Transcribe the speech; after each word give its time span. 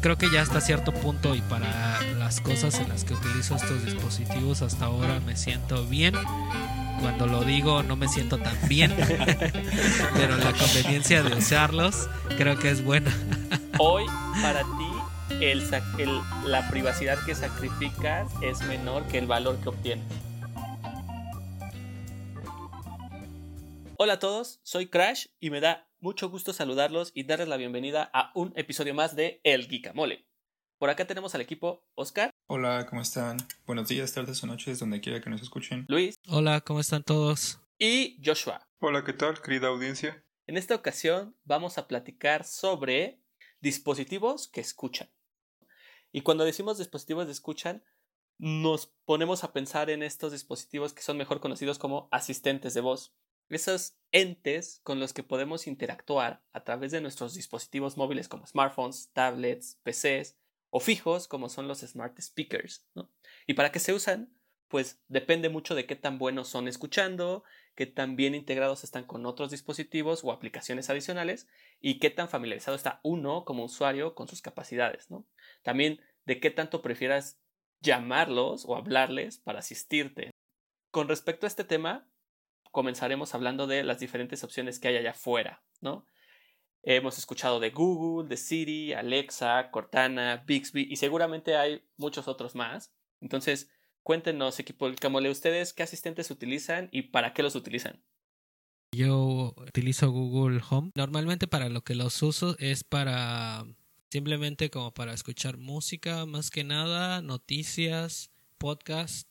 creo 0.00 0.16
que 0.16 0.30
ya 0.30 0.42
hasta 0.42 0.60
cierto 0.60 0.92
punto 0.92 1.34
y 1.34 1.40
para 1.42 2.00
las 2.18 2.40
cosas 2.40 2.78
en 2.80 2.88
las 2.88 3.04
que 3.04 3.14
utilizo 3.14 3.56
estos 3.56 3.84
dispositivos 3.84 4.62
hasta 4.62 4.86
ahora 4.86 5.20
me 5.20 5.36
siento 5.36 5.86
bien. 5.86 6.14
Cuando 7.00 7.26
lo 7.26 7.44
digo 7.44 7.82
no 7.82 7.96
me 7.96 8.08
siento 8.08 8.38
tan 8.38 8.56
bien, 8.68 8.94
pero 10.14 10.36
la 10.36 10.52
conveniencia 10.52 11.22
de 11.22 11.36
usarlos 11.36 12.08
creo 12.36 12.58
que 12.58 12.70
es 12.70 12.84
buena. 12.84 13.12
Hoy 13.78 14.04
para 14.42 14.62
ti 14.62 14.90
la 16.44 16.68
privacidad 16.68 17.18
que 17.24 17.34
sacrificas 17.34 18.30
es 18.42 18.60
menor 18.62 19.06
que 19.06 19.18
el 19.18 19.26
valor 19.26 19.58
que 19.60 19.70
obtienes. 19.70 20.04
Hola 23.96 24.14
a 24.14 24.18
todos, 24.18 24.60
soy 24.62 24.88
Crash 24.88 25.26
y 25.40 25.50
me 25.50 25.60
da 25.60 25.89
mucho 26.00 26.30
gusto 26.30 26.52
saludarlos 26.52 27.12
y 27.14 27.24
darles 27.24 27.48
la 27.48 27.58
bienvenida 27.58 28.10
a 28.14 28.32
un 28.34 28.52
episodio 28.56 28.94
más 28.94 29.16
de 29.16 29.40
El 29.44 29.68
Guicamole. 29.68 30.26
Por 30.78 30.88
acá 30.88 31.06
tenemos 31.06 31.34
al 31.34 31.42
equipo 31.42 31.84
Oscar. 31.94 32.30
Hola, 32.46 32.86
¿cómo 32.88 33.02
están? 33.02 33.36
Buenos 33.66 33.88
días, 33.88 34.14
tardes 34.14 34.42
o 34.42 34.46
noches, 34.46 34.78
donde 34.78 35.02
quiera 35.02 35.20
que 35.20 35.28
nos 35.28 35.42
escuchen. 35.42 35.84
Luis. 35.88 36.14
Hola, 36.26 36.62
¿cómo 36.62 36.80
están 36.80 37.02
todos? 37.02 37.60
Y 37.78 38.18
Joshua. 38.24 38.66
Hola, 38.78 39.04
¿qué 39.04 39.12
tal, 39.12 39.42
querida 39.42 39.68
audiencia? 39.68 40.24
En 40.46 40.56
esta 40.56 40.74
ocasión 40.74 41.36
vamos 41.44 41.76
a 41.76 41.86
platicar 41.86 42.44
sobre 42.44 43.20
dispositivos 43.60 44.48
que 44.48 44.62
escuchan. 44.62 45.10
Y 46.12 46.22
cuando 46.22 46.44
decimos 46.44 46.78
dispositivos 46.78 47.26
que 47.26 47.32
escuchan, 47.32 47.84
nos 48.38 48.86
ponemos 49.04 49.44
a 49.44 49.52
pensar 49.52 49.90
en 49.90 50.02
estos 50.02 50.32
dispositivos 50.32 50.94
que 50.94 51.02
son 51.02 51.18
mejor 51.18 51.40
conocidos 51.40 51.78
como 51.78 52.08
asistentes 52.10 52.72
de 52.72 52.80
voz 52.80 53.14
esos 53.56 53.96
entes 54.12 54.80
con 54.82 55.00
los 55.00 55.12
que 55.12 55.22
podemos 55.22 55.66
interactuar 55.66 56.42
a 56.52 56.64
través 56.64 56.92
de 56.92 57.00
nuestros 57.00 57.34
dispositivos 57.34 57.96
móviles 57.96 58.28
como 58.28 58.46
smartphones, 58.46 59.10
tablets, 59.12 59.78
PCs 59.82 60.36
o 60.70 60.80
fijos 60.80 61.28
como 61.28 61.48
son 61.48 61.68
los 61.68 61.80
smart 61.80 62.18
speakers. 62.20 62.86
¿Y 63.46 63.54
para 63.54 63.72
qué 63.72 63.78
se 63.78 63.92
usan? 63.92 64.32
Pues 64.68 65.00
depende 65.08 65.48
mucho 65.48 65.74
de 65.74 65.84
qué 65.84 65.96
tan 65.96 66.18
buenos 66.18 66.48
son 66.48 66.68
escuchando, 66.68 67.42
qué 67.74 67.86
tan 67.86 68.14
bien 68.14 68.36
integrados 68.36 68.84
están 68.84 69.04
con 69.04 69.26
otros 69.26 69.50
dispositivos 69.50 70.22
o 70.22 70.30
aplicaciones 70.30 70.90
adicionales 70.90 71.48
y 71.80 71.98
qué 71.98 72.10
tan 72.10 72.28
familiarizado 72.28 72.76
está 72.76 73.00
uno 73.02 73.44
como 73.44 73.64
usuario 73.64 74.14
con 74.14 74.28
sus 74.28 74.42
capacidades. 74.42 75.10
¿no? 75.10 75.26
También 75.62 76.00
de 76.24 76.38
qué 76.38 76.50
tanto 76.50 76.82
prefieras 76.82 77.40
llamarlos 77.80 78.64
o 78.64 78.76
hablarles 78.76 79.38
para 79.38 79.58
asistirte. 79.58 80.30
Con 80.92 81.08
respecto 81.08 81.46
a 81.46 81.48
este 81.48 81.64
tema, 81.64 82.08
comenzaremos 82.70 83.34
hablando 83.34 83.66
de 83.66 83.84
las 83.84 83.98
diferentes 83.98 84.44
opciones 84.44 84.78
que 84.78 84.88
hay 84.88 84.96
allá 84.96 85.10
afuera, 85.10 85.62
¿no? 85.80 86.06
Hemos 86.82 87.18
escuchado 87.18 87.60
de 87.60 87.70
Google, 87.70 88.28
de 88.28 88.36
Siri, 88.36 88.94
Alexa, 88.94 89.70
Cortana, 89.70 90.44
Bixby 90.46 90.86
y 90.90 90.96
seguramente 90.96 91.56
hay 91.56 91.82
muchos 91.96 92.26
otros 92.26 92.54
más. 92.54 92.94
Entonces, 93.20 93.70
cuéntenos, 94.02 94.58
equipo 94.58 94.90
Camole, 94.98 95.30
ustedes 95.30 95.74
qué 95.74 95.82
asistentes 95.82 96.30
utilizan 96.30 96.88
y 96.90 97.02
para 97.02 97.34
qué 97.34 97.42
los 97.42 97.54
utilizan. 97.54 98.02
Yo 98.92 99.54
utilizo 99.56 100.10
Google 100.10 100.62
Home. 100.68 100.90
Normalmente 100.94 101.46
para 101.46 101.68
lo 101.68 101.82
que 101.82 101.94
los 101.94 102.22
uso 102.22 102.56
es 102.58 102.82
para 102.82 103.64
simplemente 104.10 104.70
como 104.70 104.92
para 104.92 105.12
escuchar 105.12 105.58
música, 105.58 106.26
más 106.26 106.50
que 106.50 106.64
nada, 106.64 107.22
noticias, 107.22 108.30
podcast 108.58 109.28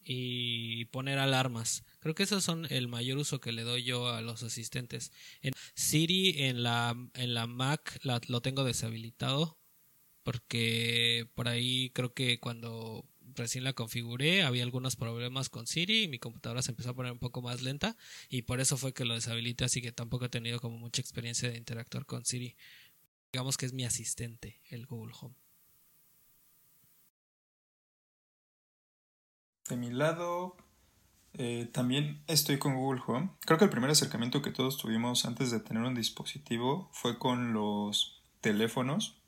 y 0.00 0.86
poner 0.86 1.18
alarmas. 1.18 1.84
Creo 2.06 2.14
que 2.14 2.22
esos 2.22 2.44
son 2.44 2.68
el 2.70 2.86
mayor 2.86 3.18
uso 3.18 3.40
que 3.40 3.50
le 3.50 3.62
doy 3.62 3.82
yo 3.82 4.10
a 4.10 4.20
los 4.20 4.44
asistentes. 4.44 5.10
En 5.42 5.54
Siri 5.74 6.44
en 6.44 6.62
la, 6.62 6.94
en 7.14 7.34
la 7.34 7.48
Mac 7.48 7.98
lo 8.28 8.40
tengo 8.42 8.62
deshabilitado 8.62 9.58
porque 10.22 11.28
por 11.34 11.48
ahí 11.48 11.90
creo 11.90 12.14
que 12.14 12.38
cuando 12.38 13.04
recién 13.34 13.64
la 13.64 13.72
configuré 13.72 14.44
había 14.44 14.62
algunos 14.62 14.94
problemas 14.94 15.48
con 15.48 15.66
Siri 15.66 16.04
y 16.04 16.08
mi 16.08 16.20
computadora 16.20 16.62
se 16.62 16.70
empezó 16.70 16.90
a 16.90 16.94
poner 16.94 17.10
un 17.10 17.18
poco 17.18 17.42
más 17.42 17.62
lenta 17.62 17.96
y 18.28 18.42
por 18.42 18.60
eso 18.60 18.76
fue 18.76 18.94
que 18.94 19.04
lo 19.04 19.14
deshabilité 19.14 19.64
así 19.64 19.82
que 19.82 19.90
tampoco 19.90 20.26
he 20.26 20.28
tenido 20.28 20.60
como 20.60 20.78
mucha 20.78 21.00
experiencia 21.02 21.50
de 21.50 21.56
interactuar 21.56 22.06
con 22.06 22.24
Siri. 22.24 22.54
Digamos 23.32 23.56
que 23.56 23.66
es 23.66 23.72
mi 23.72 23.84
asistente 23.84 24.60
el 24.70 24.86
Google 24.86 25.12
Home. 25.20 25.34
De 29.68 29.76
mi 29.76 29.90
lado, 29.90 30.56
eh, 31.38 31.68
también 31.70 32.22
estoy 32.26 32.58
con 32.58 32.74
Google 32.74 33.02
Home. 33.06 33.30
Creo 33.40 33.58
que 33.58 33.64
el 33.64 33.70
primer 33.70 33.90
acercamiento 33.90 34.40
que 34.40 34.50
todos 34.50 34.78
tuvimos 34.78 35.26
antes 35.26 35.50
de 35.50 35.60
tener 35.60 35.82
un 35.82 35.94
dispositivo 35.94 36.88
fue 36.92 37.18
con 37.18 37.52
los 37.52 38.22
teléfonos, 38.40 39.18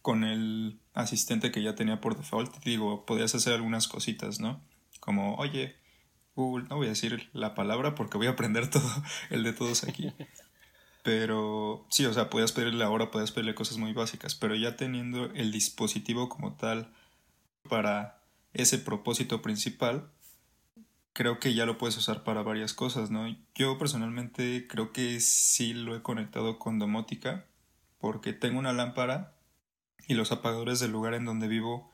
con 0.00 0.24
el 0.24 0.80
asistente 0.94 1.50
que 1.50 1.62
ya 1.62 1.74
tenía 1.74 2.00
por 2.00 2.16
default. 2.16 2.56
Digo, 2.64 3.04
podías 3.04 3.34
hacer 3.34 3.52
algunas 3.52 3.86
cositas, 3.86 4.40
¿no? 4.40 4.62
Como, 5.00 5.36
oye, 5.36 5.76
Google, 6.34 6.66
no 6.68 6.76
voy 6.76 6.86
a 6.86 6.90
decir 6.90 7.28
la 7.32 7.54
palabra 7.54 7.94
porque 7.94 8.16
voy 8.16 8.28
a 8.28 8.30
aprender 8.30 8.70
todo 8.70 8.90
el 9.30 9.42
de 9.42 9.52
todos 9.52 9.84
aquí. 9.84 10.12
Pero 11.02 11.86
sí, 11.90 12.06
o 12.06 12.12
sea, 12.14 12.30
podías 12.30 12.52
pedirle 12.52 12.82
ahora, 12.82 13.10
podías 13.10 13.30
pedirle 13.30 13.54
cosas 13.54 13.76
muy 13.76 13.92
básicas, 13.92 14.34
pero 14.34 14.54
ya 14.54 14.76
teniendo 14.76 15.26
el 15.26 15.52
dispositivo 15.52 16.28
como 16.28 16.54
tal 16.54 16.92
para 17.68 18.22
ese 18.54 18.78
propósito 18.78 19.42
principal, 19.42 20.10
creo 21.16 21.40
que 21.40 21.54
ya 21.54 21.64
lo 21.64 21.78
puedes 21.78 21.96
usar 21.96 22.24
para 22.24 22.42
varias 22.42 22.74
cosas, 22.74 23.10
¿no? 23.10 23.34
Yo 23.54 23.78
personalmente 23.78 24.66
creo 24.68 24.92
que 24.92 25.18
sí 25.20 25.72
lo 25.72 25.96
he 25.96 26.02
conectado 26.02 26.58
con 26.58 26.78
domótica 26.78 27.46
porque 27.98 28.34
tengo 28.34 28.58
una 28.58 28.74
lámpara 28.74 29.32
y 30.06 30.12
los 30.12 30.30
apagadores 30.30 30.78
del 30.78 30.92
lugar 30.92 31.14
en 31.14 31.24
donde 31.24 31.48
vivo 31.48 31.90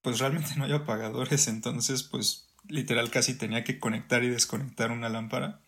pues 0.00 0.18
realmente 0.18 0.54
no 0.56 0.64
hay 0.64 0.72
apagadores, 0.72 1.46
entonces 1.46 2.04
pues 2.04 2.48
literal 2.66 3.10
casi 3.10 3.36
tenía 3.36 3.64
que 3.64 3.78
conectar 3.78 4.24
y 4.24 4.30
desconectar 4.30 4.92
una 4.92 5.10
lámpara. 5.10 5.60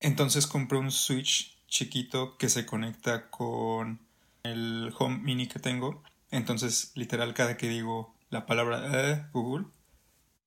Entonces 0.00 0.46
compré 0.46 0.76
un 0.76 0.90
switch 0.90 1.56
chiquito 1.66 2.36
que 2.36 2.50
se 2.50 2.66
conecta 2.66 3.30
con 3.30 4.00
el 4.42 4.92
home 4.98 5.20
mini 5.20 5.46
que 5.46 5.60
tengo. 5.60 6.02
Entonces 6.30 6.92
literal 6.94 7.32
cada 7.32 7.56
que 7.56 7.70
digo 7.70 8.14
la 8.28 8.44
palabra 8.44 8.82
eh, 8.92 9.24
Google 9.32 9.64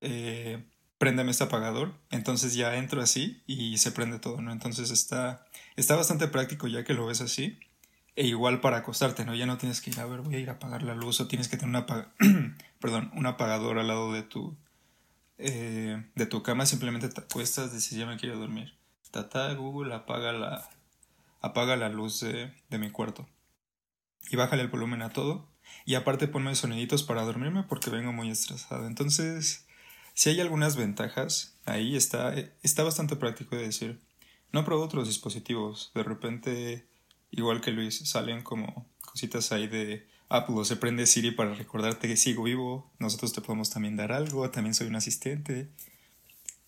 eh, 0.01 0.63
préndeme 1.03 1.31
este 1.31 1.43
apagador. 1.43 1.93
Entonces 2.11 2.55
ya 2.55 2.77
entro 2.77 3.01
así 3.01 3.43
y 3.45 3.77
se 3.77 3.91
prende 3.91 4.19
todo, 4.19 4.41
¿no? 4.41 4.53
Entonces 4.53 4.89
está, 4.89 5.45
está 5.75 5.97
bastante 5.97 6.29
práctico 6.29 6.67
ya 6.67 6.85
que 6.85 6.93
lo 6.93 7.05
ves 7.05 7.19
así. 7.19 7.59
E 8.15 8.25
igual 8.25 8.61
para 8.61 8.77
acostarte, 8.77 9.25
¿no? 9.25 9.35
Ya 9.35 9.45
no 9.45 9.57
tienes 9.57 9.81
que 9.81 9.89
ir 9.89 9.99
a 9.99 10.05
ver, 10.05 10.21
voy 10.21 10.35
a 10.35 10.39
ir 10.39 10.49
a 10.49 10.53
apagar 10.53 10.81
la 10.81 10.95
luz 10.95 11.19
o 11.19 11.27
tienes 11.27 11.49
que 11.49 11.57
tener 11.57 11.85
Perdón, 12.79 13.11
un 13.15 13.25
apagador 13.25 13.79
al 13.79 13.87
lado 13.87 14.13
de 14.13 14.23
tu, 14.23 14.55
eh, 15.39 16.09
de 16.15 16.25
tu 16.25 16.41
cama. 16.41 16.65
Simplemente 16.65 17.09
te 17.09 17.19
acuestas, 17.19 17.73
dices, 17.73 17.97
ya 17.97 18.05
me 18.05 18.15
quiero 18.15 18.39
dormir. 18.39 18.73
Tata, 19.11 19.53
Google, 19.55 19.93
apaga 19.93 20.31
la, 20.31 20.69
apaga 21.41 21.75
la 21.75 21.89
luz 21.89 22.21
de, 22.21 22.53
de 22.69 22.77
mi 22.77 22.91
cuarto. 22.91 23.27
Y 24.29 24.37
bájale 24.37 24.61
el 24.61 24.69
volumen 24.69 25.01
a 25.01 25.09
todo. 25.09 25.49
Y 25.83 25.95
aparte 25.95 26.29
ponme 26.29 26.55
soniditos 26.55 27.03
para 27.03 27.23
dormirme 27.23 27.63
porque 27.63 27.89
vengo 27.89 28.13
muy 28.13 28.29
estresado. 28.29 28.87
Entonces, 28.87 29.65
si 30.13 30.29
hay 30.29 30.39
algunas 30.39 30.75
ventajas, 30.75 31.57
ahí 31.65 31.95
está, 31.95 32.33
está 32.61 32.83
bastante 32.83 33.15
práctico 33.15 33.55
de 33.55 33.63
decir. 33.63 34.01
No 34.51 34.63
probado 34.65 34.85
otros 34.85 35.07
dispositivos, 35.07 35.91
de 35.95 36.03
repente, 36.03 36.87
igual 37.31 37.61
que 37.61 37.71
Luis, 37.71 38.07
salen 38.07 38.43
como 38.43 38.87
cositas 39.01 39.51
ahí 39.51 39.67
de 39.67 40.07
Apple 40.33 40.65
se 40.65 40.77
prende 40.77 41.05
Siri 41.05 41.29
para 41.29 41.53
recordarte 41.53 42.07
que 42.07 42.17
sigo 42.17 42.43
vivo, 42.43 42.91
nosotros 42.97 43.33
te 43.33 43.41
podemos 43.41 43.69
también 43.69 43.95
dar 43.95 44.11
algo, 44.11 44.49
también 44.49 44.73
soy 44.73 44.87
un 44.87 44.95
asistente. 44.95 45.69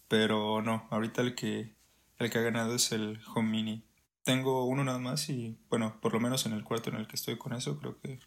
Pero 0.08 0.62
no, 0.62 0.88
ahorita 0.92 1.24
el 1.24 1.34
que, 1.34 1.74
el 2.20 2.30
que 2.30 2.38
ha 2.38 2.42
ganado 2.42 2.76
es 2.76 2.92
el 2.92 3.20
Home 3.34 3.50
Mini. 3.50 3.84
Tengo 4.24 4.66
uno 4.66 4.84
nada 4.84 5.00
más 5.00 5.30
y 5.30 5.58
bueno, 5.70 6.00
por 6.00 6.14
lo 6.14 6.20
menos 6.20 6.46
en 6.46 6.54
el 6.54 6.64
cuarto 6.64 6.92
en 6.92 6.98
el 6.98 7.08
que 7.08 7.16
estoy 7.16 7.38
con 7.38 7.54
eso 7.54 7.80
creo 7.80 8.00
que 8.00 8.20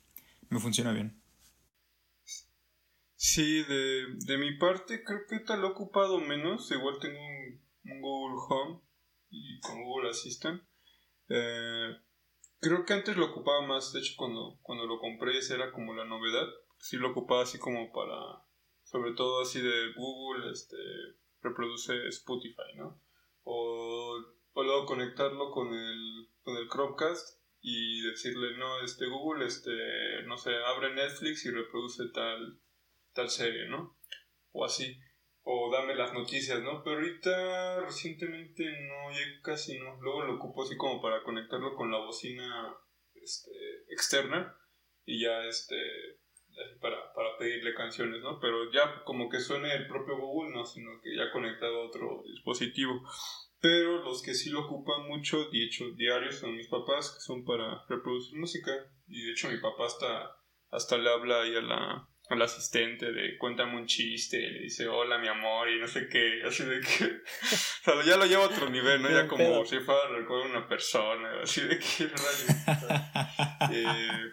me 0.48 0.58
funciona 0.58 0.90
bien. 0.90 1.20
Sí, 3.20 3.64
de, 3.64 4.04
de 4.26 4.38
mi 4.38 4.58
parte 4.58 5.02
creo 5.02 5.26
que 5.28 5.40
tal 5.40 5.60
lo 5.60 5.66
he 5.66 5.70
ocupado 5.72 6.20
menos. 6.20 6.70
Igual 6.70 7.00
tengo 7.00 7.18
un, 7.18 8.00
Google 8.00 8.36
Home 8.48 8.80
y 9.28 9.58
con 9.58 9.82
Google 9.82 10.10
Assistant. 10.10 10.62
Eh, 11.28 11.96
creo 12.60 12.84
que 12.84 12.92
antes 12.92 13.16
lo 13.16 13.26
ocupaba 13.26 13.66
más, 13.66 13.92
de 13.92 13.98
hecho 13.98 14.14
cuando, 14.16 14.60
cuando 14.62 14.86
lo 14.86 15.00
compré 15.00 15.36
esa 15.36 15.56
era 15.56 15.72
como 15.72 15.94
la 15.94 16.04
novedad. 16.04 16.46
Sí 16.78 16.96
lo 16.96 17.10
ocupaba 17.10 17.42
así 17.42 17.58
como 17.58 17.90
para, 17.92 18.44
sobre 18.84 19.14
todo 19.14 19.42
así 19.42 19.60
de 19.60 19.92
Google, 19.96 20.52
este, 20.52 20.76
reproduce 21.42 22.06
Spotify, 22.10 22.76
¿no? 22.76 23.02
O, 23.42 24.16
o 24.52 24.62
luego 24.62 24.86
conectarlo 24.86 25.50
con 25.50 25.74
el, 25.74 26.28
con 26.44 26.56
el 26.56 26.68
Chromecast 26.68 27.42
y 27.60 28.00
decirle, 28.02 28.56
no, 28.58 28.80
este 28.84 29.06
Google, 29.06 29.44
este, 29.44 29.72
no 30.26 30.38
sé, 30.38 30.54
abre 30.54 30.94
Netflix 30.94 31.44
y 31.46 31.50
reproduce 31.50 32.04
tal 32.14 32.60
tal 33.18 33.30
serie, 33.30 33.66
¿no? 33.66 33.98
O 34.52 34.64
así. 34.64 34.96
O 35.42 35.70
dame 35.72 35.94
las 35.96 36.12
noticias, 36.12 36.62
¿no? 36.62 36.84
Pero 36.84 36.96
ahorita 36.98 37.80
recientemente 37.80 38.64
no, 38.64 39.10
ya 39.10 39.42
casi 39.42 39.76
no. 39.78 40.00
Luego 40.00 40.22
lo 40.22 40.36
ocupo 40.36 40.62
así 40.62 40.76
como 40.76 41.02
para 41.02 41.24
conectarlo 41.24 41.74
con 41.74 41.90
la 41.90 41.98
bocina 41.98 42.76
este, 43.14 43.50
externa. 43.90 44.54
y 45.04 45.22
ya 45.22 45.44
este 45.46 45.76
para, 46.80 47.12
para 47.14 47.36
pedirle 47.38 47.74
canciones, 47.74 48.20
¿no? 48.22 48.38
Pero 48.40 48.70
ya 48.72 49.02
como 49.04 49.28
que 49.28 49.40
suene 49.40 49.72
el 49.74 49.88
propio 49.88 50.16
Google, 50.16 50.54
no, 50.54 50.64
sino 50.64 50.90
que 51.02 51.16
ya 51.16 51.32
conectado 51.32 51.82
a 51.82 51.86
otro 51.86 52.22
dispositivo. 52.26 53.02
Pero 53.60 54.04
los 54.04 54.22
que 54.22 54.34
sí 54.34 54.50
lo 54.50 54.66
ocupan 54.66 55.08
mucho, 55.08 55.48
de 55.50 55.64
hecho, 55.64 55.90
diarios 55.96 56.36
son 56.36 56.56
mis 56.56 56.68
papás, 56.68 57.12
que 57.12 57.20
son 57.20 57.44
para 57.44 57.84
reproducir 57.88 58.38
música. 58.38 58.72
Y 59.08 59.24
de 59.24 59.32
hecho 59.32 59.50
mi 59.50 59.58
papá 59.58 59.86
hasta, 59.86 60.36
hasta 60.70 60.98
le 60.98 61.10
habla 61.10 61.42
ahí 61.42 61.56
a 61.56 61.62
la, 61.62 62.08
al 62.30 62.42
asistente 62.42 63.12
de 63.12 63.38
cuéntame 63.38 63.76
un 63.76 63.86
chiste, 63.86 64.38
y 64.38 64.50
le 64.50 64.60
dice 64.60 64.86
hola 64.86 65.18
mi 65.18 65.28
amor 65.28 65.68
y 65.70 65.78
no 65.80 65.88
sé 65.88 66.08
qué, 66.08 66.42
así 66.46 66.64
de 66.64 66.80
que, 66.80 67.04
o 67.04 67.84
sea, 67.84 68.04
ya 68.04 68.16
lo 68.16 68.26
lleva 68.26 68.44
a 68.44 68.48
otro 68.48 68.68
nivel, 68.68 69.02
¿no? 69.02 69.10
Ya 69.10 69.26
como 69.26 69.64
si 69.64 69.78
fuera 69.80 70.00
a 70.04 70.46
una 70.46 70.68
persona, 70.68 71.42
así 71.42 71.62
de 71.62 71.78
que, 71.78 72.04
eh, 73.72 74.30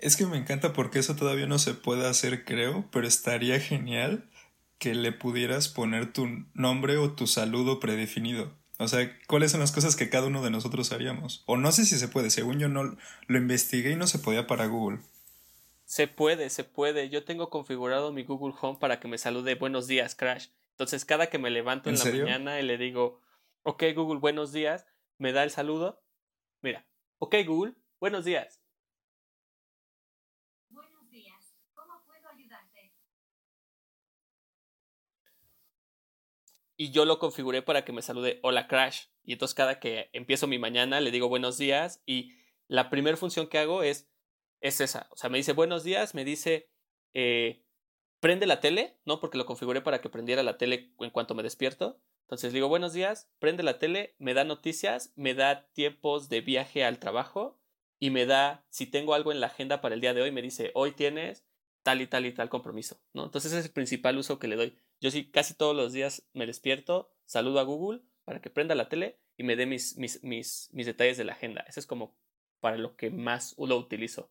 Es 0.00 0.16
que 0.16 0.24
me 0.24 0.38
encanta 0.38 0.72
porque 0.72 0.98
eso 0.98 1.14
todavía 1.14 1.46
no 1.46 1.58
se 1.58 1.74
puede 1.74 2.08
hacer, 2.08 2.46
creo, 2.46 2.88
pero 2.90 3.06
estaría 3.06 3.60
genial 3.60 4.30
que 4.78 4.94
le 4.94 5.12
pudieras 5.12 5.68
poner 5.68 6.10
tu 6.10 6.26
nombre 6.54 6.96
o 6.96 7.12
tu 7.12 7.26
saludo 7.26 7.80
predefinido. 7.80 8.58
O 8.80 8.88
sea, 8.88 9.14
¿cuáles 9.26 9.50
son 9.50 9.60
las 9.60 9.72
cosas 9.72 9.94
que 9.94 10.08
cada 10.08 10.28
uno 10.28 10.42
de 10.42 10.50
nosotros 10.50 10.90
haríamos? 10.90 11.42
O 11.44 11.58
no 11.58 11.70
sé 11.70 11.84
si 11.84 11.98
se 11.98 12.08
puede, 12.08 12.30
según 12.30 12.58
yo 12.58 12.70
no 12.70 12.96
lo 13.26 13.38
investigué 13.38 13.90
y 13.90 13.96
no 13.96 14.06
se 14.06 14.18
podía 14.18 14.46
para 14.46 14.64
Google. 14.64 15.00
Se 15.84 16.08
puede, 16.08 16.48
se 16.48 16.64
puede. 16.64 17.10
Yo 17.10 17.24
tengo 17.24 17.50
configurado 17.50 18.10
mi 18.10 18.22
Google 18.24 18.54
Home 18.58 18.78
para 18.80 18.98
que 18.98 19.06
me 19.06 19.18
salude 19.18 19.54
buenos 19.54 19.86
días, 19.86 20.14
Crash. 20.14 20.46
Entonces, 20.70 21.04
cada 21.04 21.26
que 21.26 21.38
me 21.38 21.50
levanto 21.50 21.90
en, 21.90 21.98
la 21.98 22.04
mañana 22.06 22.58
y 22.58 22.62
le 22.62 22.78
digo, 22.78 23.20
ok 23.64 23.84
Google, 23.94 24.18
buenos 24.18 24.50
días, 24.50 24.86
me 25.18 25.32
da 25.32 25.42
el 25.42 25.50
saludo. 25.50 26.02
Mira, 26.62 26.86
ok 27.18 27.34
Google, 27.46 27.74
buenos 28.00 28.24
días. 28.24 28.59
Y 36.80 36.92
yo 36.92 37.04
lo 37.04 37.18
configuré 37.18 37.60
para 37.60 37.84
que 37.84 37.92
me 37.92 38.00
salude 38.00 38.40
hola 38.42 38.66
Crash. 38.66 39.08
Y 39.22 39.34
entonces 39.34 39.54
cada 39.54 39.78
que 39.80 40.08
empiezo 40.14 40.46
mi 40.46 40.58
mañana 40.58 41.02
le 41.02 41.10
digo 41.10 41.28
buenos 41.28 41.58
días 41.58 42.02
y 42.06 42.32
la 42.68 42.88
primera 42.88 43.18
función 43.18 43.48
que 43.48 43.58
hago 43.58 43.82
es, 43.82 44.10
es 44.62 44.80
esa. 44.80 45.06
O 45.10 45.16
sea, 45.18 45.28
me 45.28 45.36
dice 45.36 45.52
buenos 45.52 45.84
días, 45.84 46.14
me 46.14 46.24
dice 46.24 46.70
eh, 47.12 47.66
prende 48.18 48.46
la 48.46 48.60
tele, 48.60 48.98
¿no? 49.04 49.20
Porque 49.20 49.36
lo 49.36 49.44
configuré 49.44 49.82
para 49.82 50.00
que 50.00 50.08
prendiera 50.08 50.42
la 50.42 50.56
tele 50.56 50.94
en 50.98 51.10
cuanto 51.10 51.34
me 51.34 51.42
despierto. 51.42 52.00
Entonces 52.22 52.54
digo 52.54 52.68
buenos 52.68 52.94
días, 52.94 53.30
prende 53.38 53.62
la 53.62 53.78
tele, 53.78 54.14
me 54.16 54.32
da 54.32 54.44
noticias, 54.44 55.12
me 55.16 55.34
da 55.34 55.68
tiempos 55.74 56.30
de 56.30 56.40
viaje 56.40 56.82
al 56.82 56.98
trabajo 56.98 57.60
y 57.98 58.08
me 58.08 58.24
da, 58.24 58.64
si 58.70 58.86
tengo 58.86 59.12
algo 59.12 59.32
en 59.32 59.40
la 59.40 59.48
agenda 59.48 59.82
para 59.82 59.94
el 59.94 60.00
día 60.00 60.14
de 60.14 60.22
hoy, 60.22 60.32
me 60.32 60.40
dice 60.40 60.70
hoy 60.72 60.92
tienes 60.92 61.44
tal 61.82 62.00
y 62.00 62.06
tal 62.06 62.26
y 62.26 62.32
tal 62.32 62.48
compromiso, 62.48 63.00
¿no? 63.12 63.24
Entonces 63.24 63.52
ese 63.52 63.60
es 63.60 63.66
el 63.66 63.72
principal 63.72 64.18
uso 64.18 64.38
que 64.38 64.48
le 64.48 64.56
doy. 64.56 64.76
Yo 65.00 65.10
sí 65.10 65.30
casi 65.30 65.54
todos 65.54 65.74
los 65.74 65.92
días 65.92 66.28
me 66.32 66.46
despierto, 66.46 67.12
saludo 67.24 67.60
a 67.60 67.64
Google 67.64 68.02
para 68.24 68.40
que 68.40 68.50
prenda 68.50 68.74
la 68.74 68.88
tele 68.88 69.18
y 69.36 69.44
me 69.44 69.56
dé 69.56 69.66
mis, 69.66 69.96
mis, 69.96 70.22
mis, 70.22 70.68
mis 70.72 70.86
detalles 70.86 71.16
de 71.16 71.24
la 71.24 71.32
agenda. 71.32 71.64
Ese 71.66 71.80
es 71.80 71.86
como 71.86 72.16
para 72.60 72.76
lo 72.76 72.96
que 72.96 73.10
más 73.10 73.54
lo 73.58 73.76
utilizo. 73.76 74.30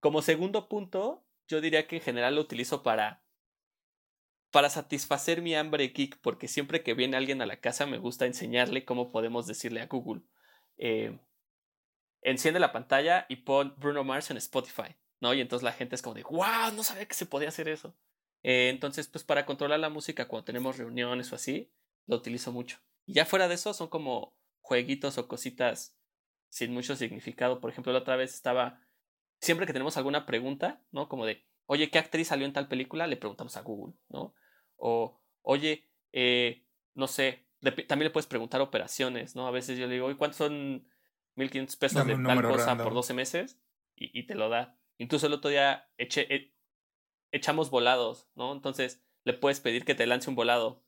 Como 0.00 0.22
segundo 0.22 0.68
punto, 0.68 1.24
yo 1.48 1.60
diría 1.60 1.86
que 1.86 1.96
en 1.96 2.02
general 2.02 2.34
lo 2.34 2.42
utilizo 2.42 2.82
para 2.82 3.22
para 4.56 4.70
satisfacer 4.70 5.42
mi 5.42 5.54
hambre 5.54 5.88
geek, 5.88 6.18
porque 6.22 6.48
siempre 6.48 6.82
que 6.82 6.94
viene 6.94 7.18
alguien 7.18 7.42
a 7.42 7.46
la 7.46 7.60
casa 7.60 7.84
me 7.84 7.98
gusta 7.98 8.24
enseñarle 8.24 8.86
cómo 8.86 9.12
podemos 9.12 9.46
decirle 9.46 9.82
a 9.82 9.86
Google. 9.86 10.22
Eh, 10.78 11.18
enciende 12.22 12.58
la 12.58 12.72
pantalla 12.72 13.26
y 13.28 13.36
pon 13.36 13.74
Bruno 13.76 14.02
Mars 14.02 14.30
en 14.30 14.38
Spotify. 14.38 14.96
¿No? 15.20 15.34
Y 15.34 15.40
entonces 15.40 15.64
la 15.64 15.72
gente 15.72 15.94
es 15.94 16.02
como 16.02 16.14
de, 16.14 16.22
wow, 16.22 16.72
no 16.74 16.82
sabía 16.82 17.06
que 17.06 17.14
se 17.14 17.26
podía 17.26 17.48
hacer 17.48 17.68
eso. 17.68 17.96
Eh, 18.42 18.68
entonces, 18.68 19.08
pues 19.08 19.24
para 19.24 19.46
controlar 19.46 19.80
la 19.80 19.88
música 19.88 20.28
cuando 20.28 20.44
tenemos 20.44 20.78
reuniones 20.78 21.32
o 21.32 21.36
así, 21.36 21.72
lo 22.06 22.16
utilizo 22.16 22.52
mucho. 22.52 22.78
Y 23.04 23.14
ya 23.14 23.24
fuera 23.24 23.48
de 23.48 23.54
eso, 23.54 23.74
son 23.74 23.88
como 23.88 24.36
jueguitos 24.60 25.18
o 25.18 25.28
cositas 25.28 25.96
sin 26.48 26.72
mucho 26.72 26.96
significado. 26.96 27.60
Por 27.60 27.70
ejemplo, 27.70 27.92
la 27.92 28.00
otra 28.00 28.16
vez 28.16 28.34
estaba, 28.34 28.80
siempre 29.40 29.66
que 29.66 29.72
tenemos 29.72 29.96
alguna 29.96 30.26
pregunta, 30.26 30.82
¿no? 30.90 31.08
Como 31.08 31.26
de, 31.26 31.44
oye, 31.66 31.90
¿qué 31.90 31.98
actriz 31.98 32.28
salió 32.28 32.46
en 32.46 32.52
tal 32.52 32.68
película? 32.68 33.06
Le 33.06 33.16
preguntamos 33.16 33.56
a 33.56 33.62
Google, 33.62 33.94
¿no? 34.08 34.34
O, 34.76 35.20
oye, 35.42 35.88
eh, 36.12 36.66
no 36.94 37.06
sé, 37.06 37.46
también 37.60 38.04
le 38.04 38.10
puedes 38.10 38.26
preguntar 38.26 38.60
operaciones, 38.60 39.34
¿no? 39.34 39.46
A 39.46 39.50
veces 39.50 39.78
yo 39.78 39.86
le 39.86 39.94
digo, 39.94 40.10
¿y 40.10 40.16
cuántos 40.16 40.38
son 40.38 40.88
1500 41.34 41.76
pesos 41.76 42.06
de 42.06 42.16
tal 42.16 42.42
cosa 42.42 42.76
por 42.76 42.94
12 42.94 43.14
meses? 43.14 43.60
Y, 43.94 44.18
y, 44.18 44.26
te 44.26 44.34
lo 44.34 44.48
da. 44.48 44.75
Incluso 44.98 45.26
el 45.26 45.34
otro 45.34 45.50
día 45.50 45.88
e, 45.98 46.52
echamos 47.32 47.70
volados, 47.70 48.28
¿no? 48.34 48.52
Entonces 48.52 49.02
le 49.24 49.34
puedes 49.34 49.60
pedir 49.60 49.84
que 49.84 49.94
te 49.94 50.06
lance 50.06 50.30
un 50.30 50.36
volado. 50.36 50.82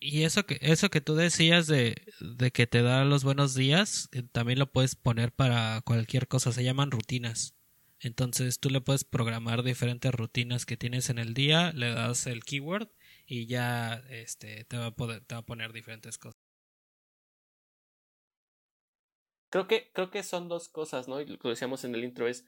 Y 0.00 0.24
eso 0.24 0.44
que, 0.46 0.58
eso 0.60 0.90
que 0.90 1.00
tú 1.00 1.14
decías 1.14 1.68
de, 1.68 1.94
de 2.20 2.50
que 2.50 2.66
te 2.66 2.82
da 2.82 3.04
los 3.04 3.22
buenos 3.22 3.54
días, 3.54 4.08
eh, 4.12 4.24
también 4.32 4.58
lo 4.58 4.72
puedes 4.72 4.96
poner 4.96 5.30
para 5.30 5.80
cualquier 5.82 6.26
cosa, 6.26 6.50
se 6.50 6.64
llaman 6.64 6.90
rutinas. 6.90 7.54
Entonces 8.00 8.58
tú 8.58 8.68
le 8.68 8.80
puedes 8.80 9.04
programar 9.04 9.62
diferentes 9.62 10.12
rutinas 10.12 10.66
que 10.66 10.76
tienes 10.76 11.08
en 11.08 11.18
el 11.18 11.34
día, 11.34 11.72
le 11.72 11.94
das 11.94 12.26
el 12.26 12.42
keyword 12.42 12.88
y 13.26 13.46
ya 13.46 14.02
este, 14.10 14.64
te, 14.64 14.76
va 14.76 14.86
a 14.86 14.90
poder, 14.90 15.24
te 15.24 15.36
va 15.36 15.42
a 15.42 15.46
poner 15.46 15.72
diferentes 15.72 16.18
cosas. 16.18 16.41
Creo 19.52 19.68
que, 19.68 19.90
creo 19.92 20.10
que 20.10 20.22
son 20.22 20.48
dos 20.48 20.70
cosas, 20.70 21.08
¿no? 21.08 21.20
Y 21.20 21.26
lo 21.26 21.38
que 21.38 21.46
decíamos 21.46 21.84
en 21.84 21.94
el 21.94 22.04
intro 22.04 22.26
es, 22.26 22.46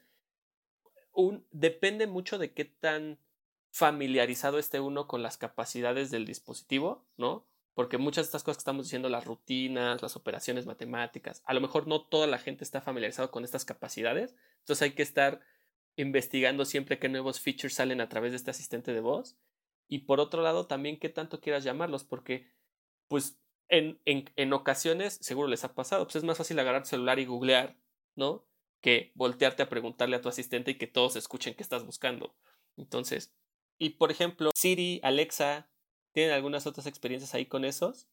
un, 1.13 1.45
depende 1.51 2.07
mucho 2.07 2.39
de 2.39 2.51
qué 2.51 2.65
tan 2.65 3.19
familiarizado 3.69 4.57
esté 4.57 4.79
uno 4.79 5.07
con 5.07 5.21
las 5.21 5.37
capacidades 5.37 6.09
del 6.09 6.25
dispositivo, 6.25 7.05
¿no? 7.15 7.45
Porque 7.75 7.99
muchas 7.99 8.25
de 8.25 8.29
estas 8.29 8.41
cosas 8.41 8.57
que 8.57 8.61
estamos 8.61 8.87
diciendo, 8.87 9.07
las 9.07 9.23
rutinas, 9.23 10.01
las 10.01 10.15
operaciones 10.15 10.65
matemáticas, 10.65 11.43
a 11.45 11.53
lo 11.53 11.61
mejor 11.61 11.85
no 11.85 12.01
toda 12.01 12.25
la 12.25 12.39
gente 12.39 12.63
está 12.63 12.81
familiarizado 12.81 13.29
con 13.29 13.43
estas 13.43 13.65
capacidades, 13.65 14.35
entonces 14.61 14.81
hay 14.81 14.93
que 14.93 15.03
estar 15.03 15.41
investigando 15.97 16.65
siempre 16.65 16.97
qué 16.97 17.07
nuevos 17.07 17.39
features 17.39 17.75
salen 17.75 18.01
a 18.01 18.09
través 18.09 18.31
de 18.31 18.37
este 18.37 18.49
asistente 18.49 18.93
de 18.93 19.01
voz. 19.01 19.37
Y 19.87 19.99
por 19.99 20.19
otro 20.19 20.41
lado, 20.41 20.65
también 20.65 20.97
qué 20.97 21.09
tanto 21.09 21.39
quieras 21.39 21.63
llamarlos, 21.63 22.03
porque 22.03 22.47
pues 23.07 23.37
en, 23.69 23.99
en, 24.05 24.29
en, 24.35 24.53
ocasiones, 24.53 25.17
seguro 25.21 25.47
les 25.47 25.63
ha 25.63 25.73
pasado, 25.73 26.05
pues 26.05 26.17
es 26.17 26.23
más 26.23 26.37
fácil 26.37 26.59
agarrar 26.59 26.83
tu 26.83 26.89
celular 26.89 27.19
y 27.19 27.25
googlear, 27.25 27.77
¿no? 28.15 28.45
Que 28.81 29.11
voltearte 29.15 29.63
a 29.63 29.69
preguntarle 29.69 30.15
a 30.15 30.21
tu 30.21 30.29
asistente 30.29 30.71
y 30.71 30.77
que 30.77 30.87
todos 30.87 31.15
escuchen 31.15 31.55
qué 31.55 31.63
estás 31.63 31.85
buscando. 31.85 32.35
Entonces, 32.77 33.33
y 33.77 33.91
por 33.91 34.11
ejemplo, 34.11 34.51
Siri, 34.55 34.99
Alexa, 35.03 35.69
¿tienen 36.11 36.33
algunas 36.33 36.67
otras 36.67 36.87
experiencias 36.87 37.33
ahí 37.33 37.45
con 37.45 37.65
esos? 37.65 38.07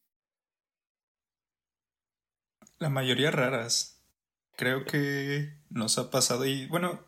La 2.79 2.89
mayoría 2.89 3.31
raras. 3.31 4.01
Creo 4.55 4.85
que 4.85 5.53
nos 5.69 5.97
ha 5.97 6.11
pasado 6.11 6.45
y 6.45 6.67
bueno, 6.67 7.07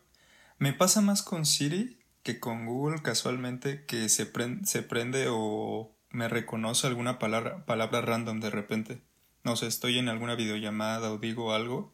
me 0.58 0.72
pasa 0.72 1.00
más 1.00 1.22
con 1.22 1.44
Siri 1.44 1.98
que 2.22 2.40
con 2.40 2.66
Google 2.66 3.02
casualmente 3.02 3.84
que 3.86 4.08
se, 4.08 4.32
se 4.64 4.82
prende 4.82 5.26
o 5.28 5.95
me 6.16 6.28
reconoce 6.28 6.86
alguna 6.86 7.18
palabra, 7.18 7.66
palabra 7.66 8.00
random 8.00 8.40
de 8.40 8.48
repente. 8.48 9.02
No 9.44 9.54
sé, 9.54 9.66
estoy 9.66 9.98
en 9.98 10.08
alguna 10.08 10.34
videollamada 10.34 11.12
o 11.12 11.18
digo 11.18 11.52
algo 11.52 11.92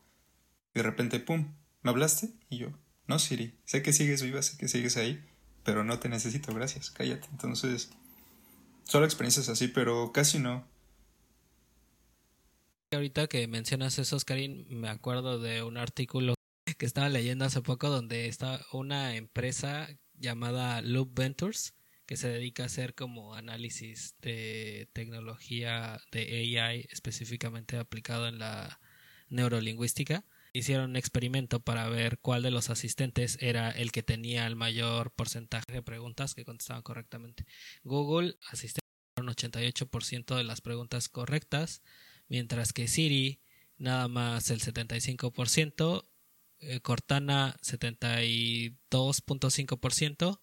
de 0.74 0.82
repente, 0.82 1.18
¡pum! 1.18 1.52
¿Me 1.82 1.90
hablaste? 1.90 2.30
Y 2.48 2.58
yo, 2.58 2.68
no, 3.08 3.18
Siri, 3.18 3.58
sé 3.64 3.82
que 3.82 3.92
sigues 3.92 4.22
viva, 4.22 4.40
sé 4.40 4.56
que 4.56 4.68
sigues 4.68 4.96
ahí, 4.96 5.22
pero 5.64 5.82
no 5.82 5.98
te 5.98 6.08
necesito, 6.08 6.54
gracias, 6.54 6.90
cállate. 6.90 7.26
Entonces, 7.32 7.90
solo 8.84 9.04
experiencias 9.04 9.48
así, 9.48 9.66
pero 9.68 10.12
casi 10.12 10.38
no. 10.38 10.64
Ahorita 12.92 13.26
que 13.26 13.48
mencionas 13.48 13.98
eso, 13.98 14.16
Karin, 14.24 14.66
me 14.70 14.88
acuerdo 14.88 15.40
de 15.40 15.64
un 15.64 15.78
artículo 15.78 16.34
que 16.78 16.86
estaba 16.86 17.08
leyendo 17.08 17.44
hace 17.44 17.60
poco 17.60 17.90
donde 17.90 18.28
está 18.28 18.64
una 18.72 19.16
empresa 19.16 19.88
llamada 20.14 20.80
Loop 20.80 21.12
Ventures 21.12 21.74
que 22.06 22.16
se 22.16 22.28
dedica 22.28 22.64
a 22.64 22.66
hacer 22.66 22.94
como 22.94 23.34
análisis 23.34 24.16
de 24.20 24.88
tecnología 24.92 26.00
de 26.10 26.58
AI 26.58 26.86
específicamente 26.90 27.76
aplicado 27.76 28.28
en 28.28 28.38
la 28.38 28.80
neurolingüística. 29.28 30.24
Hicieron 30.52 30.90
un 30.90 30.96
experimento 30.96 31.60
para 31.60 31.88
ver 31.88 32.18
cuál 32.18 32.42
de 32.42 32.50
los 32.50 32.68
asistentes 32.68 33.38
era 33.40 33.70
el 33.70 33.90
que 33.90 34.02
tenía 34.02 34.46
el 34.46 34.56
mayor 34.56 35.12
porcentaje 35.12 35.72
de 35.72 35.82
preguntas 35.82 36.34
que 36.34 36.44
contestaban 36.44 36.82
correctamente. 36.82 37.46
Google 37.84 38.36
asistente 38.50 38.82
un 39.16 39.28
88% 39.28 40.36
de 40.36 40.44
las 40.44 40.60
preguntas 40.60 41.08
correctas, 41.08 41.82
mientras 42.28 42.72
que 42.72 42.88
Siri 42.88 43.40
nada 43.78 44.08
más 44.08 44.50
el 44.50 44.60
75%, 44.60 46.08
eh, 46.60 46.80
Cortana 46.80 47.56
72.5%, 47.62 50.40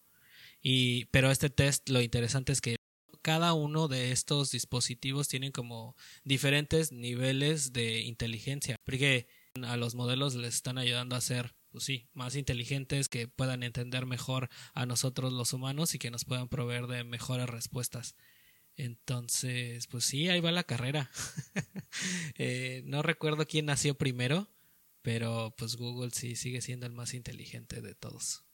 y, 0.61 1.05
pero 1.05 1.31
este 1.31 1.49
test 1.49 1.89
lo 1.89 2.01
interesante 2.01 2.51
es 2.51 2.61
que 2.61 2.75
cada 3.21 3.53
uno 3.53 3.87
de 3.87 4.11
estos 4.11 4.51
dispositivos 4.51 5.27
tienen 5.27 5.51
como 5.51 5.95
diferentes 6.23 6.91
niveles 6.91 7.73
de 7.73 8.01
inteligencia, 8.01 8.75
porque 8.85 9.27
a 9.63 9.77
los 9.77 9.95
modelos 9.95 10.35
les 10.35 10.55
están 10.55 10.77
ayudando 10.77 11.15
a 11.15 11.21
ser, 11.21 11.53
pues 11.71 11.83
sí, 11.83 12.07
más 12.13 12.35
inteligentes, 12.35 13.09
que 13.09 13.27
puedan 13.27 13.63
entender 13.63 14.05
mejor 14.05 14.49
a 14.73 14.85
nosotros 14.85 15.33
los 15.33 15.53
humanos 15.53 15.93
y 15.95 15.99
que 15.99 16.11
nos 16.11 16.25
puedan 16.25 16.49
proveer 16.49 16.87
de 16.87 17.03
mejores 17.03 17.47
respuestas. 17.49 18.15
Entonces, 18.75 19.87
pues 19.87 20.05
sí, 20.05 20.29
ahí 20.29 20.39
va 20.39 20.51
la 20.51 20.63
carrera. 20.63 21.09
Eh, 22.35 22.83
no 22.85 23.01
recuerdo 23.01 23.47
quién 23.47 23.65
nació 23.65 23.97
primero, 23.97 24.47
pero 25.01 25.53
pues 25.57 25.75
Google 25.75 26.11
sí 26.11 26.35
sigue 26.35 26.61
siendo 26.61 26.85
el 26.85 26.93
más 26.93 27.13
inteligente 27.13 27.81
de 27.81 27.95
todos, 27.95 28.45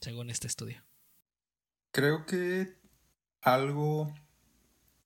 según 0.00 0.30
este 0.30 0.46
estudio. 0.48 0.82
Creo 1.92 2.24
que 2.24 2.76
algo 3.42 4.14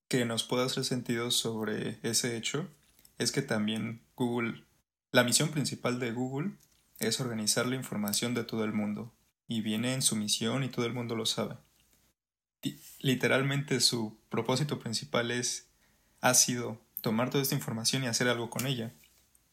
que 0.09 0.27
nos 0.27 0.45
pueda 0.45 0.67
hacer 0.67 0.85
sentido 0.85 1.31
sobre 1.31 1.99
ese 2.03 2.37
hecho 2.37 2.69
es 3.17 3.33
que 3.33 3.41
también 3.41 4.03
Google, 4.17 4.65
la 5.11 5.25
misión 5.25 5.49
principal 5.49 5.99
de 5.99 6.13
Google 6.13 6.53
es 6.99 7.21
organizar 7.21 7.67
la 7.67 7.77
información 7.77 8.35
de 8.35 8.45
todo 8.45 8.65
el 8.65 8.73
mundo 8.73 9.15
y 9.49 9.63
viene 9.63 9.95
en 9.95 10.03
su 10.03 10.15
misión 10.15 10.63
y 10.63 10.69
todo 10.69 10.85
el 10.85 10.93
mundo 10.93 11.17
lo 11.17 11.27
sabe. 11.27 11.57
literalmente 13.01 13.81
su 13.81 14.19
propósito 14.29 14.79
principal 14.79 15.31
es 15.31 15.69
ha 16.21 16.35
sido 16.35 16.81
tomar 17.01 17.31
toda 17.31 17.43
esta 17.43 17.55
información 17.55 18.05
y 18.05 18.07
hacer 18.09 18.29
algo 18.29 18.51
con 18.51 18.67
ella. 18.67 18.93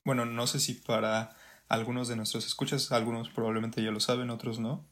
Bueno, 0.04 0.26
no 0.26 0.48
sé 0.48 0.60
si 0.60 0.74
para 0.74 1.36
algunos 1.68 2.08
de 2.08 2.16
nuestros 2.18 2.46
escuchas, 2.46 2.92
algunos 2.92 3.30
probablemente 3.30 3.84
ya 3.84 3.92
lo 3.92 4.00
saben, 4.00 4.30
otros 4.30 4.60
no, 4.60 4.86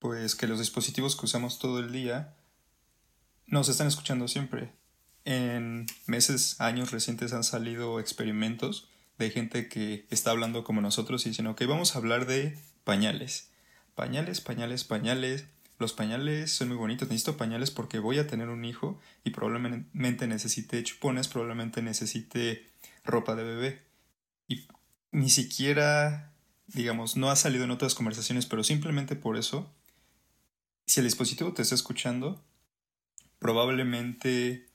pues 0.00 0.34
que 0.34 0.48
los 0.48 0.58
dispositivos 0.58 1.14
que 1.14 1.26
usamos 1.26 1.60
todo 1.60 1.78
el 1.78 1.92
día 1.92 2.34
nos 3.46 3.68
están 3.68 3.86
escuchando 3.86 4.26
siempre. 4.26 4.72
En 5.24 5.86
meses, 6.06 6.60
años 6.60 6.90
recientes 6.90 7.32
han 7.34 7.44
salido 7.44 8.00
experimentos 8.00 8.88
de 9.18 9.30
gente 9.30 9.68
que 9.68 10.06
está 10.08 10.30
hablando 10.30 10.64
como 10.64 10.80
nosotros 10.80 11.24
y 11.26 11.28
dicen, 11.28 11.46
ok, 11.46 11.62
vamos 11.68 11.94
a 11.94 11.98
hablar 11.98 12.26
de 12.26 12.58
pañales. 12.84 13.50
Pañales, 13.94 14.40
pañales, 14.40 14.84
pañales. 14.84 15.44
Los 15.78 15.92
pañales 15.92 16.50
son 16.50 16.68
muy 16.68 16.78
bonitos. 16.78 17.08
Necesito 17.08 17.36
pañales 17.36 17.70
porque 17.70 17.98
voy 17.98 18.18
a 18.18 18.26
tener 18.26 18.48
un 18.48 18.64
hijo 18.64 18.98
y 19.22 19.30
probablemente 19.30 20.26
necesite 20.26 20.82
chupones, 20.82 21.28
probablemente 21.28 21.82
necesite 21.82 22.70
ropa 23.04 23.34
de 23.34 23.44
bebé. 23.44 23.82
Y 24.48 24.66
ni 25.12 25.28
siquiera, 25.28 26.32
digamos, 26.68 27.16
no 27.16 27.30
ha 27.30 27.36
salido 27.36 27.64
en 27.64 27.70
otras 27.70 27.94
conversaciones, 27.94 28.46
pero 28.46 28.64
simplemente 28.64 29.16
por 29.16 29.36
eso 29.36 29.70
si 30.90 30.98
el 30.98 31.06
dispositivo 31.06 31.52
te 31.52 31.62
está 31.62 31.76
escuchando, 31.76 32.42
probablemente 33.38 34.66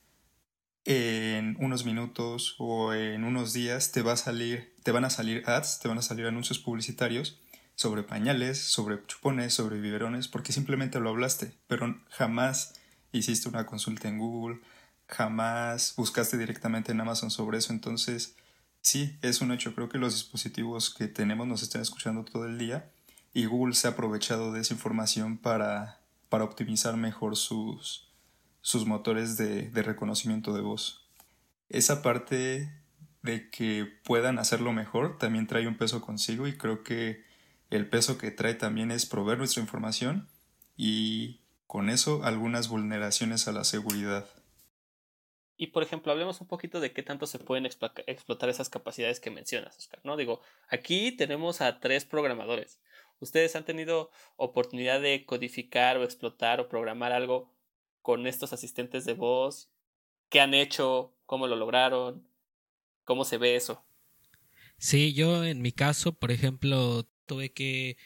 en 0.86 1.62
unos 1.62 1.84
minutos 1.84 2.54
o 2.56 2.94
en 2.94 3.22
unos 3.22 3.52
días 3.52 3.92
te 3.92 4.00
va 4.00 4.12
a 4.12 4.16
salir, 4.16 4.74
te 4.82 4.92
van 4.92 5.04
a 5.04 5.10
salir 5.10 5.42
ads, 5.46 5.78
te 5.78 5.88
van 5.88 5.98
a 5.98 6.02
salir 6.02 6.24
anuncios 6.24 6.58
publicitarios 6.58 7.38
sobre 7.74 8.02
pañales, 8.02 8.58
sobre 8.58 9.04
chupones, 9.06 9.52
sobre 9.52 9.78
biberones, 9.78 10.26
porque 10.26 10.54
simplemente 10.54 11.00
lo 11.00 11.10
hablaste, 11.10 11.52
pero 11.66 12.00
jamás 12.08 12.72
hiciste 13.12 13.50
una 13.50 13.66
consulta 13.66 14.08
en 14.08 14.16
Google, 14.16 14.60
jamás 15.08 15.92
buscaste 15.98 16.38
directamente 16.38 16.92
en 16.92 17.00
Amazon 17.02 17.30
sobre 17.30 17.58
eso, 17.58 17.74
entonces 17.74 18.36
sí, 18.80 19.18
es 19.20 19.42
un 19.42 19.52
hecho, 19.52 19.74
creo 19.74 19.90
que 19.90 19.98
los 19.98 20.14
dispositivos 20.14 20.94
que 20.94 21.08
tenemos 21.08 21.46
nos 21.46 21.62
están 21.62 21.82
escuchando 21.82 22.24
todo 22.24 22.46
el 22.46 22.56
día 22.56 22.90
y 23.34 23.44
Google 23.44 23.74
se 23.74 23.86
ha 23.86 23.90
aprovechado 23.90 24.50
de 24.50 24.62
esa 24.62 24.72
información 24.72 25.36
para 25.36 26.05
para 26.28 26.44
optimizar 26.44 26.96
mejor 26.96 27.36
sus, 27.36 28.12
sus 28.60 28.86
motores 28.86 29.36
de, 29.36 29.70
de 29.70 29.82
reconocimiento 29.82 30.52
de 30.52 30.60
voz. 30.60 31.08
Esa 31.68 32.02
parte 32.02 32.72
de 33.22 33.50
que 33.50 33.86
puedan 34.04 34.38
hacerlo 34.38 34.72
mejor 34.72 35.18
también 35.18 35.46
trae 35.46 35.66
un 35.66 35.76
peso 35.76 36.00
consigo 36.00 36.46
y 36.46 36.56
creo 36.56 36.82
que 36.84 37.24
el 37.70 37.88
peso 37.88 38.18
que 38.18 38.30
trae 38.30 38.54
también 38.54 38.90
es 38.90 39.06
proveer 39.06 39.38
nuestra 39.38 39.60
información 39.60 40.28
y 40.76 41.40
con 41.66 41.90
eso 41.90 42.22
algunas 42.24 42.68
vulneraciones 42.68 43.48
a 43.48 43.52
la 43.52 43.64
seguridad. 43.64 44.26
Y 45.56 45.68
por 45.68 45.82
ejemplo, 45.82 46.12
hablemos 46.12 46.40
un 46.40 46.46
poquito 46.46 46.80
de 46.80 46.92
qué 46.92 47.02
tanto 47.02 47.26
se 47.26 47.38
pueden 47.38 47.66
explotar 47.66 48.48
esas 48.48 48.68
capacidades 48.68 49.20
que 49.20 49.30
mencionas, 49.30 49.76
Oscar. 49.78 50.00
¿no? 50.04 50.16
Digo, 50.16 50.40
aquí 50.68 51.12
tenemos 51.12 51.62
a 51.62 51.80
tres 51.80 52.04
programadores. 52.04 52.78
¿Ustedes 53.18 53.56
han 53.56 53.64
tenido 53.64 54.10
oportunidad 54.36 55.00
de 55.00 55.24
codificar 55.24 55.96
o 55.96 56.04
explotar 56.04 56.60
o 56.60 56.68
programar 56.68 57.12
algo 57.12 57.52
con 58.02 58.26
estos 58.26 58.52
asistentes 58.52 59.04
de 59.04 59.14
voz? 59.14 59.70
¿Qué 60.28 60.40
han 60.40 60.54
hecho? 60.54 61.14
¿Cómo 61.24 61.46
lo 61.46 61.56
lograron? 61.56 62.26
¿Cómo 63.04 63.24
se 63.24 63.38
ve 63.38 63.56
eso? 63.56 63.84
Sí, 64.78 65.14
yo 65.14 65.44
en 65.44 65.62
mi 65.62 65.72
caso, 65.72 66.12
por 66.12 66.30
ejemplo, 66.30 67.08
tuve 67.24 67.52
que 67.52 67.96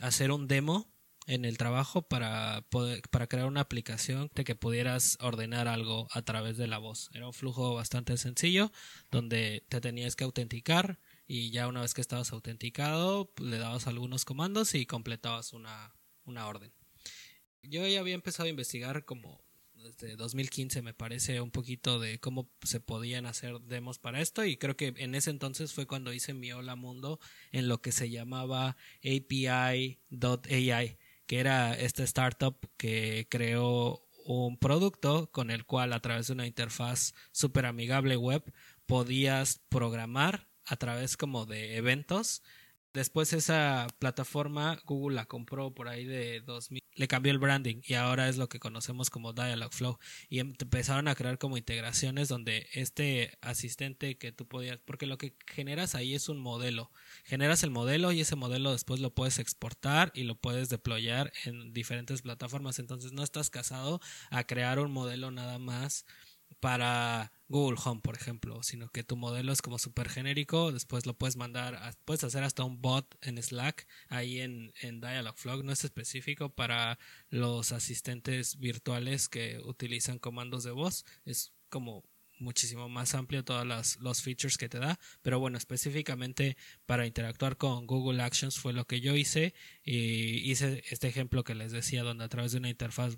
hacer 0.00 0.32
un 0.32 0.48
demo 0.48 0.90
en 1.26 1.44
el 1.44 1.58
trabajo 1.58 2.02
para 2.02 2.62
poder, 2.70 3.02
para 3.10 3.26
crear 3.26 3.46
una 3.46 3.60
aplicación 3.60 4.30
de 4.34 4.44
que 4.44 4.54
pudieras 4.56 5.18
ordenar 5.20 5.68
algo 5.68 6.08
a 6.10 6.22
través 6.22 6.56
de 6.56 6.66
la 6.66 6.78
voz. 6.78 7.10
Era 7.12 7.26
un 7.26 7.34
flujo 7.34 7.74
bastante 7.74 8.16
sencillo 8.16 8.72
donde 9.10 9.64
te 9.68 9.80
tenías 9.80 10.16
que 10.16 10.24
autenticar 10.24 10.98
y 11.28 11.50
ya 11.50 11.68
una 11.68 11.82
vez 11.82 11.92
que 11.94 12.00
estabas 12.00 12.32
autenticado 12.32 13.30
le 13.40 13.58
dabas 13.58 13.86
algunos 13.86 14.24
comandos 14.24 14.74
y 14.74 14.86
completabas 14.86 15.52
una, 15.52 15.94
una 16.24 16.48
orden. 16.48 16.72
Yo 17.62 17.86
ya 17.86 18.00
había 18.00 18.14
empezado 18.14 18.46
a 18.46 18.50
investigar 18.50 19.04
como 19.04 19.44
desde 19.74 20.16
2015 20.16 20.82
me 20.82 20.94
parece 20.94 21.40
un 21.40 21.50
poquito 21.50 22.00
de 22.00 22.18
cómo 22.18 22.50
se 22.62 22.80
podían 22.80 23.26
hacer 23.26 23.60
demos 23.60 23.98
para 23.98 24.20
esto 24.20 24.44
y 24.44 24.56
creo 24.56 24.76
que 24.76 24.94
en 24.96 25.14
ese 25.14 25.30
entonces 25.30 25.72
fue 25.72 25.86
cuando 25.86 26.12
hice 26.12 26.34
mi 26.34 26.50
hola 26.52 26.74
mundo 26.74 27.20
en 27.52 27.68
lo 27.68 27.80
que 27.80 27.92
se 27.92 28.10
llamaba 28.10 28.76
API.ai 29.04 30.00
que 31.26 31.38
era 31.38 31.78
esta 31.78 32.02
startup 32.04 32.56
que 32.76 33.28
creó 33.30 34.02
un 34.24 34.58
producto 34.58 35.30
con 35.30 35.50
el 35.50 35.64
cual 35.64 35.92
a 35.92 36.00
través 36.00 36.26
de 36.26 36.32
una 36.32 36.46
interfaz 36.46 37.14
súper 37.32 37.66
amigable 37.66 38.16
web 38.16 38.42
podías 38.86 39.60
programar 39.68 40.47
a 40.68 40.76
través 40.76 41.16
como 41.16 41.46
de 41.46 41.76
eventos. 41.76 42.42
Después 42.94 43.32
esa 43.32 43.86
plataforma 43.98 44.80
Google 44.86 45.16
la 45.16 45.26
compró 45.26 45.72
por 45.74 45.88
ahí 45.88 46.04
de 46.04 46.40
2000, 46.40 46.82
le 46.94 47.06
cambió 47.06 47.30
el 47.30 47.38
branding 47.38 47.82
y 47.84 47.94
ahora 47.94 48.28
es 48.28 48.38
lo 48.38 48.48
que 48.48 48.58
conocemos 48.58 49.10
como 49.10 49.34
Dialogflow 49.34 49.98
y 50.30 50.40
em, 50.40 50.54
empezaron 50.58 51.06
a 51.06 51.14
crear 51.14 51.38
como 51.38 51.58
integraciones 51.58 52.28
donde 52.28 52.66
este 52.72 53.36
asistente 53.42 54.16
que 54.16 54.32
tú 54.32 54.48
podías, 54.48 54.78
porque 54.84 55.06
lo 55.06 55.18
que 55.18 55.36
generas 55.46 55.94
ahí 55.94 56.14
es 56.14 56.28
un 56.30 56.38
modelo, 56.38 56.90
generas 57.24 57.62
el 57.62 57.70
modelo 57.70 58.10
y 58.10 58.22
ese 58.22 58.36
modelo 58.36 58.72
después 58.72 59.00
lo 59.00 59.14
puedes 59.14 59.38
exportar 59.38 60.10
y 60.14 60.24
lo 60.24 60.34
puedes 60.34 60.70
deployar 60.70 61.32
en 61.44 61.72
diferentes 61.74 62.22
plataformas, 62.22 62.78
entonces 62.78 63.12
no 63.12 63.22
estás 63.22 63.50
casado 63.50 64.00
a 64.30 64.44
crear 64.44 64.78
un 64.78 64.90
modelo 64.90 65.30
nada 65.30 65.58
más 65.58 66.06
para 66.60 67.32
Google 67.48 67.78
Home, 67.84 68.00
por 68.02 68.14
ejemplo, 68.14 68.62
sino 68.62 68.88
que 68.90 69.04
tu 69.04 69.16
modelo 69.16 69.52
es 69.52 69.62
como 69.62 69.78
súper 69.78 70.08
genérico, 70.08 70.72
después 70.72 71.06
lo 71.06 71.16
puedes 71.16 71.36
mandar, 71.36 71.96
puedes 72.04 72.24
hacer 72.24 72.42
hasta 72.42 72.64
un 72.64 72.80
bot 72.80 73.16
en 73.22 73.42
Slack, 73.42 73.86
ahí 74.08 74.40
en, 74.40 74.72
en 74.82 75.00
Dialogflow, 75.00 75.62
no 75.62 75.72
es 75.72 75.84
específico 75.84 76.50
para 76.50 76.98
los 77.30 77.72
asistentes 77.72 78.58
virtuales 78.58 79.28
que 79.28 79.60
utilizan 79.64 80.18
comandos 80.18 80.64
de 80.64 80.72
voz, 80.72 81.04
es 81.24 81.52
como 81.68 82.04
muchísimo 82.40 82.88
más 82.88 83.14
amplio 83.14 83.44
todos 83.44 83.66
los 84.00 84.22
features 84.22 84.58
que 84.58 84.68
te 84.68 84.78
da, 84.78 84.98
pero 85.22 85.38
bueno, 85.38 85.58
específicamente 85.58 86.56
para 86.86 87.06
interactuar 87.06 87.56
con 87.56 87.86
Google 87.86 88.22
Actions 88.22 88.58
fue 88.58 88.72
lo 88.72 88.86
que 88.86 89.00
yo 89.00 89.16
hice 89.16 89.54
y 89.84 90.50
hice 90.50 90.82
este 90.90 91.08
ejemplo 91.08 91.44
que 91.44 91.54
les 91.54 91.72
decía 91.72 92.02
donde 92.02 92.24
a 92.24 92.28
través 92.28 92.52
de 92.52 92.58
una 92.58 92.70
interfaz 92.70 93.16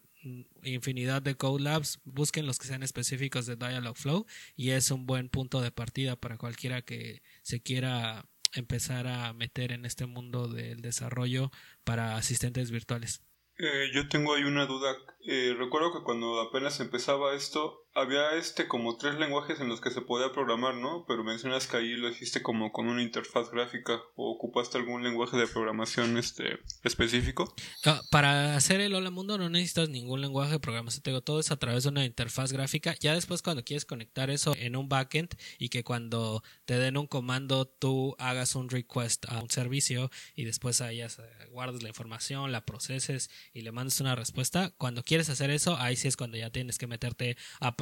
infinidad 0.64 1.22
de 1.22 1.36
Code 1.36 1.64
Labs, 1.64 2.00
busquen 2.06 2.46
los 2.46 2.60
que 2.60 2.68
sean 2.68 2.84
específicos 2.84 3.46
de 3.46 3.56
Dialogflow 3.56 4.26
y 4.56 4.72
es 4.72 4.92
un 4.92 5.06
buen 5.06 5.30
punto 5.30 5.62
de 5.62 5.72
partida 5.72 6.16
para 6.16 6.38
cualquiera 6.38 6.82
que 6.82 7.22
se 7.42 7.62
quiera 7.62 8.26
empezar 8.54 9.08
a 9.08 9.34
meter 9.34 9.72
en 9.72 9.86
este 9.86 10.06
mundo 10.06 10.48
del 10.48 10.82
desarrollo 10.82 11.52
para 11.84 12.16
asistentes 12.16 12.72
virtuales. 12.72 13.22
Eh, 13.60 13.90
yo 13.94 14.08
tengo 14.08 14.36
ahí 14.36 14.44
una 14.44 14.66
duda. 14.66 14.96
Eh, 15.26 15.56
recuerdo 15.58 15.92
que 15.92 16.04
cuando 16.04 16.40
apenas 16.42 16.80
empezaba 16.80 17.36
esto, 17.36 17.87
había 17.98 18.36
este 18.36 18.68
como 18.68 18.96
tres 18.98 19.16
lenguajes 19.16 19.60
en 19.60 19.70
los 19.70 19.82
que 19.82 19.90
se 19.90 20.02
podía 20.02 20.32
programar, 20.32 20.76
¿no? 20.76 21.06
Pero 21.08 21.24
mencionas 21.24 21.66
que 21.66 21.78
ahí 21.78 21.96
lo 21.96 22.10
hiciste 22.10 22.44
como 22.44 22.72
con 22.72 22.88
una 22.88 23.02
interfaz 23.02 23.50
gráfica 23.50 24.00
o 24.16 24.32
ocupaste 24.32 24.78
algún 24.78 25.04
lenguaje 25.04 25.36
de 25.36 25.48
programación 25.48 26.16
este 26.18 26.60
específico. 26.84 27.52
Ah, 27.86 28.02
para 28.12 28.56
hacer 28.56 28.82
el 28.82 28.94
Hola 28.94 29.10
Mundo 29.10 29.40
no 29.40 29.50
necesitas 29.50 29.90
ningún 29.90 30.22
lenguaje 30.22 30.52
de 30.52 30.60
programación, 30.60 31.24
todo 31.24 31.40
es 31.40 31.50
a 31.50 31.58
través 31.58 31.84
de 31.84 31.90
una 31.90 32.06
interfaz 32.06 32.54
gráfica. 32.54 32.96
Ya 33.00 33.16
después 33.16 33.42
cuando 33.42 33.64
quieres 33.64 33.86
conectar 33.86 34.30
eso 34.30 34.56
en 34.56 34.76
un 34.76 34.90
backend 34.90 35.36
y 35.58 35.70
que 35.70 35.84
cuando 35.84 36.44
te 36.66 36.78
den 36.78 36.98
un 36.98 37.08
comando 37.08 37.66
tú 37.66 38.16
hagas 38.20 38.54
un 38.54 38.70
request 38.70 39.26
a 39.28 39.40
un 39.42 39.50
servicio 39.50 40.12
y 40.36 40.46
después 40.46 40.82
ahí 40.82 41.02
guardes 41.50 41.82
la 41.82 41.90
información, 41.90 42.52
la 42.52 42.64
proceses 42.64 43.32
y 43.54 43.62
le 43.62 43.72
mandes 43.72 44.00
una 44.02 44.14
respuesta, 44.14 44.72
cuando 44.78 45.02
quieres 45.02 45.30
hacer 45.30 45.50
eso, 45.50 45.78
ahí 45.78 45.96
sí 45.96 46.08
es 46.08 46.16
cuando 46.16 46.38
ya 46.38 46.52
tienes 46.52 46.78
que 46.78 46.86
meterte 46.86 47.38
a. 47.60 47.76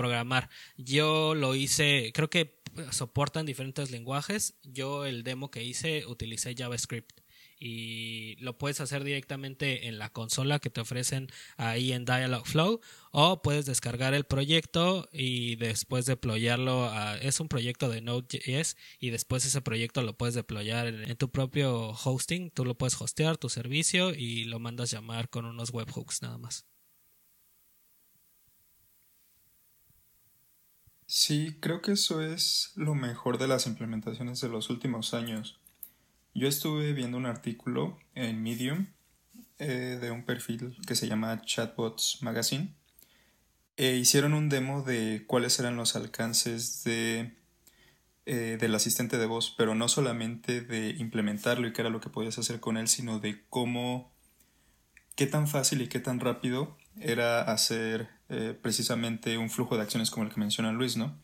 Yo 0.77 1.35
lo 1.35 1.55
hice, 1.55 2.11
creo 2.13 2.29
que 2.29 2.61
soportan 2.91 3.45
diferentes 3.45 3.91
lenguajes. 3.91 4.55
Yo 4.63 5.05
el 5.05 5.23
demo 5.23 5.51
que 5.51 5.63
hice 5.63 6.05
utilicé 6.05 6.55
JavaScript 6.55 7.21
y 7.59 8.35
lo 8.37 8.57
puedes 8.57 8.81
hacer 8.81 9.03
directamente 9.03 9.87
en 9.87 9.97
la 9.97 10.09
consola 10.11 10.59
que 10.59 10.69
te 10.69 10.81
ofrecen 10.81 11.29
ahí 11.57 11.93
en 11.93 12.05
Dialogflow 12.05 12.81
o 13.11 13.41
puedes 13.41 13.65
descargar 13.65 14.13
el 14.13 14.25
proyecto 14.25 15.07
y 15.11 15.55
después 15.55 16.05
deployarlo 16.05 16.85
a, 16.89 17.17
es 17.17 17.39
un 17.39 17.47
proyecto 17.47 17.89
de 17.89 18.01
Node.js 18.01 18.75
y 18.99 19.09
después 19.09 19.45
ese 19.45 19.61
proyecto 19.61 20.01
lo 20.01 20.17
puedes 20.17 20.35
deployar 20.35 20.87
en, 20.87 21.09
en, 21.09 21.17
tu 21.17 21.31
propio 21.31 21.91
hosting, 21.91 22.51
tú 22.51 22.65
lo 22.65 22.77
puedes 22.77 22.99
hostear 22.99 23.37
tu 23.37 23.49
servicio 23.49 24.13
y 24.13 24.43
lo 24.45 24.59
mandas 24.59 24.91
llamar 24.91 25.29
con 25.29 25.45
unos 25.45 25.71
webhooks 25.71 26.21
nada 26.21 26.37
más. 26.37 26.65
Sí, 31.07 31.57
creo 31.59 31.81
que 31.81 31.91
eso 31.93 32.21
es 32.21 32.71
lo 32.75 32.95
mejor 32.95 33.37
de 33.37 33.47
las 33.47 33.67
implementaciones 33.67 34.41
de 34.41 34.49
los 34.49 34.69
últimos 34.69 35.13
años. 35.13 35.59
Yo 36.33 36.47
estuve 36.47 36.93
viendo 36.93 37.17
un 37.17 37.27
artículo 37.27 37.99
en 38.15 38.41
Medium 38.41 38.87
eh, 39.59 39.97
de 40.01 40.11
un 40.11 40.25
perfil 40.25 40.75
que 40.87 40.95
se 40.95 41.07
llama 41.07 41.41
Chatbots 41.43 42.19
Magazine 42.21 42.75
e 43.77 43.95
hicieron 43.95 44.33
un 44.33 44.49
demo 44.49 44.81
de 44.81 45.25
cuáles 45.27 45.59
eran 45.59 45.75
los 45.77 45.95
alcances 45.95 46.83
de, 46.83 47.35
eh, 48.25 48.57
del 48.59 48.73
asistente 48.73 49.17
de 49.17 49.25
voz, 49.27 49.53
pero 49.57 49.75
no 49.75 49.87
solamente 49.87 50.61
de 50.61 50.89
implementarlo 50.97 51.67
y 51.67 51.73
qué 51.73 51.81
era 51.81 51.89
lo 51.89 52.01
que 52.01 52.09
podías 52.09 52.37
hacer 52.39 52.59
con 52.59 52.77
él, 52.77 52.87
sino 52.87 53.19
de 53.19 53.43
cómo, 53.49 54.11
qué 55.15 55.27
tan 55.27 55.47
fácil 55.47 55.81
y 55.81 55.87
qué 55.87 55.99
tan 55.99 56.19
rápido 56.19 56.77
era 56.99 57.41
hacer 57.41 58.09
eh, 58.29 58.57
precisamente 58.59 59.37
un 59.37 59.49
flujo 59.49 59.75
de 59.75 59.83
acciones 59.83 60.09
como 60.09 60.25
el 60.25 60.33
que 60.33 60.39
menciona 60.39 60.71
Luis, 60.71 60.95
¿no? 60.97 61.15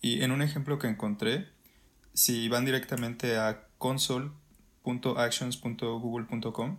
Y 0.00 0.22
en 0.22 0.30
un 0.30 0.42
ejemplo 0.42 0.78
que 0.78 0.86
encontré, 0.86 1.48
si 2.14 2.48
van 2.48 2.64
directamente 2.64 3.36
a 3.36 3.66
console.actions.google.com, 3.78 6.78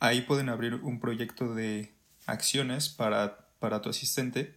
ahí 0.00 0.22
pueden 0.22 0.48
abrir 0.48 0.74
un 0.74 1.00
proyecto 1.00 1.54
de 1.54 1.92
acciones 2.26 2.88
para, 2.88 3.48
para 3.58 3.82
tu 3.82 3.90
asistente 3.90 4.56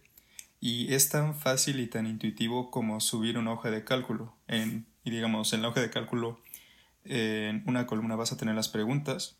y 0.60 0.94
es 0.94 1.08
tan 1.08 1.34
fácil 1.34 1.80
y 1.80 1.88
tan 1.88 2.06
intuitivo 2.06 2.70
como 2.70 3.00
subir 3.00 3.36
una 3.36 3.52
hoja 3.52 3.70
de 3.70 3.82
cálculo. 3.82 4.36
En, 4.46 4.86
y 5.02 5.10
digamos, 5.10 5.52
en 5.52 5.62
la 5.62 5.68
hoja 5.68 5.80
de 5.80 5.90
cálculo, 5.90 6.40
en 7.04 7.64
una 7.66 7.86
columna 7.86 8.14
vas 8.14 8.30
a 8.30 8.36
tener 8.36 8.54
las 8.54 8.68
preguntas 8.68 9.36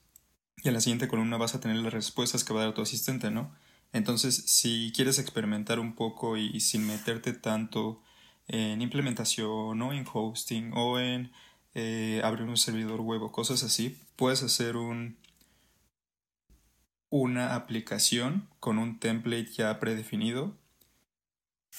y 0.56 0.68
en 0.68 0.74
la 0.74 0.80
siguiente 0.80 1.06
columna 1.06 1.36
vas 1.36 1.54
a 1.54 1.60
tener 1.60 1.76
las 1.76 1.92
respuestas 1.92 2.42
que 2.42 2.52
va 2.52 2.62
a 2.62 2.64
dar 2.64 2.74
tu 2.74 2.82
asistente, 2.82 3.30
¿no? 3.30 3.54
Entonces, 3.92 4.44
si 4.46 4.92
quieres 4.94 5.18
experimentar 5.18 5.78
un 5.78 5.94
poco 5.94 6.36
y, 6.36 6.60
sin 6.60 6.86
meterte 6.86 7.32
tanto 7.32 8.02
en 8.48 8.80
implementación 8.82 9.80
o 9.82 9.92
en 9.92 10.06
hosting 10.12 10.72
o 10.74 10.98
en 10.98 11.30
eh, 11.74 12.20
abrir 12.24 12.48
un 12.48 12.56
servidor 12.56 13.00
web 13.00 13.22
o 13.22 13.32
cosas 13.32 13.62
así, 13.62 13.98
puedes 14.16 14.42
hacer 14.42 14.76
un, 14.76 15.16
una 17.10 17.54
aplicación 17.54 18.48
con 18.60 18.78
un 18.78 18.98
template 18.98 19.52
ya 19.52 19.78
predefinido 19.78 20.56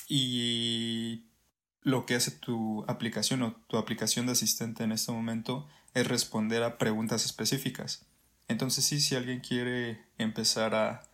y 0.07 1.25
lo 1.81 2.05
que 2.05 2.15
hace 2.15 2.31
tu 2.31 2.85
aplicación 2.87 3.41
o 3.41 3.55
tu 3.67 3.77
aplicación 3.77 4.25
de 4.25 4.33
asistente 4.33 4.83
en 4.83 4.91
este 4.91 5.11
momento 5.11 5.67
es 5.93 6.07
responder 6.07 6.63
a 6.63 6.77
preguntas 6.77 7.25
específicas. 7.25 8.05
Entonces 8.47 8.85
sí, 8.85 8.99
si 8.99 9.15
alguien 9.15 9.39
quiere 9.39 10.03
empezar 10.17 10.75
a 10.75 11.12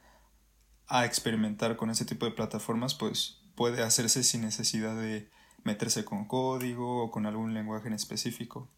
a 0.90 1.06
experimentar 1.06 1.76
con 1.78 1.90
ese 1.90 2.04
tipo 2.04 2.26
de 2.26 2.32
plataformas, 2.32 2.96
pues 2.96 3.42
puede 3.56 3.84
hacerse 3.84 4.24
sin 4.24 4.42
necesidad 4.42 5.00
de 5.00 5.30
meterse 5.64 6.04
con 6.04 6.26
código 6.26 7.04
o 7.04 7.12
con 7.12 7.26
algún 7.26 7.54
lenguaje 7.54 7.88
en 7.88 7.94
específico. 7.94 8.70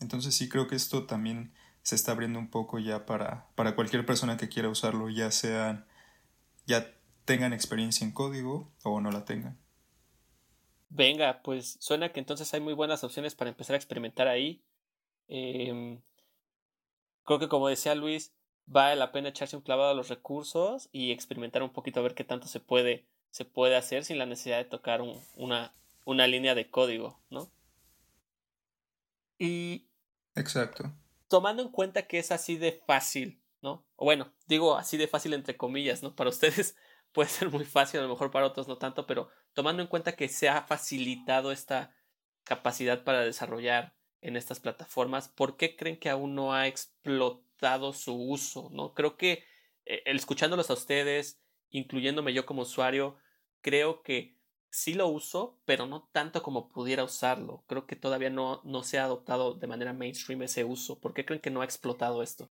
Entonces 0.00 0.34
sí 0.34 0.48
creo 0.48 0.66
que 0.66 0.74
esto 0.74 1.06
también 1.06 1.54
se 1.82 1.94
está 1.94 2.12
abriendo 2.12 2.38
un 2.38 2.50
poco 2.50 2.78
ya 2.78 3.06
para, 3.06 3.48
para 3.54 3.74
cualquier 3.74 4.04
persona 4.04 4.36
que 4.36 4.48
quiera 4.48 4.68
usarlo, 4.68 5.08
ya 5.08 5.30
sean, 5.30 5.86
ya 6.66 6.92
tengan 7.24 7.52
experiencia 7.52 8.04
en 8.04 8.12
código 8.12 8.72
o 8.82 9.00
no 9.00 9.10
la 9.10 9.24
tengan. 9.24 9.58
Venga, 10.88 11.42
pues 11.42 11.76
suena 11.80 12.12
que 12.12 12.20
entonces 12.20 12.52
hay 12.52 12.60
muy 12.60 12.74
buenas 12.74 13.02
opciones 13.04 13.34
para 13.34 13.50
empezar 13.50 13.74
a 13.74 13.78
experimentar 13.78 14.28
ahí. 14.28 14.62
Em, 15.28 16.00
creo 17.24 17.38
que 17.38 17.48
como 17.48 17.68
decía 17.68 17.94
Luis, 17.94 18.32
vale 18.66 18.96
la 18.96 19.12
pena 19.12 19.28
echarse 19.28 19.56
un 19.56 19.62
clavado 19.62 19.90
a 19.90 19.94
los 19.94 20.08
recursos 20.08 20.88
y 20.92 21.12
experimentar 21.12 21.62
un 21.62 21.72
poquito 21.72 22.00
a 22.00 22.02
ver 22.02 22.14
qué 22.14 22.24
tanto 22.24 22.46
se 22.46 22.60
puede, 22.60 23.06
se 23.30 23.44
puede 23.44 23.76
hacer 23.76 24.04
sin 24.04 24.18
la 24.18 24.26
necesidad 24.26 24.58
de 24.58 24.64
tocar 24.64 25.02
una, 25.36 25.74
una 26.04 26.26
línea 26.26 26.54
de 26.54 26.70
código, 26.70 27.20
¿no? 27.30 27.50
Y. 29.38 29.88
Exacto. 30.34 30.92
Tomando 31.28 31.62
en 31.62 31.70
cuenta 31.70 32.06
que 32.06 32.18
es 32.18 32.30
así 32.30 32.56
de 32.56 32.82
fácil, 32.86 33.42
¿no? 33.60 33.84
O 33.96 34.04
bueno, 34.04 34.32
digo 34.46 34.76
así 34.76 34.96
de 34.96 35.08
fácil 35.08 35.34
entre 35.34 35.56
comillas, 35.56 36.02
¿no? 36.02 36.14
Para 36.14 36.30
ustedes 36.30 36.76
puede 37.12 37.28
ser 37.28 37.50
muy 37.50 37.64
fácil, 37.64 38.00
a 38.00 38.04
lo 38.04 38.08
mejor 38.08 38.30
para 38.30 38.46
otros 38.46 38.68
no 38.68 38.78
tanto, 38.78 39.06
pero 39.06 39.28
tomando 39.52 39.82
en 39.82 39.88
cuenta 39.88 40.16
que 40.16 40.28
se 40.28 40.48
ha 40.48 40.62
facilitado 40.62 41.52
esta 41.52 41.94
capacidad 42.44 43.04
para 43.04 43.20
desarrollar 43.20 43.94
en 44.20 44.36
estas 44.36 44.60
plataformas, 44.60 45.28
¿por 45.28 45.56
qué 45.56 45.76
creen 45.76 45.98
que 45.98 46.08
aún 46.08 46.34
no 46.34 46.54
ha 46.54 46.66
explotado? 46.68 47.42
Su 47.92 48.14
uso, 48.14 48.70
¿no? 48.72 48.94
Creo 48.94 49.16
que 49.16 49.44
eh, 49.86 50.02
escuchándolos 50.06 50.70
a 50.70 50.74
ustedes, 50.74 51.40
incluyéndome 51.70 52.32
yo 52.32 52.46
como 52.46 52.62
usuario, 52.62 53.16
creo 53.60 54.02
que 54.02 54.38
sí 54.70 54.94
lo 54.94 55.08
uso, 55.08 55.60
pero 55.64 55.86
no 55.86 56.08
tanto 56.12 56.42
como 56.42 56.68
pudiera 56.68 57.04
usarlo. 57.04 57.64
Creo 57.68 57.86
que 57.86 57.96
todavía 57.96 58.30
no, 58.30 58.62
no 58.64 58.82
se 58.82 58.98
ha 58.98 59.04
adoptado 59.04 59.54
de 59.54 59.66
manera 59.66 59.92
mainstream 59.92 60.42
ese 60.42 60.64
uso. 60.64 60.98
¿Por 61.00 61.14
qué 61.14 61.24
creen 61.24 61.40
que 61.40 61.50
no 61.50 61.60
ha 61.60 61.64
explotado 61.64 62.22
esto? 62.22 62.50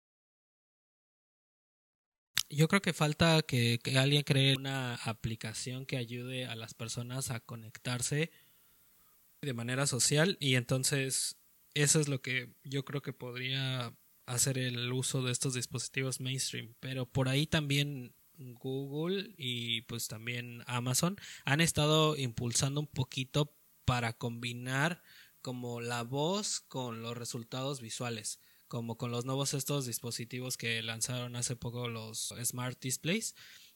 Yo 2.50 2.68
creo 2.68 2.82
que 2.84 2.94
falta 2.94 3.42
que, 3.42 3.80
alguien 3.98 4.22
cree 4.22 4.56
una 4.56 4.96
aplicación 4.96 5.88
que 5.88 5.98
ayude 5.98 6.46
a 6.46 6.56
las 6.56 6.76
personas 6.76 7.32
a 7.32 7.40
conectarse 7.40 8.32
de 9.42 9.54
manera 9.54 9.88
social 9.88 10.38
y 10.40 10.56
entonces 10.56 11.38
eso 11.74 12.00
es 12.00 12.08
lo 12.08 12.22
que 12.22 12.54
yo 12.64 12.86
creo 12.86 13.02
que 13.02 13.12
podría 13.12 13.98
hacer 14.26 14.58
el 14.58 14.92
uso 14.92 15.22
de 15.22 15.32
estos 15.32 15.54
dispositivos 15.54 16.20
mainstream, 16.20 16.76
pero 16.80 17.06
por 17.06 17.30
ahí 17.30 17.48
también 17.48 18.16
Google 18.38 19.34
y 19.38 19.82
pues 19.82 20.08
también 20.08 20.64
Amazon 20.66 21.18
han 21.46 21.62
estado 21.62 22.18
impulsando 22.18 22.80
un 22.80 22.88
poquito 22.88 23.56
para 23.86 24.14
combinar 24.14 25.04
como 25.42 25.82
la 25.82 26.04
voz 26.04 26.62
con 26.62 27.02
los 27.02 27.18
resultados 27.18 27.82
visuales, 27.82 28.40
como 28.68 28.98
con 28.98 29.12
los 29.12 29.26
nuevos 29.26 29.54
estos 29.54 29.86
dispositivos 29.86 30.58
que 30.58 30.82
lanzaron 30.82 31.36
hace 31.36 31.56
poco 31.56 31.88
los 31.88 32.34
Smart 32.44 32.80
Displays. 32.82 33.36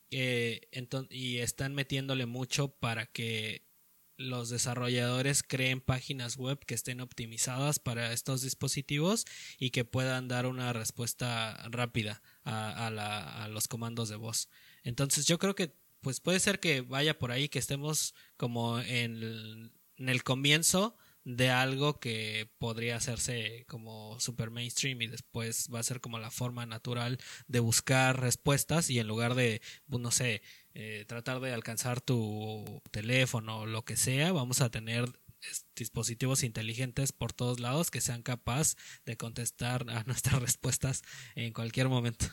Eh, 0.10 0.70
y 1.10 1.40
están 1.40 1.76
metiéndole 1.76 2.26
mucho 2.26 2.70
para 2.70 3.08
que 3.08 3.67
los 4.18 4.50
desarrolladores 4.50 5.44
creen 5.44 5.80
páginas 5.80 6.38
web 6.38 6.60
que 6.66 6.74
estén 6.74 7.02
optimizadas 7.02 7.80
para 7.80 8.12
estos 8.12 8.42
dispositivos 8.42 9.26
y 9.60 9.70
que 9.70 9.86
puedan 9.86 10.28
dar 10.28 10.48
una 10.48 10.74
respuesta 10.74 11.56
rápida 11.70 12.22
a, 12.44 13.48
los 13.52 13.68
comandos 13.68 14.10
de 14.10 14.16
voz. 14.16 14.50
Entonces 14.84 15.26
yo 15.28 15.38
creo 15.38 15.56
que 15.56 15.74
pues 16.02 16.20
puede 16.20 16.40
ser 16.40 16.60
que 16.60 16.82
vaya 16.82 17.18
por 17.18 17.32
ahí, 17.32 17.50
que 17.50 17.60
estemos 17.60 18.14
como 18.38 18.80
en 18.80 19.72
el, 19.98 20.24
comienzo 20.24 20.96
de 21.24 21.50
algo 21.50 22.00
que 22.00 22.50
podría 22.58 22.96
hacerse 22.96 23.66
como 23.68 24.20
super 24.20 24.50
mainstream 24.50 25.02
y 25.02 25.08
después 25.08 25.70
va 25.74 25.80
a 25.80 25.84
ser 25.84 26.00
como 26.00 26.20
la 26.20 26.32
forma 26.32 26.66
natural 26.66 27.18
de 27.48 27.60
buscar 27.60 28.22
respuestas 28.22 28.90
y 28.90 29.00
en 29.00 29.08
lugar 29.08 29.36
de, 29.36 29.62
pues, 29.90 30.02
no 30.02 30.12
sé, 30.12 30.42
eh, 30.80 31.06
tratar 31.08 31.40
de 31.40 31.52
alcanzar 31.56 32.02
tu 32.02 32.84
teléfono 32.92 33.62
o 33.62 33.66
lo 33.66 33.84
que 33.84 33.98
sea, 33.98 34.32
vamos 34.32 34.62
a 34.62 34.70
tener 34.70 35.06
dispositivos 35.76 36.44
inteligentes 36.44 37.13
por 37.13 37.34
todos 37.34 37.60
lados 37.60 37.90
que 37.90 38.00
sean 38.00 38.22
capaces 38.22 38.78
de 39.04 39.18
contestar 39.18 39.90
a 39.90 40.04
nuestras 40.06 40.40
respuestas 40.40 41.02
en 41.34 41.52
cualquier 41.52 41.90
momento. 41.90 42.28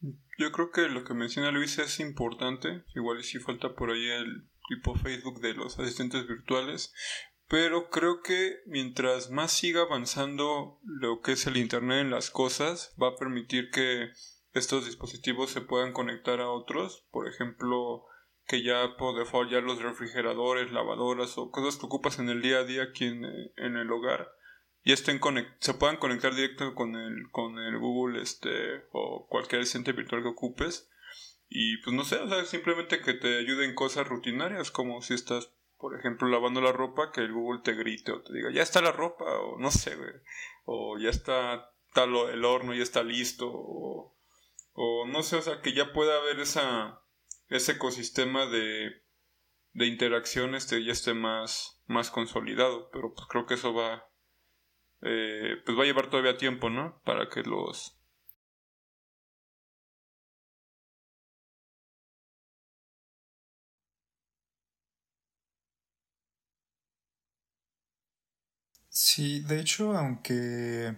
Yo 0.00 0.50
creo 0.50 0.72
que 0.72 0.88
lo 0.88 1.04
que 1.04 1.14
menciona 1.14 1.52
Luis 1.52 1.78
es 1.78 2.00
importante, 2.00 2.82
igual 2.96 3.20
y 3.20 3.22
si 3.22 3.38
falta 3.38 3.76
por 3.76 3.92
ahí 3.92 4.08
el 4.08 4.50
tipo 4.68 4.96
Facebook 4.96 5.40
de 5.40 5.54
los 5.54 5.78
asistentes 5.78 6.26
virtuales, 6.26 6.92
pero 7.46 7.90
creo 7.90 8.22
que 8.22 8.56
mientras 8.66 9.30
más 9.30 9.52
siga 9.52 9.82
avanzando 9.82 10.80
lo 10.82 11.20
que 11.20 11.32
es 11.32 11.46
el 11.46 11.58
Internet 11.58 12.00
en 12.00 12.10
las 12.10 12.30
cosas, 12.30 12.92
va 13.00 13.10
a 13.10 13.16
permitir 13.16 13.70
que 13.70 14.10
estos 14.52 14.86
dispositivos 14.86 15.50
se 15.50 15.60
puedan 15.60 15.92
conectar 15.92 16.40
a 16.40 16.50
otros, 16.50 17.06
por 17.10 17.28
ejemplo, 17.28 18.04
que 18.46 18.62
ya 18.62 18.96
por 18.96 19.18
default 19.18 19.50
ya 19.50 19.60
los 19.60 19.82
refrigeradores, 19.82 20.72
lavadoras 20.72 21.36
o 21.38 21.50
cosas 21.50 21.76
que 21.76 21.86
ocupas 21.86 22.18
en 22.18 22.28
el 22.28 22.42
día 22.42 22.58
a 22.58 22.64
día 22.64 22.82
aquí 22.84 23.04
en, 23.04 23.24
en 23.24 23.76
el 23.76 23.90
hogar 23.90 24.38
y 24.88 24.92
estén 24.92 25.20
se 25.58 25.74
puedan 25.74 25.98
conectar 25.98 26.34
directo 26.34 26.74
con 26.74 26.96
el, 26.96 27.30
con 27.30 27.58
el 27.58 27.78
Google 27.78 28.22
este, 28.22 28.86
o 28.92 29.26
cualquier 29.28 29.60
asistente 29.60 29.92
virtual 29.92 30.22
que 30.22 30.28
ocupes. 30.28 30.88
Y 31.46 31.76
pues 31.82 31.94
no 31.94 32.04
sé, 32.04 32.16
o 32.16 32.26
sea, 32.26 32.42
simplemente 32.46 33.02
que 33.02 33.12
te 33.12 33.36
ayuden 33.36 33.74
cosas 33.74 34.08
rutinarias, 34.08 34.70
como 34.70 35.02
si 35.02 35.12
estás, 35.12 35.52
por 35.76 35.94
ejemplo, 35.94 36.26
lavando 36.28 36.62
la 36.62 36.72
ropa, 36.72 37.12
que 37.12 37.20
el 37.20 37.34
Google 37.34 37.60
te 37.62 37.74
grite 37.74 38.12
o 38.12 38.22
te 38.22 38.32
diga, 38.32 38.50
ya 38.50 38.62
está 38.62 38.80
la 38.80 38.92
ropa, 38.92 39.24
o 39.24 39.58
no 39.58 39.70
sé, 39.70 39.94
o 40.64 40.98
ya 40.98 41.10
está 41.10 41.70
tal 41.92 42.14
el 42.30 42.44
horno, 42.46 42.72
ya 42.72 42.82
está 42.82 43.02
listo, 43.02 43.46
o, 43.50 44.16
o 44.84 45.06
no 45.06 45.22
sé, 45.22 45.36
o 45.36 45.42
sea, 45.42 45.60
que 45.62 45.72
ya 45.74 45.92
pueda 45.92 46.16
haber 46.18 46.40
esa, 46.40 47.02
ese 47.48 47.72
ecosistema 47.72 48.46
de, 48.46 48.92
de 49.74 49.86
interacción 49.86 50.54
este, 50.56 50.84
ya 50.84 50.92
esté 50.92 51.14
más, 51.14 51.82
más 51.86 52.10
consolidado, 52.10 52.90
pero 52.92 53.14
pues 53.14 53.26
creo 53.28 53.46
que 53.46 53.54
eso 53.54 53.74
va, 53.74 54.08
eh, 55.02 55.56
pues 55.66 55.78
va 55.78 55.82
a 55.84 55.86
llevar 55.86 56.10
todavía 56.10 56.38
tiempo, 56.38 56.70
¿no? 56.70 57.00
Para 57.04 57.28
que 57.28 57.42
los... 57.42 57.98
Sí, 68.90 69.40
de 69.40 69.60
hecho, 69.60 69.96
aunque 69.96 70.94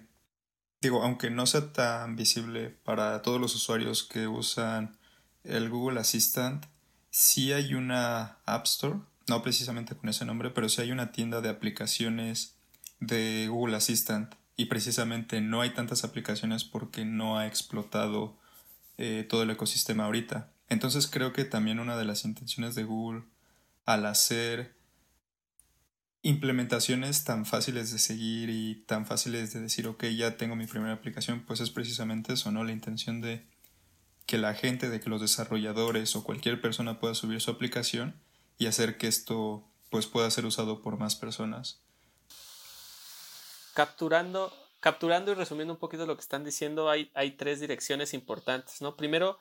digo, 0.81 1.03
aunque 1.03 1.31
no 1.31 1.47
sea 1.47 1.73
tan 1.73 2.16
visible 2.16 2.71
para 2.71 3.23
todos 3.23 3.40
los 3.40 3.55
usuarios 3.55 4.03
que 4.03 4.27
usan 4.27 4.97
el 5.45 5.69
Google 5.69 6.01
Assistant, 6.01 6.66
sí 7.11 7.53
hay 7.53 7.75
una 7.75 8.38
App 8.47 8.64
Store, 8.64 9.01
no 9.29 9.43
precisamente 9.43 9.95
con 9.95 10.09
ese 10.09 10.25
nombre, 10.25 10.51
pero 10.51 10.69
sí 10.69 10.81
hay 10.81 10.93
una 10.93 11.12
tienda 11.12 11.40
de 11.40 11.49
aplicaciones 11.49 12.57
de 12.99 13.49
Google 13.49 13.77
Assistant 13.77 14.35
y 14.57 14.66
precisamente 14.66 15.40
no 15.40 15.61
hay 15.61 15.71
tantas 15.71 16.05
aplicaciones 16.05 16.64
porque 16.64 17.05
no 17.05 17.38
ha 17.38 17.47
explotado 17.47 18.37
eh, 18.99 19.27
todo 19.29 19.43
el 19.43 19.51
ecosistema 19.51 20.05
ahorita. 20.05 20.53
Entonces 20.69 21.07
creo 21.07 21.33
que 21.33 21.45
también 21.45 21.81
una 21.81 21.97
de 21.97 22.05
las 22.05 22.25
intenciones 22.25 22.75
de 22.75 22.85
Google 22.85 23.25
al 23.87 24.07
hacer 24.07 24.77
implementaciones 26.22 27.24
tan 27.24 27.46
fáciles 27.46 27.92
de 27.92 27.98
seguir 27.98 28.50
y 28.50 28.85
tan 28.87 29.06
fáciles 29.06 29.52
de 29.52 29.61
decir, 29.61 29.87
ok, 29.87 30.04
ya 30.06 30.37
tengo 30.37 30.56
mi 30.56 30.66
primera 30.66 30.92
aplicación, 30.92 31.44
pues 31.46 31.61
es 31.61 31.70
precisamente 31.70 32.35
eso, 32.35 32.50
¿no? 32.50 32.64
La 32.64 32.72
intención 32.72 33.20
de 33.20 33.46
que 34.26 34.38
la 34.38 34.54
gente, 34.54 34.90
de 34.90 35.00
que 35.00 35.11
los 35.11 35.20
desarrolladores 35.20 36.14
o 36.16 36.24
cualquier 36.24 36.61
persona 36.61 37.00
pueda 37.00 37.14
subir 37.14 37.40
su 37.40 37.50
aplicación 37.50 38.14
y 38.59 38.66
hacer 38.66 38.98
que 38.98 39.09
esto 39.09 39.66
pues 39.88 40.06
pueda 40.06 40.30
ser 40.30 40.44
usado 40.46 40.83
por 40.83 40.98
más 40.98 41.16
personas 41.16 41.80
capturando, 43.80 44.52
capturando 44.80 45.33
y 45.33 45.35
resumiendo 45.35 45.72
un 45.72 45.80
poquito 45.80 46.04
lo 46.04 46.14
que 46.14 46.20
están 46.20 46.44
diciendo, 46.44 46.90
hay, 46.90 47.11
hay 47.14 47.33
tres 47.33 47.61
direcciones 47.61 48.12
importantes, 48.12 48.83
¿no? 48.83 48.94
Primero, 48.94 49.38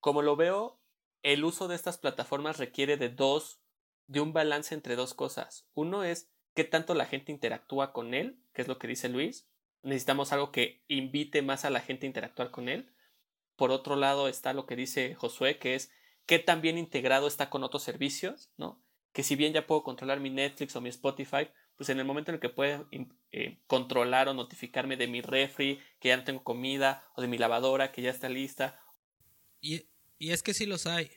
como 0.00 0.22
lo 0.22 0.34
veo, 0.34 0.76
el 1.22 1.44
uso 1.44 1.68
de 1.68 1.76
estas 1.76 1.96
plataformas 1.96 2.58
requiere 2.58 2.96
de 2.96 3.10
dos, 3.10 3.59
de 4.10 4.20
un 4.20 4.32
balance 4.32 4.74
entre 4.74 4.96
dos 4.96 5.14
cosas. 5.14 5.68
Uno 5.72 6.02
es 6.02 6.28
qué 6.54 6.64
tanto 6.64 6.94
la 6.94 7.06
gente 7.06 7.30
interactúa 7.30 7.92
con 7.92 8.12
él, 8.12 8.42
que 8.52 8.62
es 8.62 8.66
lo 8.66 8.76
que 8.76 8.88
dice 8.88 9.08
Luis. 9.08 9.48
Necesitamos 9.82 10.32
algo 10.32 10.50
que 10.50 10.82
invite 10.88 11.42
más 11.42 11.64
a 11.64 11.70
la 11.70 11.80
gente 11.80 12.06
a 12.06 12.08
interactuar 12.08 12.50
con 12.50 12.68
él. 12.68 12.92
Por 13.54 13.70
otro 13.70 13.94
lado 13.94 14.26
está 14.26 14.52
lo 14.52 14.66
que 14.66 14.74
dice 14.74 15.14
Josué, 15.14 15.58
que 15.58 15.76
es 15.76 15.92
qué 16.26 16.40
tan 16.40 16.60
bien 16.60 16.76
integrado 16.76 17.28
está 17.28 17.50
con 17.50 17.62
otros 17.62 17.84
servicios, 17.84 18.50
¿no? 18.56 18.82
Que 19.12 19.22
si 19.22 19.36
bien 19.36 19.52
ya 19.52 19.68
puedo 19.68 19.84
controlar 19.84 20.18
mi 20.18 20.30
Netflix 20.30 20.74
o 20.74 20.80
mi 20.80 20.88
Spotify, 20.88 21.48
pues 21.76 21.88
en 21.88 22.00
el 22.00 22.04
momento 22.04 22.32
en 22.32 22.34
el 22.34 22.40
que 22.40 22.48
pueda 22.48 22.88
eh, 23.30 23.60
controlar 23.68 24.28
o 24.28 24.34
notificarme 24.34 24.96
de 24.96 25.06
mi 25.06 25.20
refri, 25.20 25.80
que 26.00 26.08
ya 26.08 26.16
no 26.16 26.24
tengo 26.24 26.42
comida, 26.42 27.08
o 27.14 27.22
de 27.22 27.28
mi 27.28 27.38
lavadora, 27.38 27.92
que 27.92 28.02
ya 28.02 28.10
está 28.10 28.28
lista. 28.28 28.82
Y, 29.60 29.88
y 30.18 30.32
es 30.32 30.42
que 30.42 30.52
sí 30.52 30.66
los 30.66 30.86
hay. 30.88 31.10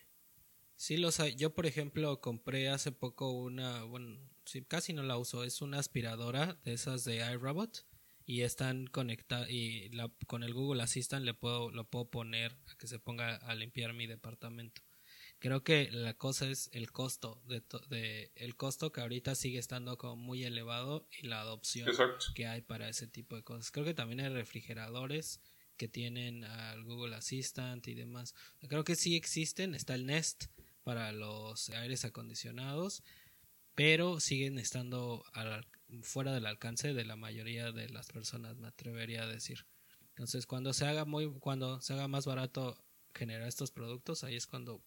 Sí 0.76 0.98
los 0.98 1.20
hay. 1.20 1.36
Yo, 1.36 1.54
por 1.54 1.66
ejemplo, 1.66 2.20
compré 2.20 2.70
hace 2.70 2.92
poco 2.92 3.32
una, 3.32 3.84
bueno, 3.84 4.20
sí, 4.46 4.64
casi 4.64 4.94
no 4.94 5.04
la 5.04 5.18
uso, 5.18 5.44
es 5.44 5.62
una 5.62 5.80
aspiradora 5.80 6.60
de 6.64 6.74
esas 6.74 7.04
de 7.04 7.18
iRobot 7.18 7.86
y 8.26 8.42
están 8.42 8.88
conectadas 8.88 9.50
y 9.50 9.90
la, 9.90 10.12
con 10.28 10.44
el 10.44 10.54
Google 10.54 10.84
Assistant 10.84 11.26
le 11.26 11.34
puedo, 11.34 11.72
lo 11.72 11.86
puedo 11.86 12.10
poner 12.10 12.56
a 12.68 12.76
que 12.76 12.88
se 12.88 13.00
ponga 13.00 13.36
a 13.36 13.56
limpiar 13.56 13.94
mi 13.94 14.08
departamento. 14.08 14.82
Creo 15.40 15.64
que 15.64 15.90
la 15.92 16.14
cosa 16.14 16.50
es 16.50 16.70
el 16.72 16.92
costo 16.92 17.42
de, 17.48 17.62
de 17.90 18.32
el 18.36 18.56
costo 18.56 18.94
que 18.94 19.02
ahorita 19.02 19.36
sigue 19.36 19.60
estando 19.60 19.98
como 19.98 20.16
muy 20.16 20.46
elevado 20.46 21.06
y 21.22 21.28
la 21.28 21.42
adopción 21.42 21.90
que 22.34 22.48
hay 22.48 22.62
para 22.62 22.88
ese 22.88 23.08
tipo 23.08 23.36
de 23.36 23.44
cosas. 23.44 23.70
Creo 23.70 23.86
que 23.86 23.94
también 23.94 24.22
hay 24.22 24.30
refrigeradores 24.30 25.42
que 25.76 25.90
tienen 25.90 26.46
al 26.46 26.84
Google 26.86 27.16
Assistant 27.16 27.86
y 27.90 27.94
demás. 27.94 28.36
Creo 28.70 28.86
que 28.86 28.96
sí 28.96 29.18
existen, 29.18 29.76
está 29.76 29.96
el 29.96 30.06
Nest 30.06 30.46
para 30.84 31.12
los 31.12 31.70
aires 31.70 32.06
acondicionados, 32.06 33.04
pero 33.76 34.20
siguen 34.20 34.60
estando 34.60 35.24
fuera 36.02 36.34
del 36.34 36.46
alcance 36.46 36.94
de 36.94 37.06
la 37.06 37.16
mayoría 37.16 37.72
de 37.72 37.90
las 37.90 38.08
personas, 38.08 38.58
me 38.58 38.68
atrevería 38.68 39.24
a 39.24 39.28
decir. 39.28 39.66
Entonces, 40.10 40.46
cuando 40.46 40.74
se 40.74 40.86
haga 40.86 41.06
muy 41.06 41.28
cuando 41.40 41.82
se 41.82 41.94
haga 41.94 42.08
más 42.08 42.26
barato 42.26 42.78
generar 43.16 43.48
estos 43.48 43.72
productos, 43.72 44.24
ahí 44.24 44.36
es 44.36 44.48
cuando 44.48 44.84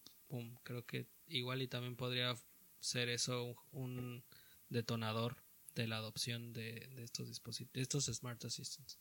creo 0.63 0.85
que 0.85 1.07
igual 1.27 1.63
y 1.63 1.69
también 1.69 1.97
podría 1.97 2.35
ser 2.81 3.09
eso 3.09 3.57
un, 3.73 4.25
detonador 4.69 5.37
de 5.77 5.87
la 5.87 5.99
adopción 5.99 6.53
de, 6.53 6.91
estos 6.99 7.29
dispositivos, 7.29 7.73
de 7.73 7.83
estos 7.83 8.07
smart 8.07 8.45
assistants. 8.45 8.99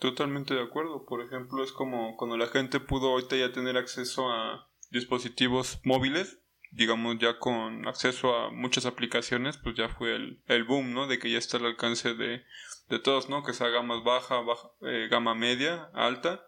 Totalmente 0.00 0.54
de 0.54 0.62
acuerdo. 0.62 1.04
Por 1.06 1.22
ejemplo, 1.22 1.62
es 1.62 1.72
como 1.72 2.16
cuando 2.16 2.36
la 2.36 2.48
gente 2.48 2.80
pudo 2.80 3.10
ahorita 3.10 3.36
ya 3.36 3.52
tener 3.52 3.76
acceso 3.76 4.30
a 4.30 4.68
dispositivos 4.90 5.80
móviles, 5.84 6.40
digamos 6.70 7.18
ya 7.18 7.38
con 7.38 7.86
acceso 7.86 8.36
a 8.36 8.50
muchas 8.50 8.86
aplicaciones, 8.86 9.56
pues 9.56 9.76
ya 9.76 9.88
fue 9.88 10.14
el, 10.14 10.42
el 10.46 10.64
boom, 10.64 10.92
¿no? 10.92 11.06
De 11.06 11.18
que 11.18 11.30
ya 11.30 11.38
está 11.38 11.56
al 11.56 11.66
alcance 11.66 12.14
de, 12.14 12.42
de 12.88 12.98
todos, 12.98 13.28
¿no? 13.28 13.42
Que 13.44 13.52
sea 13.52 13.68
gama 13.68 14.02
baja, 14.02 14.40
baja 14.40 14.68
eh, 14.82 15.08
gama 15.10 15.34
media, 15.34 15.90
alta. 15.94 16.44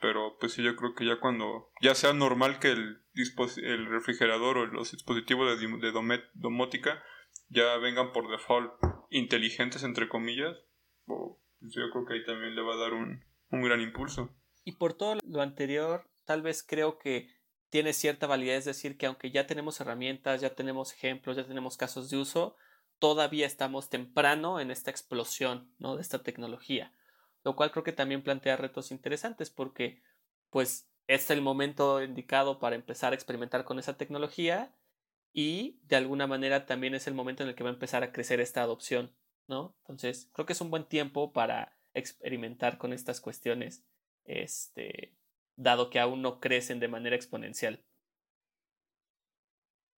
Pero 0.00 0.36
pues 0.38 0.52
sí, 0.52 0.62
yo 0.62 0.76
creo 0.76 0.94
que 0.94 1.04
ya 1.04 1.18
cuando 1.18 1.72
ya 1.82 1.94
sea 1.94 2.12
normal 2.12 2.60
que 2.60 2.70
el, 2.70 3.02
el 3.56 3.86
refrigerador 3.86 4.58
o 4.58 4.66
los 4.66 4.92
dispositivos 4.92 5.58
de, 5.58 6.22
domótica 6.34 7.02
ya 7.48 7.76
vengan 7.78 8.12
por 8.12 8.30
default 8.30 8.72
inteligentes, 9.10 9.82
entre 9.82 10.08
comillas, 10.08 10.56
pues 11.60 11.72
yo 11.72 11.90
creo 11.90 12.04
que 12.04 12.14
ahí 12.14 12.24
también 12.24 12.54
le 12.54 12.62
va 12.62 12.74
a 12.74 12.78
dar 12.78 12.92
un, 12.92 13.24
un 13.50 13.62
gran 13.62 13.80
impulso. 13.80 14.30
Y 14.64 14.72
por 14.72 14.94
todo 14.94 15.16
lo 15.24 15.40
anterior, 15.40 16.08
tal 16.24 16.42
vez 16.42 16.62
creo 16.62 16.98
que 16.98 17.28
tiene 17.70 17.92
cierta 17.92 18.26
validez 18.26 18.64
decir 18.64 18.96
que 18.96 19.06
aunque 19.06 19.30
ya 19.30 19.46
tenemos 19.46 19.80
herramientas, 19.80 20.40
ya 20.40 20.54
tenemos 20.54 20.92
ejemplos, 20.92 21.36
ya 21.36 21.46
tenemos 21.46 21.76
casos 21.76 22.10
de 22.10 22.16
uso, 22.16 22.56
todavía 22.98 23.46
estamos 23.46 23.90
temprano 23.90 24.60
en 24.60 24.70
esta 24.70 24.90
explosión 24.90 25.72
¿no? 25.78 25.96
de 25.96 26.02
esta 26.02 26.22
tecnología, 26.22 26.92
lo 27.44 27.56
cual 27.56 27.70
creo 27.70 27.84
que 27.84 27.92
también 27.92 28.22
plantea 28.22 28.56
retos 28.56 28.90
interesantes 28.90 29.50
porque 29.50 30.02
pues 30.50 30.90
es 31.06 31.30
el 31.30 31.42
momento 31.42 32.02
indicado 32.02 32.58
para 32.58 32.76
empezar 32.76 33.12
a 33.12 33.16
experimentar 33.16 33.64
con 33.64 33.78
esa 33.78 33.96
tecnología 33.96 34.74
y 35.32 35.80
de 35.84 35.96
alguna 35.96 36.26
manera 36.26 36.66
también 36.66 36.94
es 36.94 37.06
el 37.06 37.14
momento 37.14 37.42
en 37.42 37.50
el 37.50 37.54
que 37.54 37.64
va 37.64 37.70
a 37.70 37.74
empezar 37.74 38.02
a 38.02 38.12
crecer 38.12 38.40
esta 38.40 38.62
adopción, 38.62 39.14
¿no? 39.48 39.74
Entonces, 39.80 40.30
creo 40.32 40.46
que 40.46 40.52
es 40.52 40.60
un 40.60 40.70
buen 40.70 40.84
tiempo 40.84 41.32
para 41.32 41.76
experimentar 41.94 42.78
con 42.78 42.92
estas 42.92 43.20
cuestiones 43.20 43.82
este 44.24 45.16
dado 45.56 45.90
que 45.90 45.98
aún 45.98 46.22
no 46.22 46.38
crecen 46.38 46.78
de 46.78 46.88
manera 46.88 47.16
exponencial. 47.16 47.82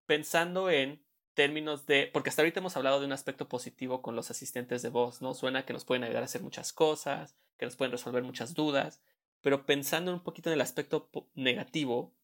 Pensando 0.07 0.71
en 0.71 1.05
términos 1.35 1.87
de, 1.87 2.09
porque 2.13 2.31
hasta 2.31 2.43
ahorita 2.43 2.61
hemos 2.61 2.77
hablado 2.77 3.01
de 3.01 3.07
un 3.07 3.13
aspecto 3.13 3.49
positivo 3.49 4.03
con 4.03 4.17
los 4.17 4.31
asistentes 4.31 4.83
de 4.83 4.89
voz, 4.89 5.21
¿no? 5.21 5.35
Suena 5.35 5.65
que 5.65 5.73
nos 5.73 5.85
pueden 5.85 6.05
ayudar 6.05 6.23
a 6.23 6.27
hacer 6.27 6.43
muchas 6.43 6.73
cosas, 6.73 7.37
que 7.59 7.67
nos 7.67 7.77
pueden 7.77 7.93
resolver 7.93 8.23
muchas 8.23 8.55
dudas, 8.55 9.03
pero 9.41 9.67
pensando 9.67 10.13
un 10.13 10.23
poquito 10.23 10.51
en 10.51 10.55
el 10.55 10.61
aspecto 10.61 11.11
negativo, 11.35 12.15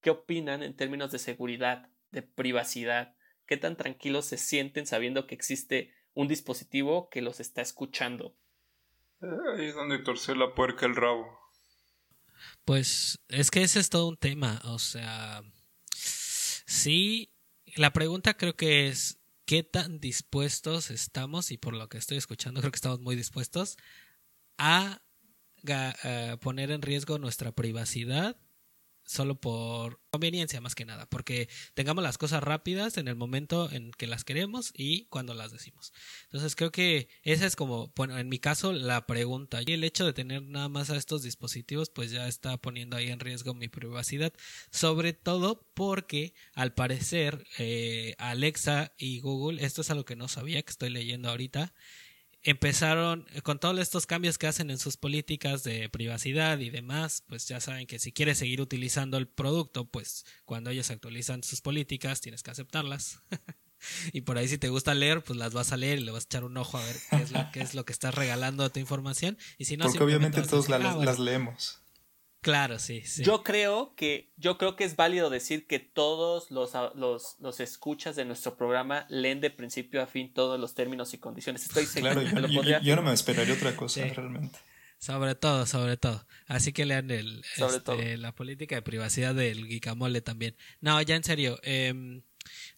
¿qué 0.00 0.10
opinan 0.10 0.62
en 0.62 0.76
términos 0.76 1.10
de 1.10 1.18
seguridad, 1.18 1.90
de 2.10 2.22
privacidad? 2.22 3.14
¿Qué 3.46 3.56
tan 3.56 3.76
tranquilos 3.76 4.26
se 4.26 4.38
sienten 4.38 4.86
sabiendo 4.86 5.26
que 5.26 5.34
existe 5.34 5.92
un 6.16 6.26
dispositivo 6.28 7.08
que 7.10 7.20
los 7.20 7.40
está 7.40 7.60
escuchando? 7.60 8.34
Ahí 9.20 9.66
es 9.66 9.74
donde 9.74 9.98
torce 9.98 10.34
la 10.34 10.54
puerca 10.54 10.86
el 10.86 10.96
rabo. 10.96 11.38
Pues 12.64 13.20
es 13.28 13.50
que 13.50 13.62
ese 13.62 13.78
es 13.78 13.90
todo 13.90 14.08
un 14.08 14.16
tema, 14.16 14.60
o 14.64 14.78
sea, 14.78 15.42
sí, 15.94 17.32
la 17.76 17.92
pregunta 17.92 18.36
creo 18.36 18.56
que 18.56 18.88
es, 18.88 19.18
¿qué 19.44 19.62
tan 19.62 20.00
dispuestos 20.00 20.90
estamos? 20.90 21.50
Y 21.50 21.58
por 21.58 21.74
lo 21.74 21.88
que 21.88 21.98
estoy 21.98 22.16
escuchando, 22.16 22.60
creo 22.60 22.72
que 22.72 22.76
estamos 22.76 23.00
muy 23.00 23.14
dispuestos 23.14 23.76
a 24.58 25.02
eh, 25.68 26.36
poner 26.40 26.70
en 26.70 26.82
riesgo 26.82 27.18
nuestra 27.18 27.52
privacidad 27.52 28.36
solo 29.06 29.40
por 29.40 30.00
conveniencia 30.10 30.60
más 30.60 30.74
que 30.74 30.84
nada, 30.84 31.06
porque 31.08 31.48
tengamos 31.74 32.02
las 32.02 32.18
cosas 32.18 32.42
rápidas 32.42 32.98
en 32.98 33.08
el 33.08 33.16
momento 33.16 33.70
en 33.70 33.92
que 33.92 34.06
las 34.06 34.24
queremos 34.24 34.72
y 34.74 35.06
cuando 35.06 35.34
las 35.34 35.52
decimos. 35.52 35.92
Entonces 36.24 36.56
creo 36.56 36.72
que 36.72 37.08
esa 37.22 37.46
es 37.46 37.56
como, 37.56 37.92
bueno, 37.96 38.18
en 38.18 38.28
mi 38.28 38.38
caso 38.38 38.72
la 38.72 39.06
pregunta 39.06 39.60
y 39.64 39.72
el 39.72 39.84
hecho 39.84 40.04
de 40.04 40.12
tener 40.12 40.42
nada 40.42 40.68
más 40.68 40.90
a 40.90 40.96
estos 40.96 41.22
dispositivos 41.22 41.90
pues 41.90 42.10
ya 42.10 42.26
está 42.28 42.56
poniendo 42.58 42.96
ahí 42.96 43.08
en 43.08 43.20
riesgo 43.20 43.54
mi 43.54 43.68
privacidad, 43.68 44.32
sobre 44.70 45.12
todo 45.12 45.66
porque 45.74 46.34
al 46.54 46.74
parecer 46.74 47.46
eh, 47.58 48.14
Alexa 48.18 48.92
y 48.98 49.20
Google, 49.20 49.64
esto 49.64 49.82
es 49.82 49.90
algo 49.90 50.04
que 50.04 50.16
no 50.16 50.28
sabía 50.28 50.62
que 50.62 50.70
estoy 50.70 50.90
leyendo 50.90 51.28
ahorita, 51.28 51.72
empezaron 52.46 53.26
con 53.42 53.58
todos 53.58 53.78
estos 53.80 54.06
cambios 54.06 54.38
que 54.38 54.46
hacen 54.46 54.70
en 54.70 54.78
sus 54.78 54.96
políticas 54.96 55.64
de 55.64 55.88
privacidad 55.88 56.60
y 56.60 56.70
demás, 56.70 57.24
pues 57.26 57.48
ya 57.48 57.60
saben 57.60 57.88
que 57.88 57.98
si 57.98 58.12
quieres 58.12 58.38
seguir 58.38 58.60
utilizando 58.60 59.18
el 59.18 59.26
producto, 59.26 59.84
pues 59.84 60.24
cuando 60.44 60.70
ellos 60.70 60.90
actualizan 60.92 61.42
sus 61.42 61.60
políticas 61.60 62.20
tienes 62.20 62.44
que 62.44 62.52
aceptarlas. 62.52 63.20
y 64.12 64.20
por 64.20 64.38
ahí 64.38 64.46
si 64.46 64.58
te 64.58 64.68
gusta 64.68 64.94
leer, 64.94 65.24
pues 65.24 65.36
las 65.36 65.54
vas 65.54 65.72
a 65.72 65.76
leer 65.76 65.98
y 65.98 66.04
le 66.04 66.12
vas 66.12 66.22
a 66.22 66.26
echar 66.26 66.44
un 66.44 66.56
ojo 66.56 66.78
a 66.78 66.84
ver 66.84 66.96
qué 67.10 67.16
es 67.16 67.32
lo, 67.32 67.50
qué 67.52 67.60
es 67.62 67.74
lo 67.74 67.84
que 67.84 67.92
estás 67.92 68.14
regalando 68.14 68.62
a 68.62 68.70
tu 68.70 68.78
información. 68.78 69.36
Y 69.58 69.64
si 69.64 69.76
no, 69.76 69.86
Porque 69.86 70.04
obviamente 70.04 70.40
todos 70.42 70.70
ah, 70.70 70.78
las 70.78 71.18
leemos. 71.18 71.80
Claro, 72.46 72.78
sí, 72.78 73.02
sí. 73.04 73.24
Yo 73.24 73.42
creo 73.42 73.92
que, 73.96 74.30
yo 74.36 74.56
creo 74.56 74.76
que 74.76 74.84
es 74.84 74.94
válido 74.94 75.30
decir 75.30 75.66
que 75.66 75.80
todos 75.80 76.52
los, 76.52 76.74
los, 76.94 77.34
los 77.40 77.58
escuchas 77.58 78.14
de 78.14 78.24
nuestro 78.24 78.56
programa 78.56 79.04
leen 79.08 79.40
de 79.40 79.50
principio 79.50 80.00
a 80.00 80.06
fin 80.06 80.32
todos 80.32 80.60
los 80.60 80.72
términos 80.76 81.12
y 81.12 81.18
condiciones. 81.18 81.64
Estoy 81.64 81.86
seguro. 81.86 82.22
Claro, 82.22 82.80
yo, 82.80 82.94
no 82.94 83.02
me 83.02 83.12
esperaría 83.12 83.52
otra 83.52 83.74
cosa 83.74 84.04
realmente. 84.04 84.60
Sobre 84.98 85.34
todo, 85.34 85.66
sobre 85.66 85.96
todo. 85.96 86.24
Así 86.46 86.72
que 86.72 86.86
lean 86.86 87.10
el, 87.10 87.42
este, 87.56 88.16
la 88.16 88.32
política 88.32 88.76
de 88.76 88.82
privacidad 88.82 89.34
del 89.34 89.66
Guicamole 89.66 90.20
también. 90.20 90.56
No, 90.80 91.02
ya 91.02 91.16
en 91.16 91.24
serio. 91.24 91.58
Eh, 91.64 92.22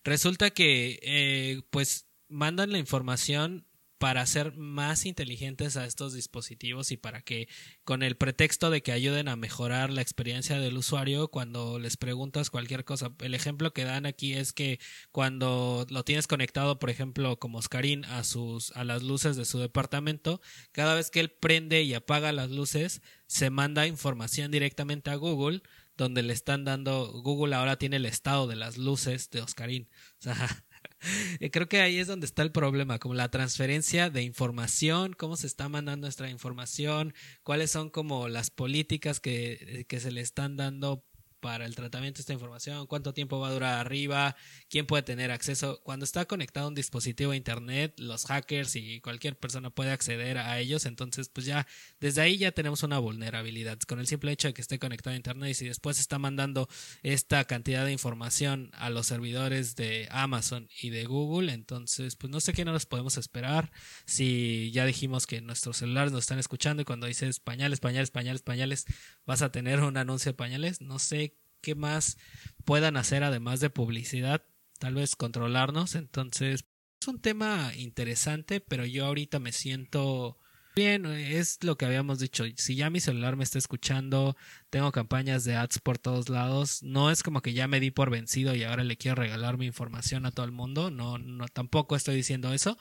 resulta 0.02 0.48
que, 0.48 0.98
eh, 1.02 1.60
pues, 1.68 2.08
mandan 2.28 2.72
la 2.72 2.78
información 2.78 3.67
para 3.98 4.24
ser 4.26 4.56
más 4.56 5.06
inteligentes 5.06 5.76
a 5.76 5.84
estos 5.84 6.12
dispositivos 6.14 6.92
y 6.92 6.96
para 6.96 7.22
que 7.22 7.48
con 7.84 8.02
el 8.02 8.16
pretexto 8.16 8.70
de 8.70 8.82
que 8.82 8.92
ayuden 8.92 9.28
a 9.28 9.36
mejorar 9.36 9.90
la 9.90 10.02
experiencia 10.02 10.58
del 10.60 10.76
usuario 10.76 11.28
cuando 11.28 11.78
les 11.78 11.96
preguntas 11.96 12.50
cualquier 12.50 12.84
cosa. 12.84 13.12
El 13.20 13.34
ejemplo 13.34 13.72
que 13.72 13.84
dan 13.84 14.06
aquí 14.06 14.34
es 14.34 14.52
que 14.52 14.78
cuando 15.10 15.86
lo 15.90 16.04
tienes 16.04 16.26
conectado, 16.26 16.78
por 16.78 16.90
ejemplo, 16.90 17.38
como 17.38 17.58
Oscarín 17.58 18.04
a 18.04 18.24
sus 18.24 18.70
a 18.72 18.84
las 18.84 19.02
luces 19.02 19.36
de 19.36 19.44
su 19.44 19.58
departamento, 19.58 20.40
cada 20.72 20.94
vez 20.94 21.10
que 21.10 21.20
él 21.20 21.30
prende 21.30 21.82
y 21.82 21.94
apaga 21.94 22.32
las 22.32 22.50
luces, 22.50 23.02
se 23.26 23.50
manda 23.50 23.86
información 23.86 24.50
directamente 24.50 25.10
a 25.10 25.16
Google 25.16 25.62
donde 25.98 26.22
le 26.22 26.32
están 26.32 26.64
dando 26.64 27.10
Google 27.22 27.56
ahora 27.56 27.76
tiene 27.76 27.96
el 27.96 28.06
estado 28.06 28.46
de 28.46 28.56
las 28.56 28.78
luces 28.78 29.28
de 29.30 29.42
Oscarín. 29.42 29.88
O 30.20 30.22
sea, 30.22 30.64
Creo 31.52 31.68
que 31.68 31.80
ahí 31.80 31.98
es 31.98 32.06
donde 32.06 32.26
está 32.26 32.42
el 32.42 32.52
problema, 32.52 32.98
como 32.98 33.14
la 33.14 33.30
transferencia 33.30 34.10
de 34.10 34.22
información, 34.22 35.14
cómo 35.14 35.36
se 35.36 35.46
está 35.46 35.68
mandando 35.68 36.06
nuestra 36.06 36.30
información, 36.30 37.14
cuáles 37.42 37.70
son 37.70 37.90
como 37.90 38.28
las 38.28 38.50
políticas 38.50 39.20
que, 39.20 39.86
que 39.88 40.00
se 40.00 40.10
le 40.10 40.20
están 40.20 40.56
dando 40.56 41.04
para 41.40 41.66
el 41.66 41.74
tratamiento 41.74 42.18
de 42.18 42.22
esta 42.22 42.32
información, 42.32 42.86
cuánto 42.86 43.14
tiempo 43.14 43.38
va 43.40 43.48
a 43.48 43.52
durar 43.52 43.78
arriba, 43.78 44.36
quién 44.68 44.86
puede 44.86 45.02
tener 45.02 45.30
acceso. 45.30 45.80
Cuando 45.82 46.04
está 46.04 46.24
conectado 46.24 46.68
un 46.68 46.74
dispositivo 46.74 47.32
a 47.32 47.36
internet, 47.36 47.94
los 47.98 48.26
hackers 48.26 48.76
y 48.76 49.00
cualquier 49.00 49.38
persona 49.38 49.70
puede 49.70 49.90
acceder 49.90 50.38
a 50.38 50.58
ellos, 50.58 50.86
entonces 50.86 51.28
pues 51.28 51.46
ya 51.46 51.66
desde 52.00 52.20
ahí 52.20 52.38
ya 52.38 52.52
tenemos 52.52 52.82
una 52.82 52.98
vulnerabilidad 52.98 53.78
con 53.80 54.00
el 54.00 54.06
simple 54.06 54.32
hecho 54.32 54.48
de 54.48 54.54
que 54.54 54.62
esté 54.62 54.78
conectado 54.78 55.14
a 55.14 55.16
internet 55.16 55.50
y 55.50 55.54
si 55.54 55.66
después 55.66 55.98
está 55.98 56.18
mandando 56.18 56.68
esta 57.02 57.44
cantidad 57.44 57.84
de 57.84 57.92
información 57.92 58.70
a 58.74 58.90
los 58.90 59.06
servidores 59.06 59.76
de 59.76 60.08
Amazon 60.10 60.68
y 60.80 60.90
de 60.90 61.04
Google, 61.04 61.52
entonces 61.52 62.16
pues 62.16 62.30
no 62.30 62.40
sé 62.40 62.52
qué 62.52 62.64
nos 62.64 62.86
podemos 62.86 63.16
esperar. 63.16 63.70
Si 64.04 64.70
ya 64.72 64.84
dijimos 64.84 65.26
que 65.26 65.40
nuestros 65.40 65.78
celulares 65.78 66.12
nos 66.12 66.22
están 66.22 66.38
escuchando 66.38 66.82
y 66.82 66.84
cuando 66.84 67.06
dices 67.06 67.40
pañales, 67.40 67.80
pañales, 67.80 68.10
pañales, 68.10 68.42
pañales, 68.42 68.84
vas 69.26 69.42
a 69.42 69.52
tener 69.52 69.80
un 69.80 69.96
anuncio 69.96 70.32
de 70.32 70.36
pañales, 70.36 70.80
no 70.80 70.98
sé 70.98 71.37
qué 71.60 71.74
más 71.74 72.18
puedan 72.64 72.96
hacer 72.96 73.24
además 73.24 73.60
de 73.60 73.70
publicidad, 73.70 74.42
tal 74.78 74.94
vez 74.94 75.16
controlarnos. 75.16 75.94
Entonces, 75.94 76.64
es 77.00 77.08
un 77.08 77.20
tema 77.20 77.72
interesante, 77.76 78.60
pero 78.60 78.84
yo 78.84 79.06
ahorita 79.06 79.38
me 79.38 79.52
siento 79.52 80.38
bien, 80.74 81.06
es 81.06 81.62
lo 81.62 81.76
que 81.76 81.86
habíamos 81.86 82.20
dicho. 82.20 82.44
Si 82.56 82.76
ya 82.76 82.90
mi 82.90 83.00
celular 83.00 83.36
me 83.36 83.44
está 83.44 83.58
escuchando, 83.58 84.36
tengo 84.70 84.92
campañas 84.92 85.44
de 85.44 85.56
ads 85.56 85.80
por 85.80 85.98
todos 85.98 86.28
lados, 86.28 86.82
no 86.82 87.10
es 87.10 87.22
como 87.22 87.42
que 87.42 87.52
ya 87.52 87.66
me 87.68 87.80
di 87.80 87.90
por 87.90 88.10
vencido 88.10 88.54
y 88.54 88.62
ahora 88.62 88.84
le 88.84 88.96
quiero 88.96 89.16
regalar 89.16 89.58
mi 89.58 89.66
información 89.66 90.24
a 90.24 90.30
todo 90.30 90.46
el 90.46 90.52
mundo, 90.52 90.90
no, 90.90 91.18
no 91.18 91.48
tampoco 91.48 91.96
estoy 91.96 92.16
diciendo 92.16 92.52
eso. 92.52 92.78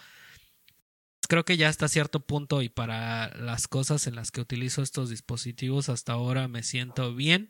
Creo 1.28 1.44
que 1.44 1.58
ya 1.58 1.70
hasta 1.70 1.88
cierto 1.88 2.20
punto 2.22 2.62
y 2.62 2.70
para 2.70 3.36
las 3.36 3.68
cosas 3.68 4.08
en 4.08 4.16
las 4.16 4.32
que 4.32 4.42
utilizo 4.42 4.82
estos 4.82 5.10
dispositivos 5.10 5.90
hasta 5.90 6.14
ahora 6.14 6.48
me 6.48 6.64
siento 6.64 7.14
bien 7.16 7.50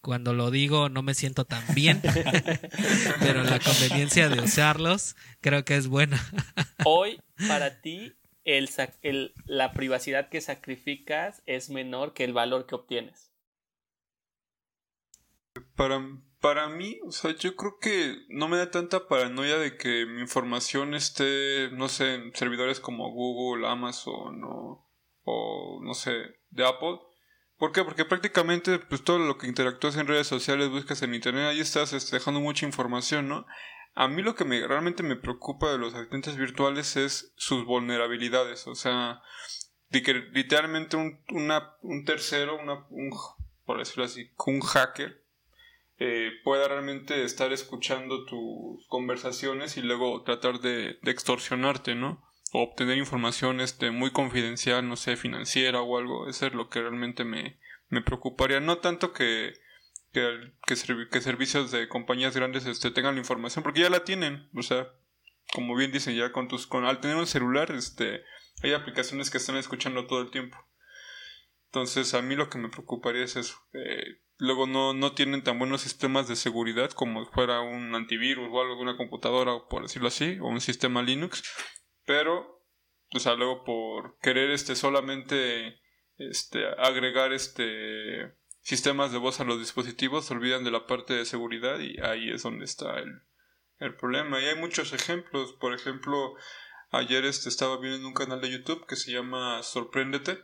cuando 0.00 0.32
lo 0.32 0.50
digo 0.50 0.88
no 0.88 1.02
me 1.02 1.14
siento 1.14 1.44
tan 1.44 1.62
bien, 1.74 2.00
pero 3.20 3.42
la 3.42 3.58
conveniencia 3.58 4.28
de 4.28 4.40
usarlos 4.40 5.16
creo 5.40 5.64
que 5.64 5.76
es 5.76 5.88
buena. 5.88 6.20
Hoy, 6.84 7.20
para 7.48 7.80
ti, 7.80 8.14
el, 8.44 8.70
el, 9.02 9.34
la 9.44 9.72
privacidad 9.72 10.28
que 10.28 10.40
sacrificas 10.40 11.42
es 11.46 11.70
menor 11.70 12.14
que 12.14 12.24
el 12.24 12.32
valor 12.32 12.66
que 12.66 12.76
obtienes. 12.76 13.32
Para, 15.74 16.00
para 16.40 16.68
mí, 16.68 16.98
o 17.04 17.10
sea, 17.10 17.34
yo 17.34 17.56
creo 17.56 17.78
que 17.80 18.16
no 18.28 18.48
me 18.48 18.58
da 18.58 18.70
tanta 18.70 19.08
paranoia 19.08 19.58
de 19.58 19.76
que 19.76 20.06
mi 20.06 20.20
información 20.20 20.94
esté, 20.94 21.70
no 21.72 21.88
sé, 21.88 22.14
en 22.14 22.34
servidores 22.34 22.78
como 22.78 23.10
Google, 23.10 23.66
Amazon 23.66 24.44
o, 24.44 24.88
o 25.24 25.80
no 25.82 25.94
sé, 25.94 26.12
de 26.50 26.66
Apple 26.66 27.00
¿Por 27.58 27.72
qué? 27.72 27.84
Porque 27.84 28.04
prácticamente 28.04 28.78
pues 28.78 29.02
todo 29.02 29.18
lo 29.18 29.38
que 29.38 29.46
interactúas 29.46 29.96
en 29.96 30.06
redes 30.06 30.26
sociales, 30.26 30.68
buscas 30.68 31.02
en 31.02 31.14
internet, 31.14 31.46
ahí 31.46 31.60
estás 31.60 31.92
este, 31.92 32.16
dejando 32.16 32.40
mucha 32.40 32.66
información, 32.66 33.28
¿no? 33.28 33.46
A 33.94 34.08
mí 34.08 34.20
lo 34.20 34.34
que 34.34 34.44
me, 34.44 34.66
realmente 34.66 35.02
me 35.02 35.16
preocupa 35.16 35.72
de 35.72 35.78
los 35.78 35.94
asistentes 35.94 36.36
virtuales 36.36 36.96
es 36.96 37.32
sus 37.36 37.64
vulnerabilidades, 37.64 38.66
o 38.66 38.74
sea, 38.74 39.22
de 39.88 40.02
que 40.02 40.12
literalmente 40.32 40.98
un, 40.98 42.04
tercero, 42.04 42.60
una, 42.60 42.84
un, 42.90 43.10
por 43.64 43.78
decirlo 43.78 44.04
así, 44.04 44.30
un 44.46 44.60
hacker 44.60 45.24
eh, 45.98 46.30
pueda 46.44 46.68
realmente 46.68 47.24
estar 47.24 47.54
escuchando 47.54 48.26
tus 48.26 48.86
conversaciones 48.88 49.78
y 49.78 49.80
luego 49.80 50.22
tratar 50.24 50.60
de 50.60 50.98
extorsionarte, 51.04 51.94
¿no? 51.94 52.25
Obtener 52.62 52.98
información 52.98 53.60
este, 53.60 53.90
muy 53.90 54.10
confidencial, 54.10 54.88
no 54.88 54.96
sé, 54.96 55.16
financiera 55.16 55.80
o 55.80 55.98
algo. 55.98 56.28
Eso 56.28 56.46
es 56.46 56.54
lo 56.54 56.68
que 56.68 56.80
realmente 56.80 57.24
me, 57.24 57.58
me 57.88 58.02
preocuparía. 58.02 58.60
No 58.60 58.78
tanto 58.78 59.12
que, 59.12 59.54
que, 60.12 60.52
que, 60.66 61.20
servicios 61.20 61.70
de 61.70 61.88
compañías 61.88 62.36
grandes 62.36 62.66
este, 62.66 62.90
tengan 62.90 63.14
la 63.14 63.20
información, 63.20 63.62
porque 63.62 63.80
ya 63.80 63.90
la 63.90 64.04
tienen. 64.04 64.48
O 64.54 64.62
sea, 64.62 64.88
como 65.52 65.76
bien 65.76 65.92
dicen, 65.92 66.16
ya 66.16 66.32
con 66.32 66.48
tus, 66.48 66.66
con, 66.66 66.84
al 66.84 67.00
tener 67.00 67.16
un 67.16 67.26
celular, 67.26 67.70
este, 67.70 68.22
hay 68.62 68.72
aplicaciones 68.72 69.30
que 69.30 69.38
están 69.38 69.56
escuchando 69.56 70.06
todo 70.06 70.22
el 70.22 70.30
tiempo. 70.30 70.56
Entonces, 71.66 72.14
a 72.14 72.22
mí 72.22 72.36
lo 72.36 72.48
que 72.48 72.58
me 72.58 72.68
preocuparía 72.68 73.24
es 73.24 73.36
eso. 73.36 73.56
luego 74.38 74.66
no, 74.66 74.94
no 74.94 75.12
tienen 75.12 75.42
tan 75.42 75.58
buenos 75.58 75.82
sistemas 75.82 76.28
de 76.28 76.36
seguridad 76.36 76.90
como 76.90 77.26
fuera 77.26 77.60
un 77.60 77.94
antivirus 77.94 78.48
o 78.50 78.60
algo 78.60 78.76
de 78.76 78.82
una 78.82 78.96
computadora, 78.96 79.52
por 79.68 79.82
decirlo 79.82 80.08
así, 80.08 80.38
o 80.40 80.46
un 80.46 80.60
sistema 80.60 81.02
Linux 81.02 81.42
pero, 82.06 82.64
o 83.14 83.18
sea, 83.18 83.34
luego 83.34 83.64
por 83.64 84.18
querer 84.20 84.50
este 84.50 84.76
solamente 84.76 85.80
este 86.18 86.66
agregar 86.78 87.32
este 87.32 88.34
sistemas 88.66 89.12
de 89.12 89.18
voz 89.18 89.38
a 89.38 89.44
los 89.44 89.60
dispositivos, 89.60 90.24
se 90.24 90.34
olvidan 90.34 90.64
de 90.64 90.72
la 90.72 90.86
parte 90.86 91.14
de 91.14 91.24
seguridad 91.24 91.78
y 91.78 92.00
ahí 92.00 92.30
es 92.30 92.42
donde 92.42 92.64
está 92.64 92.98
el, 92.98 93.22
el 93.78 93.94
problema. 93.94 94.40
Y 94.40 94.46
hay 94.46 94.56
muchos 94.56 94.92
ejemplos. 94.92 95.52
Por 95.52 95.72
ejemplo, 95.72 96.34
ayer 96.90 97.24
este, 97.24 97.48
estaba 97.48 97.78
viendo 97.78 98.08
un 98.08 98.14
canal 98.14 98.40
de 98.40 98.50
YouTube 98.50 98.84
que 98.86 98.96
se 98.96 99.12
llama 99.12 99.62
Sorpréndete. 99.62 100.40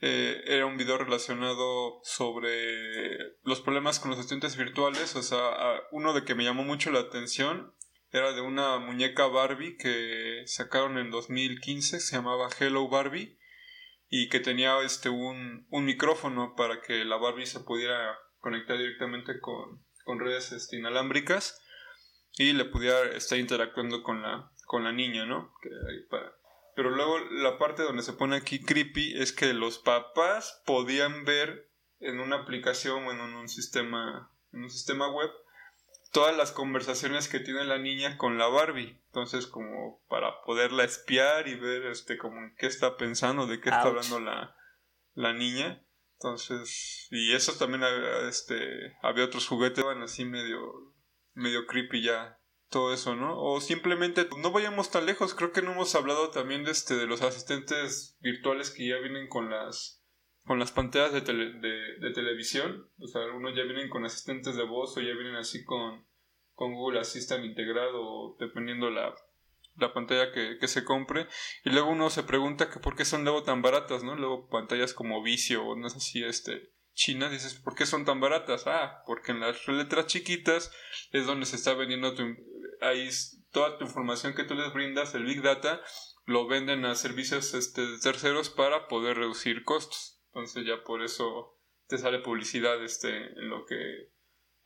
Eh, 0.00 0.42
era 0.46 0.66
un 0.66 0.76
video 0.76 0.98
relacionado 0.98 2.00
sobre 2.02 3.16
los 3.42 3.62
problemas 3.62 3.98
con 3.98 4.10
los 4.10 4.18
asistentes 4.18 4.58
virtuales. 4.58 5.16
O 5.16 5.22
sea, 5.22 5.80
uno 5.90 6.12
de 6.12 6.24
que 6.24 6.34
me 6.34 6.44
llamó 6.44 6.64
mucho 6.64 6.90
la 6.90 7.00
atención 7.00 7.74
era 8.14 8.32
de 8.32 8.42
una 8.42 8.78
muñeca 8.78 9.26
Barbie 9.26 9.76
que 9.76 10.44
sacaron 10.46 10.98
en 10.98 11.10
2015, 11.10 11.98
se 11.98 12.14
llamaba 12.14 12.48
Hello 12.60 12.88
Barbie 12.88 13.36
y 14.08 14.28
que 14.28 14.38
tenía 14.38 14.80
este 14.82 15.08
un, 15.08 15.66
un 15.68 15.84
micrófono 15.84 16.54
para 16.54 16.80
que 16.80 17.04
la 17.04 17.16
Barbie 17.16 17.46
se 17.46 17.58
pudiera 17.58 18.16
conectar 18.38 18.78
directamente 18.78 19.40
con, 19.40 19.84
con 20.04 20.20
redes 20.20 20.52
este, 20.52 20.76
inalámbricas 20.76 21.60
y 22.34 22.52
le 22.52 22.66
pudiera 22.66 23.02
estar 23.16 23.36
interactuando 23.36 24.04
con 24.04 24.22
la, 24.22 24.48
con 24.66 24.84
la 24.84 24.92
niña, 24.92 25.26
¿no? 25.26 25.52
Pero 26.76 26.90
luego 26.90 27.18
la 27.18 27.58
parte 27.58 27.82
donde 27.82 28.04
se 28.04 28.12
pone 28.12 28.36
aquí 28.36 28.62
creepy 28.62 29.20
es 29.20 29.32
que 29.32 29.52
los 29.54 29.80
papás 29.80 30.62
podían 30.64 31.24
ver 31.24 31.68
en 31.98 32.20
una 32.20 32.36
aplicación 32.36 33.08
o 33.08 33.10
en 33.10 33.20
un 33.20 33.48
sistema, 33.48 34.30
en 34.52 34.62
un 34.62 34.70
sistema 34.70 35.10
web 35.10 35.30
todas 36.14 36.36
las 36.36 36.52
conversaciones 36.52 37.28
que 37.28 37.40
tiene 37.40 37.64
la 37.64 37.78
niña 37.78 38.16
con 38.16 38.38
la 38.38 38.46
Barbie. 38.46 39.02
Entonces, 39.06 39.48
como 39.48 40.00
para 40.08 40.42
poderla 40.42 40.84
espiar 40.84 41.48
y 41.48 41.56
ver 41.56 41.86
este 41.86 42.16
como 42.16 42.38
qué 42.56 42.66
está 42.66 42.96
pensando, 42.96 43.48
de 43.48 43.60
qué 43.60 43.68
está 43.68 43.82
hablando 43.82 44.20
la, 44.20 44.56
la 45.14 45.32
niña. 45.32 45.84
Entonces, 46.12 47.08
y 47.10 47.34
eso 47.34 47.54
también 47.54 47.82
este 48.28 48.96
había 49.02 49.24
otros 49.24 49.48
juguetes 49.48 49.84
van 49.84 50.02
así 50.02 50.24
medio 50.24 50.94
medio 51.34 51.66
creepy 51.66 52.04
ya 52.04 52.38
todo 52.68 52.94
eso, 52.94 53.16
¿no? 53.16 53.36
O 53.36 53.60
simplemente 53.60 54.28
no 54.38 54.52
vayamos 54.52 54.92
tan 54.92 55.06
lejos, 55.06 55.34
creo 55.34 55.52
que 55.52 55.62
no 55.62 55.72
hemos 55.72 55.96
hablado 55.96 56.30
también 56.30 56.64
de 56.64 56.70
este 56.70 56.94
de 56.94 57.06
los 57.06 57.22
asistentes 57.22 58.16
virtuales 58.20 58.70
que 58.70 58.86
ya 58.86 58.98
vienen 58.98 59.28
con 59.28 59.50
las 59.50 60.03
con 60.44 60.58
las 60.58 60.72
pantallas 60.72 61.12
de, 61.12 61.20
de, 61.20 62.10
televisión, 62.12 62.88
o 62.98 63.06
sea, 63.06 63.22
algunos 63.22 63.56
ya 63.56 63.62
vienen 63.62 63.88
con 63.88 64.04
asistentes 64.04 64.56
de 64.56 64.64
voz 64.64 64.96
o 64.96 65.00
ya 65.00 65.14
vienen 65.14 65.36
así 65.36 65.64
con, 65.64 66.04
con 66.54 66.74
Google 66.74 67.00
Assistant 67.00 67.44
integrado, 67.44 68.36
dependiendo 68.38 68.90
la, 68.90 69.14
la 69.76 69.94
pantalla 69.94 70.32
que, 70.32 70.58
que, 70.58 70.68
se 70.68 70.84
compre. 70.84 71.28
Y 71.64 71.70
luego 71.70 71.90
uno 71.90 72.10
se 72.10 72.24
pregunta 72.24 72.70
que 72.70 72.78
por 72.78 72.94
qué 72.94 73.04
son 73.04 73.24
luego 73.24 73.42
tan 73.42 73.62
baratas, 73.62 74.04
¿no? 74.04 74.16
Luego 74.16 74.48
pantallas 74.48 74.92
como 74.92 75.22
Vicio 75.22 75.64
o 75.64 75.76
no 75.76 75.88
sé 75.88 76.00
si 76.00 76.22
este, 76.22 76.74
China, 76.94 77.28
dices, 77.28 77.54
¿por 77.54 77.74
qué 77.74 77.86
son 77.86 78.04
tan 78.04 78.20
baratas? 78.20 78.66
Ah, 78.66 79.02
porque 79.06 79.32
en 79.32 79.40
las 79.40 79.66
letras 79.66 80.06
chiquitas 80.06 80.72
es 81.12 81.26
donde 81.26 81.46
se 81.46 81.56
está 81.56 81.74
vendiendo 81.74 82.14
tu, 82.14 82.22
ahí 82.80 83.08
toda 83.50 83.78
tu 83.78 83.84
información 83.84 84.34
que 84.34 84.44
tú 84.44 84.54
les 84.54 84.72
brindas, 84.72 85.14
el 85.14 85.24
Big 85.24 85.42
Data, 85.42 85.80
lo 86.26 86.46
venden 86.46 86.84
a 86.84 86.94
servicios 86.94 87.54
este, 87.54 87.82
terceros 88.02 88.48
para 88.48 88.88
poder 88.88 89.16
reducir 89.18 89.64
costos. 89.64 90.13
Entonces 90.34 90.66
ya 90.66 90.82
por 90.82 91.02
eso 91.02 91.56
te 91.86 91.96
sale 91.96 92.18
publicidad 92.18 92.82
este, 92.82 93.08
en 93.16 93.48
lo 93.48 93.64
que 93.66 94.10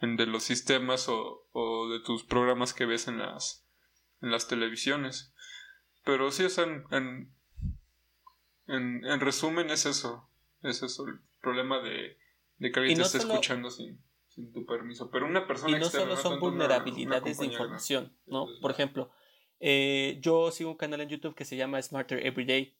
en 0.00 0.16
de 0.16 0.26
los 0.26 0.44
sistemas 0.44 1.08
o, 1.08 1.46
o 1.52 1.90
de 1.90 2.00
tus 2.00 2.24
programas 2.24 2.72
que 2.72 2.86
ves 2.86 3.06
en 3.06 3.18
las 3.18 3.68
en 4.22 4.30
las 4.30 4.48
televisiones. 4.48 5.34
Pero 6.04 6.30
sí, 6.30 6.44
o 6.44 6.62
en, 6.62 6.84
en, 8.66 9.04
en, 9.04 9.20
resumen 9.20 9.68
es 9.70 9.84
eso. 9.84 10.30
Es 10.62 10.82
eso 10.82 11.06
el 11.06 11.20
problema 11.40 11.80
de, 11.80 12.16
de 12.56 12.72
que 12.72 12.80
alguien 12.80 12.98
te 12.98 13.04
esté 13.04 13.18
escuchando 13.18 13.70
sin, 13.70 14.02
sin, 14.28 14.50
tu 14.50 14.64
permiso. 14.64 15.10
Pero 15.10 15.26
una 15.26 15.46
persona 15.46 15.76
Y 15.76 15.80
no 15.80 15.86
solo 15.86 16.16
son 16.16 16.40
vulnerabilidades 16.40 17.38
de 17.38 17.46
información, 17.46 18.16
¿no? 18.26 18.46
Por 18.62 18.70
ejemplo, 18.70 19.10
eh, 19.60 20.18
yo 20.22 20.50
sigo 20.50 20.70
un 20.70 20.76
canal 20.76 21.02
en 21.02 21.10
YouTube 21.10 21.34
que 21.34 21.44
se 21.44 21.56
llama 21.56 21.82
Smarter 21.82 22.24
Everyday 22.26 22.74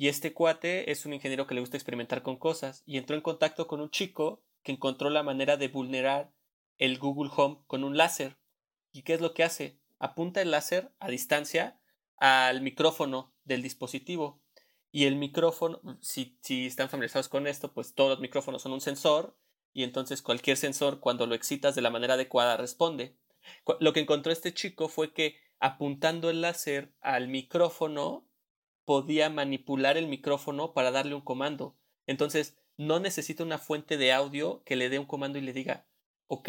y 0.00 0.06
este 0.06 0.32
cuate 0.32 0.92
es 0.92 1.04
un 1.04 1.12
ingeniero 1.12 1.48
que 1.48 1.54
le 1.54 1.60
gusta 1.60 1.76
experimentar 1.76 2.22
con 2.22 2.36
cosas 2.36 2.84
y 2.86 2.98
entró 2.98 3.16
en 3.16 3.20
contacto 3.20 3.66
con 3.66 3.80
un 3.80 3.90
chico 3.90 4.44
que 4.62 4.70
encontró 4.70 5.10
la 5.10 5.24
manera 5.24 5.56
de 5.56 5.66
vulnerar 5.66 6.32
el 6.78 6.98
Google 6.98 7.32
Home 7.36 7.64
con 7.66 7.82
un 7.82 7.96
láser. 7.96 8.38
¿Y 8.92 9.02
qué 9.02 9.14
es 9.14 9.20
lo 9.20 9.34
que 9.34 9.42
hace? 9.42 9.80
Apunta 9.98 10.40
el 10.40 10.52
láser 10.52 10.92
a 11.00 11.08
distancia 11.08 11.80
al 12.16 12.62
micrófono 12.62 13.34
del 13.42 13.60
dispositivo. 13.60 14.40
Y 14.92 15.06
el 15.06 15.16
micrófono, 15.16 15.80
si, 16.00 16.38
si 16.42 16.66
están 16.66 16.88
familiarizados 16.88 17.28
con 17.28 17.48
esto, 17.48 17.74
pues 17.74 17.94
todos 17.94 18.10
los 18.10 18.20
micrófonos 18.20 18.62
son 18.62 18.72
un 18.72 18.80
sensor 18.80 19.36
y 19.72 19.82
entonces 19.82 20.22
cualquier 20.22 20.56
sensor 20.56 21.00
cuando 21.00 21.26
lo 21.26 21.34
excitas 21.34 21.74
de 21.74 21.82
la 21.82 21.90
manera 21.90 22.14
adecuada 22.14 22.56
responde. 22.56 23.18
Lo 23.80 23.92
que 23.92 24.00
encontró 24.00 24.30
este 24.30 24.54
chico 24.54 24.88
fue 24.88 25.12
que 25.12 25.36
apuntando 25.58 26.30
el 26.30 26.40
láser 26.40 26.94
al 27.00 27.26
micrófono 27.26 28.27
podía 28.88 29.28
manipular 29.28 29.98
el 29.98 30.06
micrófono 30.06 30.72
para 30.72 30.90
darle 30.90 31.14
un 31.14 31.20
comando. 31.20 31.76
Entonces, 32.06 32.56
no 32.78 33.00
necesita 33.00 33.44
una 33.44 33.58
fuente 33.58 33.98
de 33.98 34.14
audio 34.14 34.62
que 34.64 34.76
le 34.76 34.88
dé 34.88 34.98
un 34.98 35.04
comando 35.04 35.36
y 35.36 35.42
le 35.42 35.52
diga, 35.52 35.86
ok, 36.26 36.48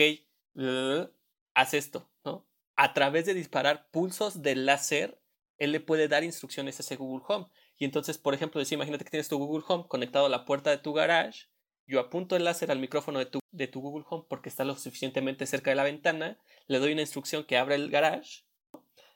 haz 1.53 1.73
esto, 1.73 2.09
¿no? 2.23 2.47
A 2.77 2.93
través 2.93 3.25
de 3.25 3.33
disparar 3.33 3.89
pulsos 3.91 4.41
de 4.41 4.55
láser, 4.55 5.19
él 5.57 5.73
le 5.73 5.81
puede 5.81 6.07
dar 6.07 6.23
instrucciones 6.23 6.79
a 6.79 6.81
ese 6.81 6.95
Google 6.95 7.25
Home. 7.27 7.47
Y 7.77 7.83
entonces, 7.83 8.17
por 8.17 8.33
ejemplo, 8.33 8.59
decir, 8.59 8.77
imagínate 8.77 9.03
que 9.03 9.11
tienes 9.11 9.27
tu 9.27 9.37
Google 9.37 9.65
Home 9.67 9.89
conectado 9.89 10.27
a 10.27 10.29
la 10.29 10.45
puerta 10.45 10.69
de 10.69 10.77
tu 10.77 10.93
garage, 10.93 11.49
yo 11.87 11.99
apunto 11.99 12.37
el 12.37 12.45
láser 12.45 12.71
al 12.71 12.79
micrófono 12.79 13.19
de 13.19 13.25
tu, 13.25 13.39
de 13.51 13.67
tu 13.67 13.81
Google 13.81 14.05
Home 14.09 14.27
porque 14.29 14.47
está 14.47 14.63
lo 14.63 14.77
suficientemente 14.77 15.45
cerca 15.45 15.71
de 15.71 15.75
la 15.75 15.83
ventana, 15.83 16.39
le 16.67 16.79
doy 16.79 16.93
una 16.93 17.01
instrucción 17.01 17.43
que 17.43 17.57
abra 17.57 17.75
el 17.75 17.89
garage, 17.89 18.45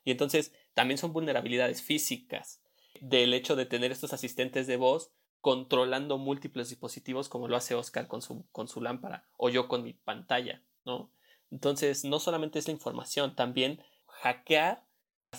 y 0.03 0.11
entonces 0.11 0.51
también 0.73 0.97
son 0.97 1.13
vulnerabilidades 1.13 1.81
físicas 1.81 2.62
del 3.01 3.33
hecho 3.33 3.55
de 3.55 3.65
tener 3.65 3.91
estos 3.91 4.13
asistentes 4.13 4.67
de 4.67 4.77
voz 4.77 5.11
controlando 5.41 6.17
múltiples 6.17 6.69
dispositivos 6.69 7.27
como 7.27 7.47
lo 7.47 7.57
hace 7.57 7.75
Oscar 7.75 8.07
con 8.07 8.21
su, 8.21 8.45
con 8.51 8.67
su 8.67 8.81
lámpara 8.81 9.27
o 9.37 9.49
yo 9.49 9.67
con 9.67 9.83
mi 9.83 9.93
pantalla, 9.93 10.63
¿no? 10.85 11.11
Entonces, 11.51 12.05
no 12.05 12.19
solamente 12.19 12.59
es 12.59 12.67
la 12.67 12.73
información, 12.73 13.35
también 13.35 13.83
hackear 14.07 14.85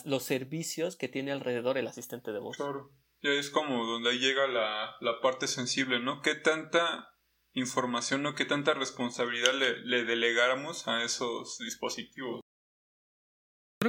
los 0.05 0.23
servicios 0.23 0.97
que 0.97 1.09
tiene 1.09 1.33
alrededor 1.33 1.79
el 1.79 1.87
asistente 1.87 2.33
de 2.33 2.39
voz. 2.39 2.57
Claro. 2.57 2.91
Ya 3.23 3.31
es 3.31 3.49
como 3.49 3.87
donde 3.87 4.19
llega 4.19 4.47
la, 4.47 4.97
la 5.01 5.21
parte 5.23 5.47
sensible, 5.47 5.99
¿no? 5.99 6.21
¿Qué 6.21 6.35
tanta 6.35 7.15
información 7.55 8.27
o 8.27 8.35
qué 8.35 8.45
tanta 8.45 8.75
responsabilidad 8.75 9.55
le, 9.55 9.81
le 9.81 10.05
delegáramos 10.05 10.87
a 10.87 11.03
esos 11.03 11.59
dispositivos? 11.59 12.44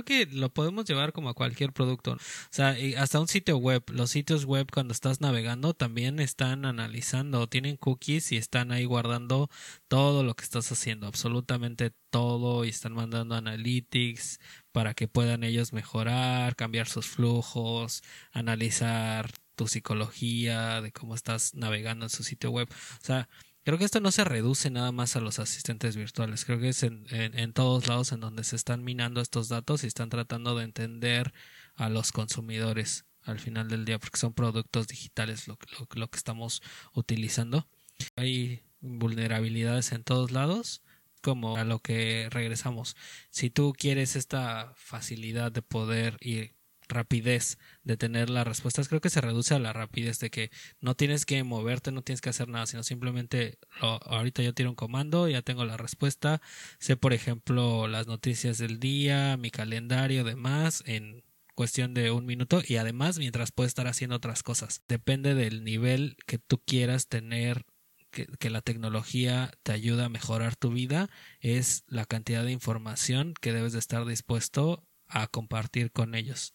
Creo 0.03 0.27
que 0.27 0.35
lo 0.35 0.53
podemos 0.53 0.85
llevar 0.85 1.13
como 1.13 1.29
a 1.29 1.33
cualquier 1.33 1.71
producto. 1.71 2.13
O 2.13 2.17
sea, 2.49 2.75
hasta 2.97 3.19
un 3.19 3.27
sitio 3.27 3.57
web. 3.57 3.83
Los 3.91 4.11
sitios 4.11 4.45
web 4.45 4.67
cuando 4.71 4.93
estás 4.93 5.21
navegando 5.21 5.73
también 5.73 6.19
están 6.19 6.65
analizando, 6.65 7.47
tienen 7.47 7.77
cookies 7.77 8.31
y 8.31 8.37
están 8.37 8.71
ahí 8.71 8.85
guardando 8.85 9.49
todo 9.87 10.23
lo 10.23 10.35
que 10.35 10.43
estás 10.43 10.71
haciendo, 10.71 11.07
absolutamente 11.07 11.93
todo 12.09 12.65
y 12.65 12.69
están 12.69 12.93
mandando 12.93 13.35
analytics 13.35 14.39
para 14.71 14.93
que 14.93 15.07
puedan 15.07 15.43
ellos 15.43 15.73
mejorar, 15.73 16.55
cambiar 16.55 16.87
sus 16.87 17.07
flujos, 17.07 18.03
analizar 18.31 19.31
tu 19.55 19.67
psicología 19.67 20.81
de 20.81 20.91
cómo 20.91 21.15
estás 21.15 21.53
navegando 21.55 22.05
en 22.05 22.09
su 22.09 22.23
sitio 22.23 22.51
web. 22.51 22.67
O 22.71 23.05
sea, 23.05 23.29
Creo 23.65 23.79
que 23.79 23.85
esto 23.85 23.99
no 23.99 24.11
se 24.11 24.23
reduce 24.23 24.69
nada 24.69 24.91
más 24.91 25.15
a 25.15 25.21
los 25.21 25.39
asistentes 25.39 25.95
virtuales, 25.95 26.45
creo 26.45 26.59
que 26.59 26.69
es 26.69 26.83
en, 26.83 27.51
todos 27.51 27.87
lados 27.87 28.11
en 28.11 28.19
donde 28.19 28.43
se 28.43 28.55
están 28.55 28.83
minando 28.83 29.21
estos 29.21 29.49
datos 29.49 29.83
y 29.83 29.87
están 29.87 30.09
tratando 30.09 30.55
de 30.55 30.65
entender 30.65 31.33
a 31.73 31.89
los 31.89 32.11
consumidores 32.11 33.05
al 33.23 33.39
final 33.39 33.67
del 33.67 33.83
día, 33.83 33.97
porque 33.97 34.19
son 34.19 34.33
productos 34.33 34.87
digitales 34.87 35.47
lo, 35.47 35.57
lo, 35.79 35.87
lo 35.95 36.07
que 36.11 36.17
estamos 36.17 36.61
utilizando. 36.93 37.67
Hay 38.15 38.61
vulnerabilidades 38.81 39.93
en 39.93 40.03
todos 40.03 40.29
lados, 40.29 40.83
como 41.23 41.57
a 41.57 41.63
lo 41.63 41.79
que 41.79 42.27
regresamos. 42.29 42.95
Si 43.31 43.49
tú 43.49 43.73
quieres 43.75 44.15
esta 44.15 44.73
facilidad 44.75 45.51
de 45.51 45.63
poder 45.63 46.17
ir 46.21 46.54
rapidez 46.87 47.57
de 47.83 47.97
tener 47.97 48.29
las 48.29 48.47
respuestas. 48.47 48.87
Creo 48.87 49.01
que 49.01 49.09
se 49.09 49.21
reduce 49.21 49.55
a 49.55 49.59
la 49.59 49.73
rapidez 49.73 50.19
de 50.19 50.29
que 50.29 50.51
no 50.79 50.95
tienes 50.95 51.25
que 51.25 51.43
moverte 51.43 51.91
no 51.91 52.01
tienes 52.01 52.21
que 52.21 52.29
hacer 52.29 52.47
nada 52.47 52.65
sino 52.65 52.83
simplemente 52.83 53.57
ahorita 53.79 54.41
yo 54.41 54.53
tiro 54.53 54.69
un 54.69 54.75
comando 54.75 55.27
ya 55.27 55.41
tengo 55.41 55.65
la 55.65 55.77
respuesta. 55.77 56.41
Sé 56.79 56.97
por 56.97 57.13
ejemplo 57.13 57.87
las 57.87 58.07
noticias 58.07 58.57
del 58.57 58.79
día 58.79 59.37
mi 59.37 59.51
calendario 59.51 60.23
demás 60.23 60.83
en 60.85 61.23
cuestión 61.55 61.93
de 61.93 62.11
un 62.11 62.25
minuto 62.25 62.61
y 62.67 62.75
además 62.77 63.17
mientras 63.17 63.51
puedes 63.51 63.69
estar 63.69 63.87
haciendo 63.87 64.17
otras 64.17 64.43
cosas. 64.43 64.83
Depende 64.87 65.33
del 65.33 65.63
nivel 65.63 66.17
que 66.27 66.37
tú 66.37 66.61
quieras 66.63 67.07
tener 67.07 67.65
que, 68.11 68.27
que, 68.39 68.49
la 68.49 68.61
tecnología 68.61 69.51
te 69.63 69.71
ayuda 69.71 70.05
a 70.05 70.09
mejorar 70.09 70.55
tu 70.55 70.69
vida 70.71 71.09
es 71.39 71.83
la 71.87 72.05
cantidad 72.05 72.43
de 72.43 72.51
información 72.51 73.33
que 73.41 73.53
debes 73.53 73.73
de 73.73 73.79
estar 73.79 74.05
dispuesto 74.05 74.85
a 75.07 75.27
compartir 75.27 75.91
con 75.91 76.15
ellos. 76.15 76.53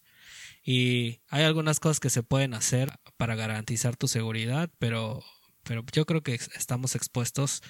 Y 0.63 1.21
hay 1.29 1.43
algunas 1.43 1.79
cosas 1.79 1.99
que 1.99 2.09
se 2.09 2.23
pueden 2.23 2.53
hacer 2.53 2.99
para 3.17 3.35
garantizar 3.35 3.97
tu 3.97 4.07
seguridad, 4.07 4.69
pero, 4.77 5.23
pero 5.63 5.83
yo 5.91 6.05
creo 6.05 6.21
que 6.21 6.35
estamos 6.35 6.95
expuestos 6.95 7.61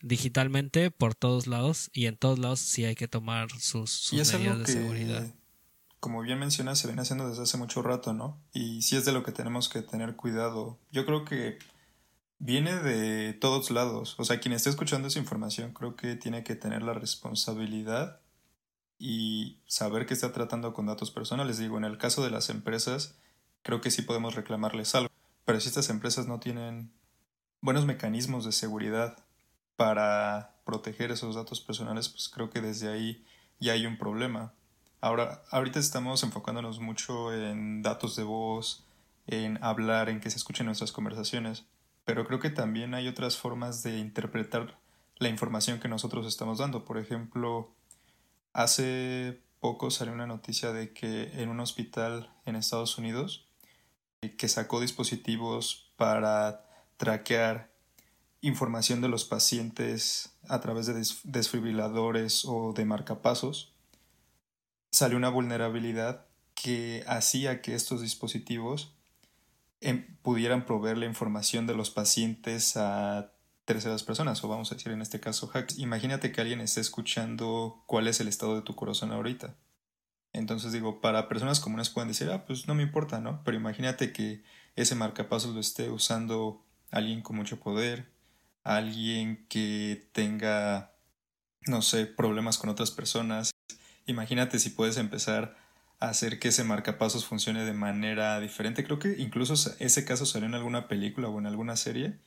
digitalmente 0.00 0.90
por 0.90 1.14
todos 1.14 1.46
lados 1.46 1.88
y 1.92 2.06
en 2.06 2.16
todos 2.16 2.38
lados 2.38 2.58
sí 2.58 2.84
hay 2.84 2.96
que 2.96 3.06
tomar 3.06 3.50
sus, 3.60 4.12
medidas 4.12 4.58
de 4.58 4.66
seguridad. 4.66 5.34
Como 6.00 6.20
bien 6.22 6.40
mencionas, 6.40 6.80
se 6.80 6.88
viene 6.88 7.02
haciendo 7.02 7.28
desde 7.28 7.44
hace 7.44 7.56
mucho 7.56 7.80
rato, 7.80 8.12
¿no? 8.12 8.40
Y 8.52 8.82
sí 8.82 8.96
es 8.96 9.04
de 9.04 9.12
lo 9.12 9.22
que 9.22 9.30
tenemos 9.30 9.68
que 9.68 9.82
tener 9.82 10.16
cuidado. 10.16 10.80
Yo 10.90 11.06
creo 11.06 11.24
que 11.24 11.58
viene 12.40 12.74
de 12.80 13.34
todos 13.34 13.70
lados. 13.70 14.16
O 14.18 14.24
sea, 14.24 14.40
quien 14.40 14.52
esté 14.52 14.68
escuchando 14.68 15.06
esa 15.06 15.20
información 15.20 15.72
creo 15.72 15.94
que 15.94 16.16
tiene 16.16 16.42
que 16.42 16.56
tener 16.56 16.82
la 16.82 16.92
responsabilidad 16.92 18.21
y 19.04 19.58
saber 19.66 20.06
que 20.06 20.14
está 20.14 20.32
tratando 20.32 20.72
con 20.72 20.86
datos 20.86 21.10
personales. 21.10 21.58
Digo, 21.58 21.76
en 21.76 21.84
el 21.84 21.98
caso 21.98 22.22
de 22.22 22.30
las 22.30 22.50
empresas, 22.50 23.18
creo 23.62 23.80
que 23.80 23.90
sí 23.90 24.02
podemos 24.02 24.36
reclamarles 24.36 24.94
algo. 24.94 25.10
Pero 25.44 25.58
si 25.58 25.66
estas 25.66 25.90
empresas 25.90 26.28
no 26.28 26.38
tienen 26.38 26.92
buenos 27.60 27.84
mecanismos 27.84 28.44
de 28.44 28.52
seguridad 28.52 29.18
para 29.74 30.54
proteger 30.64 31.10
esos 31.10 31.34
datos 31.34 31.60
personales, 31.60 32.10
pues 32.10 32.28
creo 32.28 32.50
que 32.50 32.60
desde 32.60 32.92
ahí 32.92 33.26
ya 33.58 33.72
hay 33.72 33.86
un 33.86 33.98
problema. 33.98 34.54
Ahora, 35.00 35.42
ahorita 35.50 35.80
estamos 35.80 36.22
enfocándonos 36.22 36.78
mucho 36.78 37.34
en 37.34 37.82
datos 37.82 38.14
de 38.14 38.22
voz, 38.22 38.84
en 39.26 39.58
hablar, 39.64 40.10
en 40.10 40.20
que 40.20 40.30
se 40.30 40.36
escuchen 40.36 40.66
nuestras 40.66 40.92
conversaciones, 40.92 41.64
pero 42.04 42.24
creo 42.24 42.38
que 42.38 42.50
también 42.50 42.94
hay 42.94 43.08
otras 43.08 43.36
formas 43.36 43.82
de 43.82 43.98
interpretar 43.98 44.78
la 45.16 45.28
información 45.28 45.80
que 45.80 45.88
nosotros 45.88 46.24
estamos 46.24 46.58
dando. 46.58 46.84
Por 46.84 46.98
ejemplo, 46.98 47.74
hace 48.52 49.40
poco 49.60 49.90
salió 49.90 50.12
una 50.12 50.26
noticia 50.26 50.72
de 50.72 50.92
que 50.92 51.42
en 51.42 51.48
un 51.48 51.60
hospital 51.60 52.30
en 52.46 52.56
Estados 52.56 52.98
Unidos 52.98 53.46
que 54.36 54.48
sacó 54.48 54.80
dispositivos 54.80 55.92
para 55.96 56.64
traquear 56.96 57.72
información 58.40 59.00
de 59.00 59.08
los 59.08 59.24
pacientes 59.24 60.36
a 60.48 60.60
través 60.60 60.86
de 60.86 60.94
desfibriladores 61.24 62.44
o 62.44 62.72
de 62.72 62.84
marcapasos, 62.84 63.72
salió 64.90 65.16
una 65.16 65.28
vulnerabilidad 65.28 66.26
que 66.54 67.04
hacía 67.06 67.62
que 67.62 67.74
estos 67.74 68.02
dispositivos 68.02 68.94
em, 69.80 70.16
pudieran 70.22 70.66
proveer 70.66 70.98
la 70.98 71.06
información 71.06 71.66
de 71.66 71.74
los 71.74 71.90
pacientes 71.90 72.76
a 72.76 73.32
terceras 73.72 74.02
personas, 74.02 74.42
o 74.44 74.48
vamos 74.48 74.70
a 74.70 74.74
decir 74.74 74.92
en 74.92 75.00
este 75.00 75.18
caso 75.18 75.50
hacks. 75.52 75.78
Imagínate 75.78 76.30
que 76.30 76.40
alguien 76.40 76.60
esté 76.60 76.80
escuchando 76.80 77.82
cuál 77.86 78.06
es 78.06 78.20
el 78.20 78.28
estado 78.28 78.54
de 78.54 78.62
tu 78.62 78.74
corazón 78.74 79.12
ahorita. 79.12 79.54
Entonces 80.34 80.72
digo, 80.72 81.00
para 81.00 81.28
personas 81.28 81.60
comunes 81.60 81.88
pueden 81.88 82.08
decir, 82.08 82.30
ah, 82.30 82.44
pues 82.46 82.68
no 82.68 82.74
me 82.74 82.82
importa, 82.82 83.20
¿no? 83.20 83.42
Pero 83.44 83.56
imagínate 83.56 84.12
que 84.12 84.42
ese 84.76 84.94
marcapasos 84.94 85.54
lo 85.54 85.60
esté 85.60 85.90
usando 85.90 86.62
alguien 86.90 87.22
con 87.22 87.36
mucho 87.36 87.60
poder, 87.60 88.10
alguien 88.62 89.46
que 89.48 90.08
tenga, 90.12 90.92
no 91.66 91.80
sé, 91.80 92.06
problemas 92.06 92.58
con 92.58 92.68
otras 92.68 92.90
personas. 92.90 93.52
Imagínate 94.06 94.58
si 94.58 94.70
puedes 94.70 94.98
empezar 94.98 95.56
a 95.98 96.08
hacer 96.10 96.38
que 96.38 96.48
ese 96.48 96.64
marcapasos 96.64 97.24
funcione 97.24 97.64
de 97.64 97.72
manera 97.72 98.38
diferente. 98.40 98.84
Creo 98.84 98.98
que 98.98 99.16
incluso 99.18 99.54
ese 99.78 100.04
caso 100.04 100.26
salió 100.26 100.46
en 100.46 100.54
alguna 100.54 100.88
película 100.88 101.28
o 101.28 101.38
en 101.38 101.46
alguna 101.46 101.76
serie. 101.76 102.18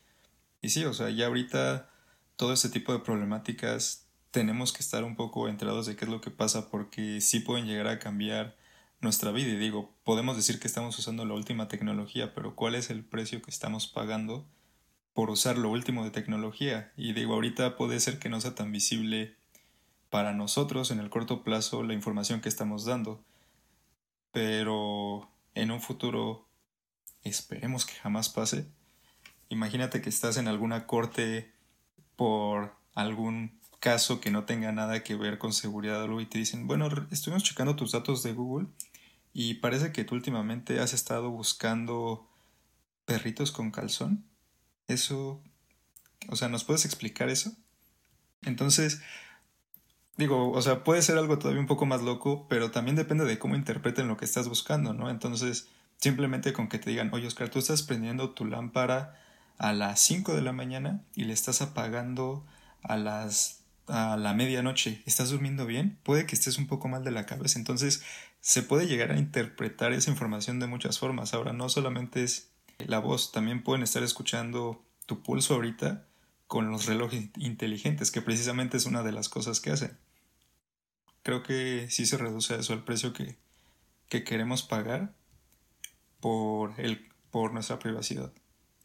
Y 0.66 0.70
sí, 0.70 0.84
o 0.84 0.96
sea, 0.96 1.12
ya 1.12 1.28
ahorita 1.28 1.92
todo 2.38 2.52
ese 2.52 2.70
tipo 2.70 2.92
de 2.92 2.98
problemáticas 2.98 4.08
tenemos 4.32 4.74
que 4.74 4.80
estar 4.80 5.04
un 5.04 5.16
poco 5.16 5.48
enterados 5.48 5.86
de 5.86 5.96
qué 5.96 6.06
es 6.06 6.10
lo 6.10 6.22
que 6.22 6.32
pasa 6.32 6.72
porque 6.72 7.22
sí 7.22 7.40
pueden 7.40 7.68
llegar 7.68 7.86
a 7.86 8.00
cambiar 8.00 8.58
nuestra 9.00 9.30
vida 9.30 9.50
y 9.50 9.58
digo, 9.58 9.94
podemos 10.04 10.36
decir 10.36 10.60
que 10.60 10.66
estamos 10.66 10.98
usando 10.98 11.24
la 11.24 11.36
última 11.36 11.68
tecnología, 11.68 12.34
pero 12.34 12.56
¿cuál 12.56 12.74
es 12.74 12.90
el 12.90 13.06
precio 13.06 13.44
que 13.44 13.52
estamos 13.52 13.86
pagando 13.86 14.48
por 15.14 15.30
usar 15.30 15.60
lo 15.60 15.70
último 15.70 16.04
de 16.04 16.10
tecnología? 16.10 16.92
Y 16.98 17.14
digo, 17.14 17.36
ahorita 17.36 17.78
puede 17.78 18.00
ser 18.00 18.18
que 18.18 18.30
no 18.30 18.42
sea 18.42 18.56
tan 18.56 18.72
visible 18.72 19.36
para 20.10 20.34
nosotros 20.34 20.90
en 20.90 21.00
el 21.00 21.12
corto 21.12 21.44
plazo 21.44 21.84
la 21.84 21.94
información 21.94 22.42
que 22.42 22.50
estamos 22.50 22.86
dando, 22.86 23.24
pero 24.32 25.30
en 25.54 25.70
un 25.70 25.80
futuro 25.80 26.48
esperemos 27.24 27.86
que 27.86 27.94
jamás 27.94 28.30
pase. 28.30 28.66
Imagínate 29.50 30.02
que 30.02 30.10
estás 30.10 30.38
en 30.38 30.48
alguna 30.48 30.88
corte 30.88 31.54
por 32.16 32.76
algún 32.94 33.60
caso 33.80 34.20
que 34.20 34.32
no 34.32 34.46
tenga 34.46 34.72
nada 34.72 35.04
que 35.04 35.16
ver 35.16 35.38
con 35.38 35.54
seguridad 35.54 36.02
o 36.02 36.06
algo 36.06 36.22
y 36.22 36.26
te 36.26 36.40
dicen, 36.40 36.66
bueno, 36.66 36.90
estuvimos 37.12 37.44
checando 37.44 37.76
tus 37.76 37.92
datos 37.92 38.24
de 38.24 38.34
Google 38.34 38.68
y 39.34 39.56
parece 39.56 39.92
que 39.92 40.04
tú 40.04 40.16
últimamente 40.16 40.80
has 40.80 40.94
estado 40.94 41.30
buscando 41.30 42.28
perritos 43.06 43.52
con 43.52 43.70
calzón. 43.70 44.26
Eso, 44.88 45.44
o 46.30 46.36
sea, 46.36 46.48
¿nos 46.48 46.64
puedes 46.64 46.86
explicar 46.86 47.30
eso? 47.30 47.52
Entonces, 48.44 49.02
digo, 50.18 50.52
o 50.52 50.62
sea, 50.62 50.84
puede 50.84 51.02
ser 51.02 51.18
algo 51.18 51.38
todavía 51.38 51.62
un 51.62 51.68
poco 51.68 51.86
más 51.86 52.02
loco, 52.02 52.48
pero 52.48 52.72
también 52.72 52.96
depende 52.96 53.26
de 53.26 53.38
cómo 53.38 53.56
interpreten 53.56 54.08
lo 54.08 54.18
que 54.18 54.26
estás 54.26 54.48
buscando, 54.48 54.94
¿no? 54.94 55.10
Entonces, 55.10 55.68
simplemente 55.98 56.54
con 56.54 56.70
que 56.70 56.80
te 56.80 56.90
digan, 56.90 57.14
oye, 57.14 57.28
Oscar, 57.28 57.50
tú 57.50 57.60
estás 57.60 57.84
prendiendo 57.84 58.32
tu 58.32 58.46
lámpara 58.46 59.22
a 59.58 59.74
las 59.74 60.00
5 60.02 60.34
de 60.34 60.42
la 60.42 60.54
mañana 60.54 61.04
y 61.16 61.26
le 61.26 61.34
estás 61.34 61.62
apagando 61.62 62.46
a 62.82 62.98
las 62.98 63.66
a 63.88 64.18
la 64.18 64.34
medianoche, 64.34 65.02
¿estás 65.06 65.30
durmiendo 65.30 65.66
bien? 65.66 66.00
Puede 66.04 66.26
que 66.26 66.36
estés 66.36 66.58
un 66.58 66.68
poco 66.68 66.88
mal 66.88 67.04
de 67.04 67.12
la 67.12 67.26
cabeza. 67.26 67.60
Entonces, 67.60 68.04
se 68.42 68.64
puede 68.64 68.88
llegar 68.88 69.12
a 69.12 69.18
interpretar 69.18 69.94
esa 69.94 70.10
información 70.10 70.60
de 70.60 70.68
muchas 70.68 71.00
formas. 71.00 71.34
Ahora, 71.34 71.54
no 71.54 71.70
solamente 71.70 72.24
es 72.24 72.52
la 72.80 73.00
voz, 73.00 73.32
también 73.32 73.64
pueden 73.64 73.84
estar 73.84 74.04
escuchando 74.04 74.84
tu 75.06 75.22
pulso 75.22 75.56
ahorita 75.56 76.06
con 76.48 76.70
los 76.72 76.86
relojes 76.86 77.30
inteligentes, 77.38 78.12
que 78.12 78.22
precisamente 78.22 78.78
es 78.78 78.86
una 78.86 79.04
de 79.04 79.12
las 79.12 79.30
cosas 79.30 79.60
que 79.60 79.72
hacen. 79.72 79.98
Creo 81.24 81.42
que 81.44 81.88
sí 81.90 82.06
se 82.06 82.18
reduce 82.18 82.56
eso 82.56 82.74
el 82.74 82.84
precio 82.84 83.14
que, 83.14 83.38
que 84.10 84.24
queremos 84.24 84.62
pagar 84.62 85.14
por, 86.20 86.80
el, 86.80 87.10
por 87.32 87.52
nuestra 87.52 87.80
privacidad. 87.80 88.32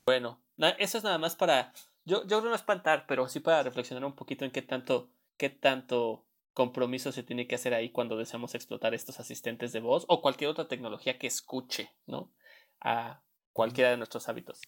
Bueno, 0.06 0.40
eso 0.78 0.98
es 0.98 1.04
nada 1.04 1.18
más 1.18 1.36
para 1.36 1.72
yo, 2.04 2.26
yo 2.26 2.40
creo 2.40 2.50
no 2.50 2.54
espantar, 2.54 3.04
pero 3.06 3.28
sí 3.28 3.40
para 3.40 3.62
reflexionar 3.62 4.04
un 4.04 4.14
poquito 4.14 4.44
en 4.44 4.50
qué 4.50 4.62
tanto, 4.62 5.12
qué 5.36 5.50
tanto 5.50 6.26
compromiso 6.52 7.12
se 7.12 7.22
tiene 7.22 7.46
que 7.46 7.54
hacer 7.54 7.74
ahí 7.74 7.90
cuando 7.90 8.16
deseamos 8.16 8.54
explotar 8.54 8.94
estos 8.94 9.20
asistentes 9.20 9.72
de 9.72 9.80
voz 9.80 10.04
o 10.08 10.20
cualquier 10.20 10.50
otra 10.50 10.68
tecnología 10.68 11.18
que 11.18 11.26
escuche, 11.26 11.90
¿no? 12.06 12.32
A 12.80 13.22
cualquiera 13.52 13.90
de 13.90 13.96
nuestros 13.96 14.28
hábitos. 14.28 14.60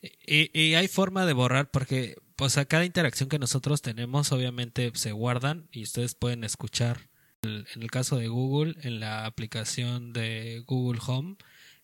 Y, 0.00 0.58
y 0.58 0.74
hay 0.74 0.88
forma 0.88 1.26
de 1.26 1.32
borrar 1.32 1.70
porque, 1.70 2.16
pues, 2.36 2.56
a 2.58 2.64
cada 2.64 2.84
interacción 2.84 3.28
que 3.28 3.38
nosotros 3.38 3.82
tenemos, 3.82 4.32
obviamente 4.32 4.90
se 4.94 5.12
guardan 5.12 5.68
y 5.70 5.82
ustedes 5.82 6.14
pueden 6.14 6.44
escuchar. 6.44 7.10
En 7.42 7.82
el 7.82 7.90
caso 7.90 8.16
de 8.16 8.28
Google, 8.28 8.74
en 8.82 8.98
la 8.98 9.24
aplicación 9.24 10.12
de 10.12 10.64
Google 10.66 11.00
Home, 11.06 11.36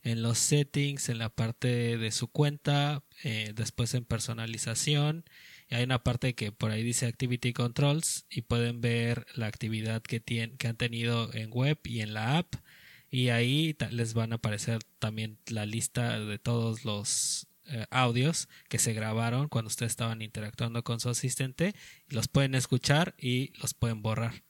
en 0.02 0.22
los 0.22 0.38
settings, 0.38 1.08
en 1.08 1.18
la 1.18 1.28
parte 1.28 1.96
de 1.96 2.10
su 2.10 2.28
cuenta, 2.28 3.04
eh, 3.22 3.52
después 3.54 3.94
en 3.94 4.04
personalización. 4.04 5.24
Hay 5.70 5.84
una 5.84 6.02
parte 6.02 6.34
que 6.34 6.52
por 6.52 6.70
ahí 6.70 6.82
dice 6.82 7.06
Activity 7.06 7.52
Controls 7.52 8.26
y 8.28 8.42
pueden 8.42 8.80
ver 8.80 9.26
la 9.34 9.46
actividad 9.46 10.02
que, 10.02 10.20
que 10.20 10.68
han 10.68 10.76
tenido 10.76 11.32
en 11.34 11.50
web 11.50 11.78
y 11.84 12.00
en 12.00 12.14
la 12.14 12.38
app. 12.38 12.54
Y 13.10 13.28
ahí 13.28 13.76
les 13.90 14.14
van 14.14 14.32
a 14.32 14.36
aparecer 14.36 14.82
también 14.98 15.38
la 15.46 15.66
lista 15.66 16.18
de 16.18 16.38
todos 16.38 16.84
los 16.84 17.46
eh, 17.66 17.86
audios 17.90 18.48
que 18.68 18.78
se 18.78 18.92
grabaron 18.92 19.48
cuando 19.48 19.68
ustedes 19.68 19.92
estaban 19.92 20.20
interactuando 20.20 20.82
con 20.82 20.98
su 20.98 21.10
asistente. 21.10 21.74
Los 22.08 22.28
pueden 22.28 22.54
escuchar 22.54 23.14
y 23.18 23.52
los 23.60 23.74
pueden 23.74 24.02
borrar. 24.02 24.42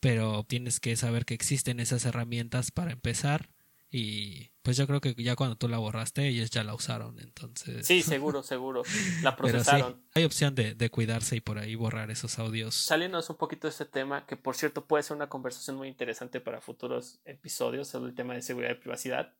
Pero 0.00 0.44
tienes 0.44 0.78
que 0.78 0.94
saber 0.96 1.24
que 1.24 1.34
existen 1.34 1.80
esas 1.80 2.04
herramientas 2.04 2.70
para 2.70 2.92
empezar 2.92 3.50
y 3.90 4.50
pues 4.62 4.76
yo 4.76 4.86
creo 4.86 5.00
que 5.00 5.14
ya 5.14 5.36
cuando 5.36 5.56
tú 5.56 5.68
la 5.68 5.78
borraste, 5.78 6.26
ellos 6.26 6.50
ya 6.50 6.64
la 6.64 6.74
usaron, 6.74 7.18
entonces. 7.20 7.86
Sí, 7.86 8.02
seguro, 8.02 8.42
seguro. 8.42 8.82
La 9.22 9.36
procesaron. 9.36 10.02
hay 10.14 10.24
opción 10.24 10.54
de, 10.54 10.74
de, 10.74 10.90
cuidarse 10.90 11.36
y 11.36 11.40
por 11.40 11.58
ahí 11.58 11.74
borrar 11.74 12.10
esos 12.10 12.38
audios. 12.38 12.74
Saliéndonos 12.74 13.30
un 13.30 13.36
poquito 13.36 13.68
de 13.68 13.70
este 13.70 13.84
tema, 13.84 14.26
que 14.26 14.36
por 14.36 14.56
cierto 14.56 14.86
puede 14.86 15.02
ser 15.02 15.16
una 15.16 15.28
conversación 15.28 15.76
muy 15.76 15.88
interesante 15.88 16.40
para 16.40 16.60
futuros 16.60 17.20
episodios 17.24 17.88
sobre 17.88 18.10
el 18.10 18.16
tema 18.16 18.34
de 18.34 18.42
seguridad 18.42 18.72
y 18.72 18.80
privacidad. 18.80 19.34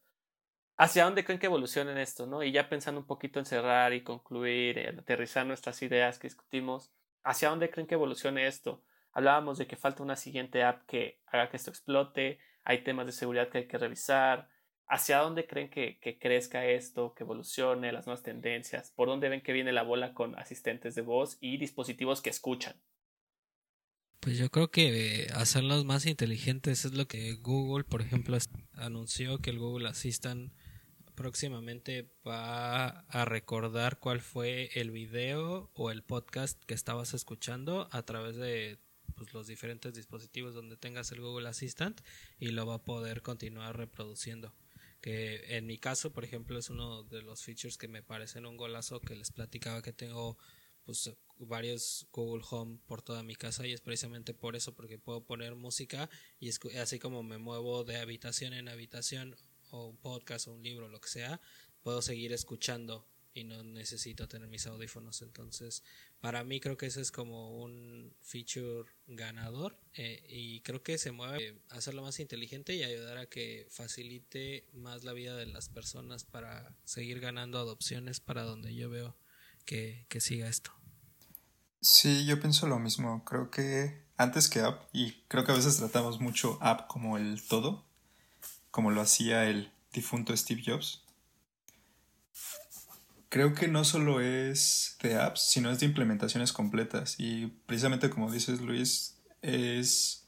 ¿Hacia 0.79 1.05
dónde 1.05 1.25
creen 1.25 1.41
que 1.41 1.47
evolucionen 1.47 1.97
esto, 1.97 2.27
no? 2.27 2.43
Y 2.43 2.53
ya 2.53 2.69
pensando 2.69 3.01
un 3.01 3.07
poquito 3.07 3.39
en 3.39 3.47
cerrar 3.47 3.95
y 3.95 4.03
concluir, 4.03 4.79
en 4.79 4.99
aterrizar 4.99 5.47
nuestras 5.47 5.81
ideas 5.83 6.19
que 6.19 6.29
discutimos, 6.29 6.93
¿hacia 7.25 7.49
dónde 7.49 7.71
creen 7.71 7.87
que 7.87 7.95
evolucione 7.95 8.47
esto? 8.47 8.85
Hablábamos 9.13 9.57
de 9.57 9.67
que 9.67 9.77
falta 9.77 10.03
una 10.03 10.17
siguiente 10.17 10.63
app 10.63 10.85
que 10.87 11.23
haga 11.27 11.49
que 11.49 11.57
esto 11.57 11.71
explote, 11.71 12.39
hay 12.67 12.83
temas 12.83 13.07
de 13.07 13.13
seguridad 13.13 13.49
que 13.49 13.59
hay 13.59 13.69
que 13.69 13.79
revisar. 13.79 14.49
¿Hacia 14.89 15.19
dónde 15.19 15.47
creen 15.47 15.71
que, 15.71 16.19
crezca 16.21 16.67
esto, 16.67 17.15
que 17.15 17.23
evolucione, 17.23 17.93
las 17.93 18.07
nuevas 18.07 18.25
tendencias? 18.25 18.91
¿Por 18.91 19.09
dónde 19.09 19.29
ven 19.29 19.41
que 19.41 19.53
viene 19.53 19.73
la 19.73 19.83
bola 19.83 20.15
con 20.15 20.37
asistentes 20.37 20.97
de 20.97 21.03
voz 21.03 21.39
y 21.41 21.59
dispositivos 21.59 22.21
que 22.21 22.31
escuchan? 22.31 22.75
Pues 24.19 24.37
yo 24.37 24.51
creo 24.51 24.71
que 24.73 25.29
hacerlos 25.33 25.85
más 25.85 26.07
inteligentes 26.07 26.85
es 26.85 26.93
lo 26.93 27.07
que 27.07 27.35
Google, 27.35 27.85
por 27.85 28.03
ejemplo, 28.03 28.37
anunció 28.75 29.39
que 29.39 29.51
el 29.51 29.61
Google 29.61 29.89
Assistant 29.89 30.53
próximamente 31.15 32.11
va 32.27 32.89
a 33.09 33.25
recordar 33.25 34.01
cuál 34.01 34.21
fue 34.21 34.71
el 34.75 34.91
video 34.91 35.71
o 35.75 35.93
el 35.93 36.03
podcast 36.03 36.61
que 36.65 36.75
estabas 36.75 37.15
escuchando 37.15 37.89
a 37.93 38.03
través 38.03 38.37
de 38.37 38.79
pues, 39.17 39.33
los 39.33 39.47
diferentes 39.47 39.95
dispositivos 39.95 40.55
donde 40.55 40.77
tengas 40.77 41.11
el 41.13 41.21
Google 41.21 41.49
Assistant 41.49 42.01
y 42.39 42.49
lo 42.49 42.67
va 42.67 42.75
a 42.77 42.85
poder 42.85 43.23
continuar 43.23 43.77
reproduciendo. 43.77 44.55
Que 45.01 45.57
en 45.57 45.67
mi 45.67 45.79
caso, 45.79 46.13
por 46.13 46.25
ejemplo, 46.25 46.59
es 46.59 46.71
uno 46.71 47.03
de 47.05 47.23
los 47.23 47.43
features 47.43 47.79
que 47.79 47.89
me 47.89 48.03
parecen 48.03 48.47
un 48.47 48.57
golazo 48.57 49.01
que 49.01 49.15
les 49.15 49.31
platicaba 49.31 49.83
que 49.83 49.93
tengo 49.93 50.39
pues 50.87 51.11
varios 51.39 52.07
Google 52.13 52.45
Home 52.49 52.79
por 52.87 53.03
toda 53.03 53.23
mi 53.23 53.35
casa 53.35 53.67
y 53.67 53.73
es 53.73 53.81
precisamente 53.81 54.33
por 54.33 54.57
eso 54.57 54.75
porque 54.75 54.99
puedo 54.99 55.25
poner 55.25 55.57
música 55.57 56.09
y 56.39 56.51
así 56.79 56.99
como 56.99 57.23
me 57.23 57.39
muevo 57.39 57.85
de 57.85 57.99
habitación 57.99 58.55
en 58.55 58.69
habitación 58.69 59.37
o 59.71 59.89
un 59.89 59.97
podcast 59.97 60.47
o 60.47 60.55
un 60.55 60.63
libro 60.63 60.89
lo 60.89 61.01
que 61.01 61.09
sea 61.09 61.41
puedo 61.83 62.01
seguir 62.03 62.33
escuchando 62.33 63.07
y 63.35 63.45
no 63.45 63.63
necesito 63.65 64.29
tener 64.29 64.49
mis 64.49 64.67
audífonos 64.67 65.21
entonces 65.23 65.83
para 66.21 66.45
mí 66.45 66.61
creo 66.61 66.77
que 66.77 66.87
ese 66.87 67.01
es 67.01 67.13
como 67.13 67.63
un 67.63 68.15
feature 68.23 68.91
ganador 69.07 69.79
eh, 69.95 70.25
y 70.29 70.61
creo 70.63 70.83
que 70.83 70.99
se 70.99 71.13
mueve 71.13 71.61
a 71.71 71.77
hacerlo 71.77 72.03
más 72.03 72.19
inteligente 72.21 72.75
y 72.75 72.83
ayudar 72.83 73.19
a 73.19 73.27
que 73.27 73.67
facilite 73.71 74.67
más 74.73 75.05
la 75.05 75.13
vida 75.13 75.37
de 75.37 75.47
las 75.47 75.69
personas 75.69 76.25
para 76.25 76.75
seguir 76.85 77.21
ganando 77.21 77.59
adopciones 77.59 78.21
para 78.21 78.43
donde 78.43 78.75
yo 78.75 78.91
veo 78.91 79.17
que, 79.65 80.07
siga 80.21 80.49
esto. 80.49 80.73
Sí, 81.81 82.25
yo 82.25 82.41
pienso 82.41 82.67
lo 82.67 82.79
mismo. 82.79 83.25
Creo 83.25 83.51
que 83.51 84.07
antes 84.17 84.49
que 84.49 84.61
app, 84.61 84.89
y 84.93 85.13
creo 85.29 85.45
que 85.45 85.53
a 85.53 85.57
veces 85.57 85.77
tratamos 85.77 86.21
mucho 86.21 86.59
app 86.63 86.87
como 86.87 87.19
el 87.19 87.47
todo, 87.47 87.85
como 88.71 88.91
lo 88.91 89.01
hacía 89.01 89.49
el 89.49 89.73
difunto 89.93 90.35
Steve 90.37 90.63
Jobs. 90.65 91.03
Creo 93.29 93.55
que 93.55 93.69
no 93.69 93.85
solo 93.85 94.21
es 94.21 94.97
de 95.03 95.17
apps, 95.17 95.41
sino 95.41 95.71
es 95.71 95.81
de 95.81 95.87
implementaciones 95.87 96.53
completas. 96.53 97.17
Y 97.19 97.49
precisamente 97.67 98.11
como 98.11 98.31
dices 98.31 98.61
Luis, 98.61 99.19
es 99.43 100.27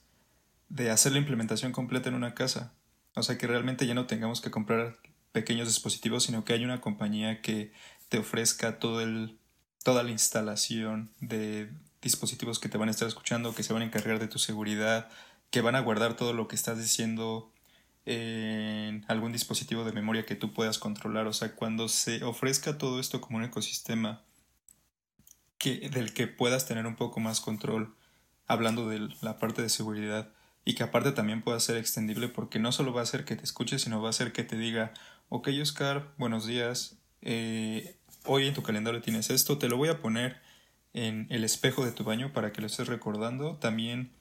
de 0.69 0.91
hacer 0.91 1.13
la 1.13 1.19
implementación 1.19 1.73
completa 1.73 2.09
en 2.09 2.15
una 2.15 2.35
casa. 2.35 2.75
O 3.15 3.23
sea 3.23 3.39
que 3.39 3.47
realmente 3.47 3.87
ya 3.87 3.95
no 3.95 4.07
tengamos 4.07 4.41
que 4.41 4.51
comprar 4.51 4.99
pequeños 5.33 5.69
dispositivos, 5.69 6.25
sino 6.25 6.45
que 6.45 6.53
hay 6.53 6.65
una 6.65 6.81
compañía 6.81 7.41
que 7.41 7.73
te 8.09 8.19
ofrezca 8.19 8.79
todo 8.79 9.01
el, 9.01 9.39
toda 9.83 10.03
la 10.03 10.11
instalación 10.11 11.13
de 11.21 11.71
dispositivos 12.01 12.59
que 12.59 12.69
te 12.69 12.79
van 12.79 12.89
a 12.89 12.93
estar 12.93 13.09
escuchando, 13.09 13.55
que 13.55 13.63
se 13.63 13.73
van 13.73 13.83
a 13.83 13.87
encargar 13.87 14.19
de 14.19 14.29
tu 14.29 14.39
seguridad, 14.39 15.09
que 15.51 15.61
van 15.61 15.75
a 15.75 15.81
guardar 15.81 16.15
todo 16.15 16.33
lo 16.33 16.49
que 16.49 16.57
estás 16.57 16.79
diciendo 16.79 17.53
en 18.11 19.05
algún 19.07 19.33
dispositivo 19.33 19.85
de 19.85 19.93
memoria 19.93 20.25
que 20.25 20.35
tú 20.35 20.55
puedas 20.55 20.79
controlar. 20.79 21.27
O 21.27 21.35
sea, 21.35 21.55
cuando 21.55 21.89
se 21.89 22.25
ofrezca 22.25 22.79
todo 22.79 23.01
esto 23.01 23.21
como 23.21 23.37
un 23.37 23.45
ecosistema 23.45 24.23
que, 25.59 25.91
del 25.91 26.15
que 26.15 26.27
puedas 26.27 26.67
tener 26.67 26.87
un 26.87 26.97
poco 26.97 27.21
más 27.21 27.43
control, 27.43 27.95
hablando 28.47 28.89
de 28.89 29.11
la 29.21 29.39
parte 29.39 29.61
de 29.61 29.69
seguridad, 29.69 30.33
y 30.65 30.75
que 30.75 30.85
aparte 30.85 31.13
también 31.13 31.43
pueda 31.43 31.61
ser 31.61 31.77
extendible 31.77 32.29
porque 32.29 32.59
no 32.59 32.73
solo 32.73 32.95
va 32.95 33.03
a 33.03 33.07
ser 33.07 33.27
que 33.27 33.37
te 33.37 33.45
escuche, 33.45 33.79
sino 33.79 34.01
va 34.01 34.09
a 34.09 34.15
ser 34.15 34.33
que 34.33 34.43
te 34.43 34.57
diga, 34.57 34.95
ok 35.29 35.49
Oscar, 35.61 36.13
buenos 36.17 36.47
días, 36.47 36.99
eh, 37.21 37.97
hoy 38.25 38.47
en 38.47 38.55
tu 38.55 38.63
calendario 38.63 39.03
tienes 39.03 39.29
esto, 39.29 39.59
te 39.59 39.69
lo 39.69 39.77
voy 39.77 39.91
a 39.91 40.01
poner 40.01 40.41
en 40.95 41.27
el 41.29 41.45
espejo 41.45 41.85
de 41.85 41.93
tu 41.93 42.05
baño 42.05 42.33
para 42.33 42.53
que 42.53 42.63
lo 42.63 42.67
estés 42.67 42.89
recordando. 42.89 43.57
También 43.57 44.13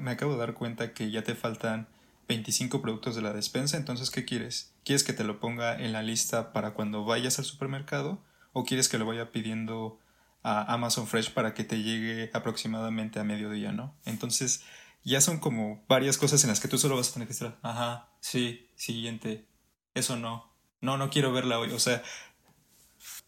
me 0.00 0.12
acabo 0.12 0.32
de 0.32 0.38
dar 0.38 0.54
cuenta 0.54 0.92
que 0.92 1.10
ya 1.10 1.22
te 1.22 1.34
faltan 1.34 1.88
25 2.32 2.80
productos 2.80 3.14
de 3.14 3.20
la 3.20 3.34
despensa, 3.34 3.76
entonces 3.76 4.10
¿qué 4.10 4.24
quieres? 4.24 4.72
¿Quieres 4.84 5.04
que 5.04 5.12
te 5.12 5.22
lo 5.22 5.38
ponga 5.38 5.78
en 5.78 5.92
la 5.92 6.02
lista 6.02 6.52
para 6.54 6.72
cuando 6.72 7.04
vayas 7.04 7.38
al 7.38 7.44
supermercado 7.44 8.24
o 8.54 8.64
quieres 8.64 8.88
que 8.88 8.96
lo 8.96 9.04
vaya 9.04 9.32
pidiendo 9.32 9.98
a 10.42 10.72
Amazon 10.72 11.06
Fresh 11.06 11.32
para 11.34 11.52
que 11.52 11.64
te 11.64 11.82
llegue 11.82 12.30
aproximadamente 12.32 13.20
a 13.20 13.24
mediodía, 13.24 13.72
¿no? 13.72 13.94
Entonces 14.06 14.64
ya 15.04 15.20
son 15.20 15.40
como 15.40 15.84
varias 15.88 16.16
cosas 16.16 16.42
en 16.42 16.48
las 16.48 16.60
que 16.60 16.68
tú 16.68 16.78
solo 16.78 16.96
vas 16.96 17.10
a 17.10 17.12
tener 17.12 17.28
que 17.28 17.34
estar, 17.34 17.58
ajá, 17.62 18.08
sí, 18.20 18.66
siguiente, 18.76 19.46
eso 19.94 20.16
no, 20.16 20.50
no, 20.80 20.96
no 20.96 21.10
quiero 21.10 21.32
verla 21.32 21.58
hoy, 21.58 21.70
o 21.72 21.78
sea, 21.78 22.02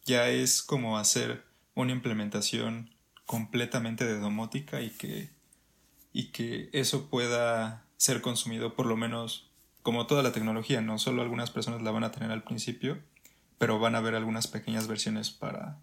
ya 0.06 0.28
es 0.28 0.62
como 0.62 0.96
hacer 0.96 1.44
una 1.74 1.92
implementación 1.92 2.96
completamente 3.26 4.06
de 4.06 4.18
domótica 4.18 4.80
y 4.80 4.90
que, 4.90 5.30
y 6.12 6.32
que 6.32 6.70
eso 6.72 7.10
pueda 7.10 7.84
ser 8.04 8.20
consumido 8.20 8.74
por 8.74 8.84
lo 8.84 8.98
menos 8.98 9.48
como 9.80 10.06
toda 10.06 10.22
la 10.22 10.32
tecnología, 10.32 10.82
no 10.82 10.98
solo 10.98 11.22
algunas 11.22 11.50
personas 11.50 11.80
la 11.80 11.90
van 11.90 12.04
a 12.04 12.12
tener 12.12 12.30
al 12.30 12.42
principio, 12.42 12.98
pero 13.56 13.78
van 13.78 13.94
a 13.94 13.98
haber 13.98 14.14
algunas 14.14 14.46
pequeñas 14.46 14.88
versiones 14.88 15.30
para 15.30 15.78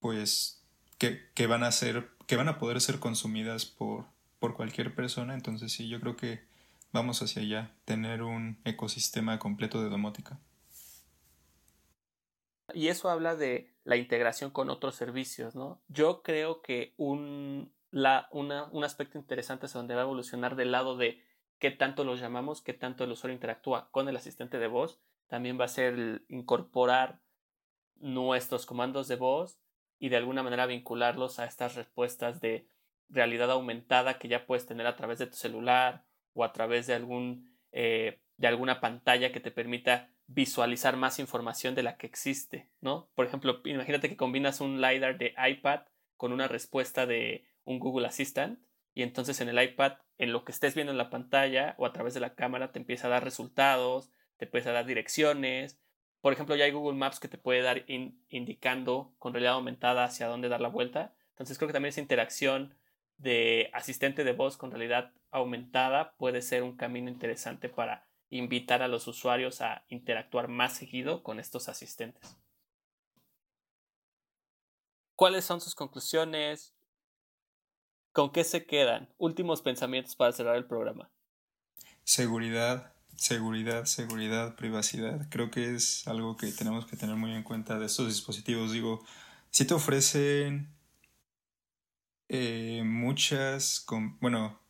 pues 0.00 0.64
que, 0.98 1.30
que 1.34 1.46
van 1.46 1.62
a 1.62 1.70
ser 1.70 2.08
que 2.26 2.34
van 2.34 2.48
a 2.48 2.58
poder 2.58 2.80
ser 2.80 2.98
consumidas 2.98 3.66
por, 3.66 4.06
por 4.40 4.54
cualquier 4.54 4.96
persona, 4.96 5.34
entonces 5.34 5.70
sí, 5.72 5.88
yo 5.88 6.00
creo 6.00 6.16
que 6.16 6.40
vamos 6.92 7.22
hacia 7.22 7.40
allá, 7.40 7.70
tener 7.84 8.22
un 8.24 8.58
ecosistema 8.64 9.38
completo 9.38 9.80
de 9.80 9.90
domótica. 9.90 10.40
Y 12.74 12.88
eso 12.88 13.10
habla 13.10 13.36
de 13.36 13.72
la 13.84 13.96
integración 13.96 14.50
con 14.50 14.70
otros 14.70 14.96
servicios, 14.96 15.54
¿no? 15.54 15.80
Yo 15.86 16.22
creo 16.22 16.62
que 16.62 16.94
un, 16.96 17.72
la, 17.92 18.28
un 18.32 18.84
aspecto 18.84 19.18
interesante 19.18 19.66
es 19.66 19.72
donde 19.72 19.94
va 19.94 20.00
a 20.00 20.04
evolucionar 20.04 20.56
del 20.56 20.72
lado 20.72 20.96
de 20.96 21.27
qué 21.58 21.70
tanto 21.70 22.04
los 22.04 22.20
llamamos, 22.20 22.62
qué 22.62 22.72
tanto 22.72 23.04
el 23.04 23.12
usuario 23.12 23.34
interactúa 23.34 23.88
con 23.90 24.08
el 24.08 24.16
asistente 24.16 24.58
de 24.58 24.66
voz. 24.66 25.00
También 25.26 25.60
va 25.60 25.64
a 25.64 25.68
ser 25.68 26.22
incorporar 26.28 27.20
nuestros 27.96 28.66
comandos 28.66 29.08
de 29.08 29.16
voz 29.16 29.58
y 29.98 30.08
de 30.08 30.16
alguna 30.16 30.42
manera 30.42 30.66
vincularlos 30.66 31.38
a 31.38 31.44
estas 31.44 31.74
respuestas 31.74 32.40
de 32.40 32.66
realidad 33.08 33.50
aumentada 33.50 34.18
que 34.18 34.28
ya 34.28 34.46
puedes 34.46 34.66
tener 34.66 34.86
a 34.86 34.96
través 34.96 35.18
de 35.18 35.26
tu 35.26 35.36
celular 35.36 36.04
o 36.34 36.44
a 36.44 36.52
través 36.52 36.86
de 36.86 36.94
algún 36.94 37.50
eh, 37.72 38.20
de 38.36 38.46
alguna 38.46 38.80
pantalla 38.80 39.32
que 39.32 39.40
te 39.40 39.50
permita 39.50 40.10
visualizar 40.28 40.96
más 40.96 41.18
información 41.18 41.74
de 41.74 41.82
la 41.82 41.96
que 41.96 42.06
existe, 42.06 42.68
¿no? 42.80 43.08
Por 43.14 43.26
ejemplo, 43.26 43.60
imagínate 43.64 44.08
que 44.08 44.16
combinas 44.16 44.60
un 44.60 44.80
LiDAR 44.80 45.18
de 45.18 45.34
iPad 45.36 45.80
con 46.16 46.32
una 46.32 46.48
respuesta 46.48 47.06
de 47.06 47.46
un 47.64 47.78
Google 47.78 48.06
Assistant 48.06 48.60
y 48.98 49.04
entonces 49.04 49.40
en 49.40 49.48
el 49.48 49.62
iPad, 49.62 49.92
en 50.18 50.32
lo 50.32 50.44
que 50.44 50.50
estés 50.50 50.74
viendo 50.74 50.90
en 50.90 50.98
la 50.98 51.08
pantalla 51.08 51.76
o 51.78 51.86
a 51.86 51.92
través 51.92 52.14
de 52.14 52.20
la 52.20 52.34
cámara, 52.34 52.72
te 52.72 52.80
empieza 52.80 53.06
a 53.06 53.10
dar 53.10 53.22
resultados, 53.22 54.10
te 54.38 54.46
empieza 54.46 54.70
a 54.70 54.72
dar 54.72 54.86
direcciones. 54.86 55.78
Por 56.20 56.32
ejemplo, 56.32 56.56
ya 56.56 56.64
hay 56.64 56.72
Google 56.72 56.98
Maps 56.98 57.20
que 57.20 57.28
te 57.28 57.38
puede 57.38 57.62
dar 57.62 57.84
indicando 57.86 59.14
con 59.20 59.32
realidad 59.32 59.52
aumentada 59.52 60.02
hacia 60.02 60.26
dónde 60.26 60.48
dar 60.48 60.60
la 60.60 60.68
vuelta. 60.68 61.14
Entonces 61.30 61.58
creo 61.58 61.68
que 61.68 61.74
también 61.74 61.90
esa 61.90 62.00
interacción 62.00 62.76
de 63.18 63.70
asistente 63.72 64.24
de 64.24 64.32
voz 64.32 64.56
con 64.56 64.72
realidad 64.72 65.12
aumentada 65.30 66.16
puede 66.16 66.42
ser 66.42 66.64
un 66.64 66.76
camino 66.76 67.08
interesante 67.08 67.68
para 67.68 68.08
invitar 68.30 68.82
a 68.82 68.88
los 68.88 69.06
usuarios 69.06 69.60
a 69.60 69.84
interactuar 69.86 70.48
más 70.48 70.72
seguido 70.72 71.22
con 71.22 71.38
estos 71.38 71.68
asistentes. 71.68 72.36
¿Cuáles 75.14 75.44
son 75.44 75.60
sus 75.60 75.76
conclusiones? 75.76 76.74
¿Con 78.18 78.32
qué 78.32 78.42
se 78.42 78.66
quedan? 78.66 79.08
Últimos 79.18 79.62
pensamientos 79.62 80.16
para 80.16 80.32
cerrar 80.32 80.56
el 80.56 80.64
programa. 80.64 81.08
Seguridad, 82.02 82.92
seguridad, 83.14 83.84
seguridad, 83.84 84.56
privacidad. 84.56 85.28
Creo 85.30 85.52
que 85.52 85.76
es 85.76 86.08
algo 86.08 86.36
que 86.36 86.50
tenemos 86.50 86.84
que 86.84 86.96
tener 86.96 87.14
muy 87.14 87.30
en 87.30 87.44
cuenta 87.44 87.78
de 87.78 87.86
estos 87.86 88.08
dispositivos. 88.08 88.72
Digo, 88.72 89.04
si 89.50 89.66
te 89.66 89.74
ofrecen 89.74 90.74
eh, 92.28 92.82
muchas, 92.84 93.86
bueno, 94.20 94.60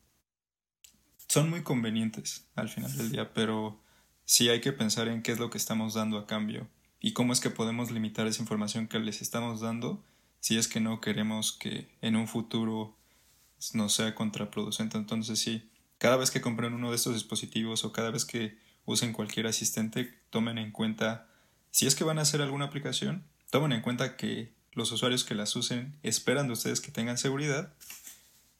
son 1.27 1.49
muy 1.49 1.63
convenientes 1.63 2.51
al 2.55 2.69
final 2.69 2.95
del 2.99 3.13
día, 3.13 3.33
pero 3.33 3.81
sí 4.27 4.51
hay 4.51 4.61
que 4.61 4.75
pensar 4.75 5.09
en 5.09 5.23
qué 5.23 5.33
es 5.33 5.39
lo 5.39 5.49
que 5.49 5.57
estamos 5.57 5.95
dando 5.95 6.19
a 6.19 6.27
cambio 6.27 6.69
y 7.01 7.15
cómo 7.15 7.33
es 7.33 7.41
que 7.41 7.49
podemos 7.49 7.91
limitar 7.91 8.27
esa 8.27 8.43
información 8.43 8.89
que 8.89 8.99
les 8.99 9.23
estamos 9.23 9.63
dando 9.63 10.05
si 10.39 10.59
es 10.59 10.69
que 10.69 10.81
no 10.81 11.01
queremos 11.01 11.55
que 11.55 11.89
en 12.03 12.15
un 12.15 12.29
futuro 12.29 12.98
no 13.73 13.89
sea 13.89 14.15
contraproducente. 14.15 14.97
Entonces 14.97 15.39
sí, 15.39 15.71
cada 15.99 16.17
vez 16.17 16.31
que 16.31 16.41
compren 16.41 16.75
uno 16.75 16.91
de 16.91 16.97
estos 16.97 17.15
dispositivos 17.15 17.85
o 17.85 17.93
cada 17.93 18.11
vez 18.11 18.25
que 18.25 18.59
usen 18.85 19.13
cualquier 19.13 19.47
asistente, 19.47 20.15
tomen 20.31 20.59
en 20.59 20.73
cuenta 20.73 21.29
si 21.71 21.87
es 21.87 21.95
que 21.95 22.05
van 22.05 22.19
a 22.19 22.23
hacer 22.23 22.41
alguna 22.41 22.67
aplicación, 22.67 23.25
tomen 23.51 23.73
en 23.73 23.83
cuenta 23.83 24.17
que 24.17 24.55
los 24.73 24.91
usuarios 24.93 25.25
que 25.25 25.35
las 25.35 25.55
usen 25.57 25.99
esperan 26.03 26.47
de 26.47 26.55
ustedes 26.55 26.81
que 26.81 26.91
tengan 26.91 27.19
seguridad 27.19 27.75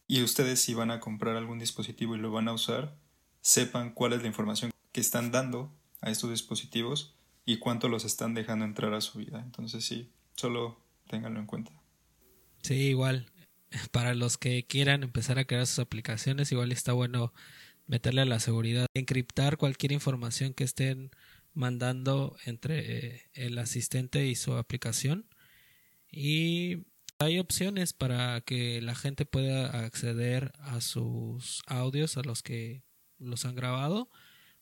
y 0.07 0.23
ustedes 0.23 0.61
si 0.61 0.75
van 0.75 0.91
a 0.91 1.01
comprar 1.01 1.37
algún 1.37 1.59
dispositivo 1.59 2.17
y 2.17 2.19
lo 2.19 2.31
van 2.31 2.49
a 2.49 2.53
usar, 2.53 2.97
sepan 3.41 3.93
cuál 3.93 4.13
es 4.13 4.23
la 4.23 4.29
información 4.29 4.71
que 4.93 5.01
están 5.01 5.31
dando 5.31 5.73
a 6.01 6.11
estos 6.11 6.31
dispositivos 6.31 7.15
y 7.45 7.59
cuánto 7.59 7.89
los 7.89 8.05
están 8.05 8.35
dejando 8.35 8.65
entrar 8.65 8.95
a 8.95 9.01
su 9.01 9.19
vida. 9.19 9.41
Entonces 9.41 9.85
sí, 9.85 10.11
solo 10.37 10.79
ténganlo 11.09 11.41
en 11.41 11.47
cuenta. 11.47 11.73
Sí, 12.63 12.75
igual. 12.75 13.31
Para 13.93 14.15
los 14.15 14.39
que 14.39 14.67
quieran 14.67 15.03
empezar 15.03 15.39
a 15.39 15.45
crear 15.45 15.67
sus 15.67 15.79
aplicaciones, 15.79 16.53
igual 16.53 16.73
está 16.73 16.93
bueno 16.93 17.33
meterle 17.87 18.23
a 18.23 18.27
la 18.27 18.41
seguridad, 18.41 18.87
encriptar 18.95 19.57
cualquier 19.57 19.93
información 19.93 20.55
que 20.55 20.65
estén 20.65 21.11
mandando 21.55 22.37
entre 22.45 23.29
el 23.35 23.59
asistente 23.59 24.27
y 24.27 24.37
su 24.37 24.55
aplicación. 24.55 25.27
Y 26.11 26.87
hay 27.19 27.39
opciones 27.39 27.93
para 27.93 28.41
que 28.43 28.81
la 28.81 28.95
gente 28.95 29.27
pueda 29.27 29.85
acceder 29.85 30.53
a 30.61 30.81
sus 30.81 31.63
audios, 31.67 32.17
a 32.17 32.23
los 32.23 32.43
que 32.43 32.83
los 33.19 33.45
han 33.45 33.57
grabado. 33.57 34.09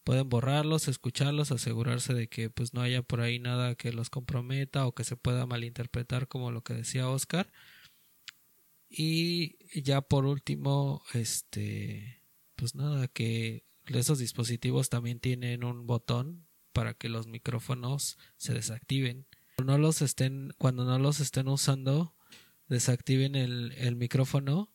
Pueden 0.04 0.28
borrarlos, 0.28 0.88
escucharlos, 0.88 1.50
asegurarse 1.52 2.14
de 2.14 2.28
que 2.28 2.48
pues 2.48 2.74
no 2.74 2.80
haya 2.80 3.02
por 3.02 3.20
ahí 3.20 3.38
nada 3.38 3.74
que 3.74 3.92
los 3.92 4.08
comprometa 4.08 4.86
o 4.86 4.94
que 4.94 5.04
se 5.04 5.16
pueda 5.16 5.46
malinterpretar 5.46 6.28
como 6.28 6.50
lo 6.52 6.62
que 6.62 6.74
decía 6.74 7.08
Oscar. 7.08 7.52
Y 8.88 9.56
ya 9.82 10.00
por 10.00 10.26
último, 10.26 11.02
este, 11.12 12.22
pues 12.54 12.74
nada, 12.74 13.08
que 13.08 13.64
esos 13.86 14.18
dispositivos 14.18 14.88
también 14.88 15.20
tienen 15.20 15.64
un 15.64 15.86
botón 15.86 16.46
para 16.72 16.94
que 16.94 17.08
los 17.08 17.26
micrófonos 17.26 18.18
se 18.36 18.54
desactiven. 18.54 19.26
No 19.64 19.78
los 19.78 20.02
estén, 20.02 20.52
cuando 20.58 20.84
no 20.84 20.98
los 20.98 21.20
estén 21.20 21.48
usando, 21.48 22.14
desactiven 22.68 23.34
el, 23.34 23.72
el 23.72 23.96
micrófono 23.96 24.72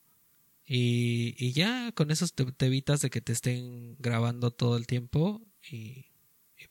y, 0.65 1.35
y, 1.37 1.53
ya 1.53 1.91
con 1.91 2.11
eso 2.11 2.25
te, 2.27 2.65
evitas 2.65 3.01
de 3.01 3.09
que 3.09 3.19
te 3.19 3.33
estén 3.33 3.97
grabando 3.99 4.51
todo 4.51 4.77
el 4.77 4.87
tiempo 4.87 5.41
y, 5.69 6.05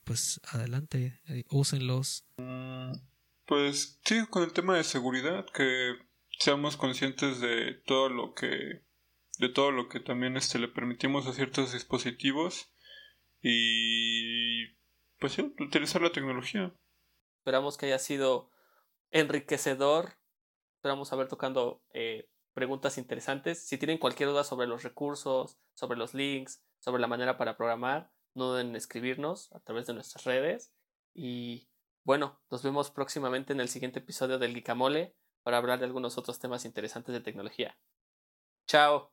pues 0.03 0.41
adelante, 0.47 1.21
eh, 1.27 1.43
úsenlos. 1.49 2.25
Mm, 2.37 2.93
pues 3.45 3.99
sí, 4.03 4.25
con 4.29 4.43
el 4.43 4.53
tema 4.53 4.75
de 4.75 4.83
seguridad, 4.83 5.45
que 5.53 5.97
seamos 6.41 6.75
conscientes 6.75 7.39
de 7.39 7.75
todo 7.85 8.09
lo 8.09 8.33
que 8.33 8.83
de 9.37 9.49
todo 9.49 9.71
lo 9.71 9.89
que 9.89 9.99
también 9.99 10.37
este 10.37 10.57
le 10.57 10.67
permitimos 10.67 11.27
a 11.27 11.33
ciertos 11.33 11.71
dispositivos 11.71 12.73
y 13.41 14.67
pues 15.19 15.33
sí, 15.33 15.53
utilizar 15.59 16.01
la 16.01 16.11
tecnología. 16.11 16.73
Esperamos 17.39 17.77
que 17.77 17.85
haya 17.87 17.99
sido 17.99 18.49
enriquecedor. 19.11 20.17
Esperamos 20.77 21.13
haber 21.13 21.27
tocando 21.27 21.83
eh, 21.93 22.27
preguntas 22.53 22.97
interesantes. 22.97 23.63
Si 23.67 23.77
tienen 23.77 23.99
cualquier 23.99 24.29
duda 24.29 24.43
sobre 24.43 24.67
los 24.67 24.81
recursos, 24.81 25.59
sobre 25.75 25.97
los 25.97 26.15
links, 26.15 26.63
sobre 26.79 27.01
la 27.01 27.07
manera 27.07 27.37
para 27.37 27.55
programar, 27.55 28.11
no 28.33 28.49
duden 28.49 28.69
en 28.69 28.75
escribirnos 28.75 29.51
a 29.53 29.59
través 29.59 29.85
de 29.85 29.93
nuestras 29.93 30.23
redes. 30.23 30.73
Y 31.13 31.67
bueno, 32.03 32.41
nos 32.49 32.63
vemos 32.63 32.89
próximamente 32.89 33.53
en 33.53 33.59
el 33.59 33.69
siguiente 33.69 33.99
episodio 33.99 34.39
del 34.39 34.55
Guicamole 34.55 35.15
para 35.43 35.57
hablar 35.57 35.79
de 35.79 35.85
algunos 35.85 36.17
otros 36.17 36.39
temas 36.39 36.65
interesantes 36.65 37.13
de 37.13 37.21
tecnología. 37.21 37.77
Chao. 38.67 39.11